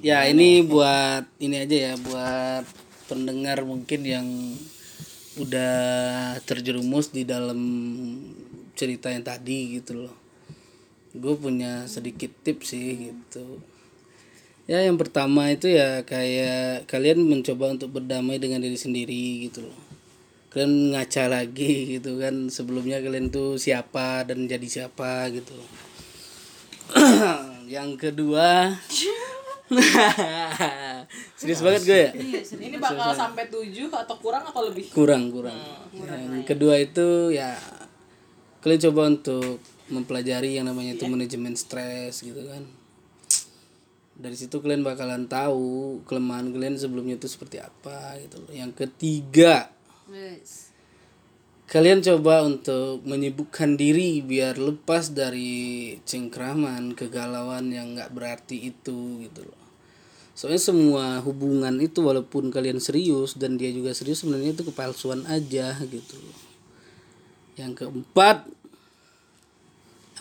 Ya 0.02 0.26
ini 0.26 0.64
buat 0.66 1.24
ini 1.38 1.62
aja 1.62 1.76
ya 1.92 1.94
buat 2.00 2.64
pendengar 3.06 3.62
mungkin 3.62 4.00
yang 4.02 4.26
udah 5.36 6.36
terjerumus 6.44 7.12
di 7.12 7.24
dalam 7.24 7.60
cerita 8.76 9.08
yang 9.12 9.24
tadi 9.24 9.78
gitu 9.80 10.08
loh. 10.08 10.14
Gue 11.12 11.36
punya 11.36 11.84
sedikit 11.86 12.32
tips 12.40 12.72
sih 12.72 13.12
gitu. 13.12 13.60
Ya 14.70 14.78
yang 14.78 14.94
pertama 14.94 15.50
itu 15.50 15.66
ya 15.66 16.06
kayak 16.06 16.86
kalian 16.86 17.26
mencoba 17.26 17.74
untuk 17.74 17.98
berdamai 17.98 18.38
dengan 18.38 18.62
diri 18.62 18.78
sendiri 18.78 19.50
gitu 19.50 19.66
loh. 19.66 19.78
Kalian 20.54 20.94
ngaca 20.94 21.26
lagi 21.26 21.72
gitu 21.98 22.22
kan 22.22 22.46
sebelumnya 22.46 23.02
kalian 23.02 23.34
tuh 23.34 23.58
siapa 23.58 24.22
dan 24.22 24.46
jadi 24.46 24.66
siapa 24.66 25.26
gitu. 25.34 25.58
yang 27.74 27.96
kedua 27.96 28.76
serius 31.40 31.64
banget 31.64 31.82
gue 31.88 31.98
ya? 31.98 32.10
Ini 32.44 32.76
bakal 32.76 33.16
sampai 33.16 33.48
tujuh 33.48 33.88
atau 33.88 34.14
kurang 34.20 34.44
atau 34.46 34.68
lebih? 34.68 34.92
Kurang 34.92 35.32
kurang. 35.32 35.58
Yang 35.96 36.44
kedua 36.46 36.78
itu 36.78 37.32
ya 37.34 37.56
kalian 38.62 38.80
coba 38.92 39.02
untuk 39.10 39.58
mempelajari 39.90 40.54
yang 40.54 40.70
namanya 40.70 40.94
itu 40.94 41.04
manajemen 41.10 41.58
stres 41.58 42.22
gitu 42.22 42.46
kan 42.46 42.81
dari 44.22 44.38
situ 44.38 44.62
kalian 44.62 44.86
bakalan 44.86 45.26
tahu 45.26 45.98
kelemahan 46.06 46.54
kalian 46.54 46.78
sebelumnya 46.78 47.18
itu 47.18 47.26
seperti 47.26 47.58
apa 47.58 48.14
gitu 48.22 48.38
loh. 48.38 48.52
Yang 48.54 48.86
ketiga 48.86 49.66
kalian 51.66 52.04
coba 52.04 52.46
untuk 52.46 53.02
menyibukkan 53.02 53.74
diri 53.74 54.22
biar 54.22 54.60
lepas 54.60 55.10
dari 55.10 55.96
cengkraman 56.06 56.94
kegalauan 56.94 57.72
yang 57.74 57.98
nggak 57.98 58.14
berarti 58.14 58.70
itu 58.70 59.26
gitu 59.26 59.42
loh. 59.42 59.62
Soalnya 60.38 60.62
semua 60.62 61.18
hubungan 61.24 61.74
itu 61.82 62.04
walaupun 62.04 62.54
kalian 62.54 62.78
serius 62.78 63.34
dan 63.34 63.58
dia 63.58 63.74
juga 63.74 63.90
serius 63.92 64.22
sebenarnya 64.22 64.54
itu 64.54 64.64
kepalsuan 64.68 65.26
aja 65.26 65.74
gitu 65.82 66.14
loh. 66.20 66.38
Yang 67.58 67.84
keempat 67.84 68.46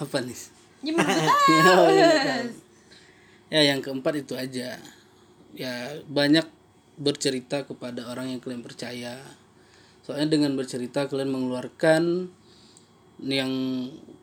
apa 0.02 0.18
nih? 0.26 0.40
Oh, 0.82 1.90
iya, 1.94 2.12
kan. 2.26 2.71
Ya 3.52 3.62
yang 3.62 3.84
keempat 3.84 4.24
itu 4.24 4.34
aja. 4.40 4.80
Ya 5.52 5.74
banyak 6.08 6.48
bercerita 6.96 7.68
kepada 7.68 8.08
orang 8.08 8.32
yang 8.32 8.40
kalian 8.40 8.64
percaya. 8.64 9.20
Soalnya 10.02 10.40
dengan 10.40 10.56
bercerita 10.56 11.06
kalian 11.06 11.30
mengeluarkan 11.30 12.32
yang 13.22 13.52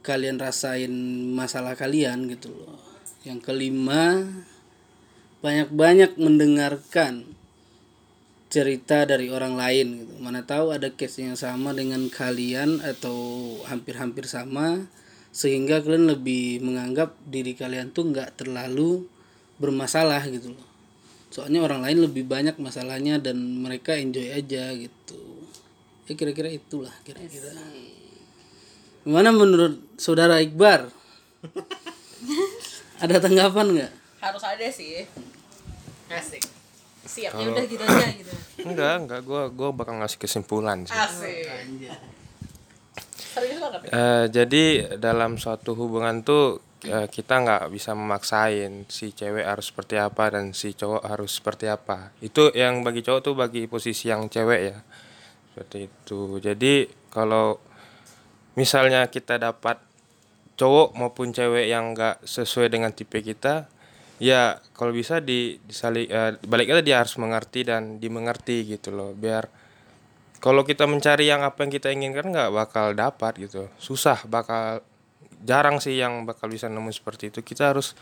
kalian 0.02 0.40
rasain 0.40 0.90
masalah 1.36 1.76
kalian 1.76 2.26
gitu 2.32 2.50
loh. 2.50 2.80
Yang 3.22 3.52
kelima 3.52 4.24
banyak-banyak 5.44 6.18
mendengarkan 6.18 7.28
cerita 8.48 9.04
dari 9.04 9.28
orang 9.28 9.60
lain 9.60 9.86
gitu. 10.02 10.14
Mana 10.24 10.42
tahu 10.48 10.72
ada 10.72 10.88
case 10.88 11.20
yang 11.20 11.36
sama 11.36 11.76
dengan 11.76 12.08
kalian 12.08 12.80
atau 12.80 13.20
hampir-hampir 13.68 14.24
sama 14.24 14.88
sehingga 15.28 15.84
kalian 15.84 16.08
lebih 16.08 16.64
menganggap 16.64 17.14
diri 17.28 17.52
kalian 17.52 17.92
tuh 17.92 18.08
nggak 18.08 18.40
terlalu 18.40 19.04
bermasalah 19.59 20.22
gitu 20.30 20.54
loh. 20.54 20.68
Soalnya 21.28 21.61
orang 21.61 21.84
lain 21.84 22.09
lebih 22.09 22.24
banyak 22.24 22.56
masalahnya 22.56 23.20
dan 23.20 23.36
mereka 23.36 23.92
enjoy 23.94 24.32
aja 24.32 24.72
gitu. 24.72 25.20
Ya 26.09 26.16
kira-kira 26.16 26.48
itulah 26.48 26.94
kira-kira. 27.04 27.52
Gimana 29.04 29.28
menurut 29.34 29.82
saudara 30.00 30.40
Iqbar? 30.40 30.88
ada 33.04 33.16
tanggapan 33.20 33.66
nggak? 33.76 33.92
Harus 34.18 34.42
ada 34.42 34.66
sih. 34.72 35.04
Asik. 36.09 36.42
Siap. 37.09 37.32
Ya 37.36 37.46
udah 37.52 37.64
gitu 37.68 37.82
aja 37.84 38.09
gitu. 38.16 38.32
Enggak, 38.68 38.94
enggak. 39.06 39.20
Gue 39.22 39.42
gua 39.54 39.70
bakal 39.70 40.02
ngasih 40.02 40.18
kesimpulan 40.18 40.82
sih. 40.82 40.92
Asik. 40.92 41.46
Serius 43.38 43.59
banget. 43.62 43.80
Eh, 43.92 44.24
jadi 44.34 44.64
dalam 44.98 45.38
suatu 45.38 45.78
hubungan 45.78 46.26
tuh 46.26 46.59
kita 46.86 47.34
nggak 47.42 47.74
bisa 47.74 47.90
memaksain 47.98 48.86
si 48.86 49.10
cewek 49.10 49.42
harus 49.42 49.74
seperti 49.74 49.98
apa 49.98 50.30
dan 50.30 50.54
si 50.54 50.78
cowok 50.78 51.02
harus 51.02 51.34
seperti 51.34 51.66
apa. 51.66 52.14
Itu 52.22 52.54
yang 52.54 52.86
bagi 52.86 53.02
cowok 53.02 53.20
tuh 53.20 53.34
bagi 53.34 53.66
posisi 53.66 54.06
yang 54.06 54.30
cewek 54.30 54.60
ya. 54.62 54.78
Seperti 55.50 55.90
itu. 55.90 56.38
Jadi 56.38 56.86
kalau 57.10 57.58
misalnya 58.54 59.10
kita 59.10 59.42
dapat 59.42 59.82
cowok 60.54 60.94
maupun 60.94 61.34
cewek 61.34 61.66
yang 61.66 61.98
nggak 61.98 62.22
sesuai 62.22 62.70
dengan 62.70 62.94
tipe 62.94 63.18
kita, 63.26 63.66
ya 64.22 64.62
kalau 64.78 64.94
bisa 64.94 65.18
di 65.18 65.58
disali 65.66 66.06
eh, 66.06 66.38
baliknya 66.46 66.78
dia 66.78 66.96
harus 67.02 67.18
mengerti 67.18 67.66
dan 67.66 67.98
dimengerti 67.98 68.62
gitu 68.70 68.94
loh. 68.94 69.10
Biar 69.18 69.50
kalau 70.38 70.62
kita 70.62 70.86
mencari 70.86 71.26
yang 71.26 71.42
apa 71.42 71.66
yang 71.66 71.72
kita 71.74 71.90
inginkan 71.90 72.30
nggak 72.30 72.50
bakal 72.54 72.94
dapat 72.94 73.34
gitu 73.42 73.66
susah 73.78 74.22
bakal 74.30 74.82
jarang 75.45 75.78
sih 75.78 75.99
yang 75.99 76.26
bakal 76.26 76.51
bisa 76.51 76.66
nemu 76.66 76.91
seperti 76.91 77.30
itu. 77.30 77.41
Kita 77.43 77.74
harus 77.74 77.95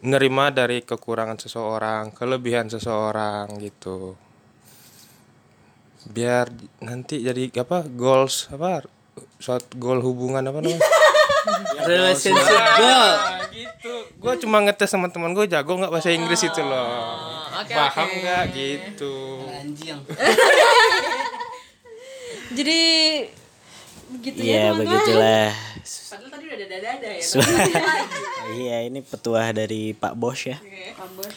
menerima 0.00 0.64
dari 0.64 0.80
kekurangan 0.80 1.36
seseorang 1.36 2.16
kelebihan 2.16 2.72
seseorang 2.72 3.52
gitu. 3.60 4.16
Biar 6.08 6.48
nanti 6.80 7.20
jadi 7.20 7.52
apa 7.60 7.84
goals 7.84 8.48
apa 8.48 8.88
suatu 9.36 9.76
goal 9.76 10.00
hubungan 10.00 10.40
apa 10.40 10.64
namanya? 10.64 10.80
Relationship 11.90 12.64
goal. 12.80 13.12
Nah, 13.16 13.48
gitu. 13.52 13.94
Gue 14.16 14.34
cuma 14.40 14.60
ngetes 14.64 14.92
sama 14.92 15.12
teman 15.12 15.36
gue 15.36 15.44
jago 15.48 15.76
nggak 15.76 15.92
bahasa 15.92 16.12
Inggris 16.12 16.44
itu 16.44 16.60
loh. 16.64 16.88
Oke, 17.60 17.76
paham 17.76 18.08
oke. 18.08 18.16
nggak? 18.24 18.42
Gitu. 18.56 19.14
Anjing. 19.52 20.00
Jadi 22.56 22.80
begitu 24.10 24.38
ya 24.38 24.44
Iya 24.44 24.62
teman-teman. 24.62 24.78
begitulah. 24.80 25.46
Padahal 25.80 26.28
tadi 26.28 26.44
udah 26.44 26.58
dada-dada 26.58 27.08
ya. 27.10 27.24
Iya 28.50 28.76
ini 28.82 28.98
petuah 29.00 29.46
dari 29.54 29.94
Pak 29.94 30.18
Bos 30.18 30.42
ya. 30.42 30.58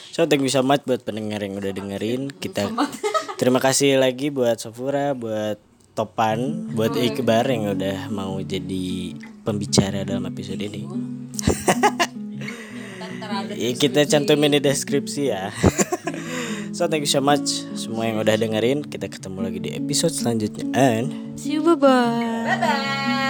So 0.10 0.26
thank 0.26 0.42
you 0.42 0.50
so 0.50 0.66
much 0.66 0.82
buat 0.84 1.06
pendengar 1.06 1.40
yang 1.40 1.62
udah 1.62 1.70
dengerin. 1.70 2.34
Kita 2.34 2.74
terima 3.40 3.62
kasih 3.62 4.02
lagi 4.02 4.34
buat 4.34 4.58
Sofura, 4.58 5.14
buat 5.14 5.62
Topan, 5.94 6.74
buat 6.74 6.98
Iqbar 6.98 7.46
yang 7.46 7.78
udah 7.78 8.10
mau 8.10 8.42
jadi 8.42 9.14
pembicara 9.46 10.02
dalam 10.02 10.26
episode 10.26 10.58
ini. 10.58 10.90
Iya, 13.54 13.72
kita 13.82 14.10
cantumin 14.10 14.58
di 14.58 14.60
deskripsi 14.60 15.22
ya. 15.30 15.54
So 16.74 16.90
thank 16.90 17.06
you 17.06 17.12
so 17.12 17.22
much 17.22 17.64
semua 17.78 18.10
yang 18.10 18.18
udah 18.20 18.36
dengerin. 18.36 18.84
Kita 18.84 19.08
ketemu 19.08 19.40
lagi 19.46 19.60
di 19.62 19.70
episode 19.78 20.12
selanjutnya 20.12 20.66
and 20.74 21.38
See 21.38 21.56
you 21.56 21.62
bye 21.62 21.78
bye. 21.78 22.58
Bye. 22.58 23.23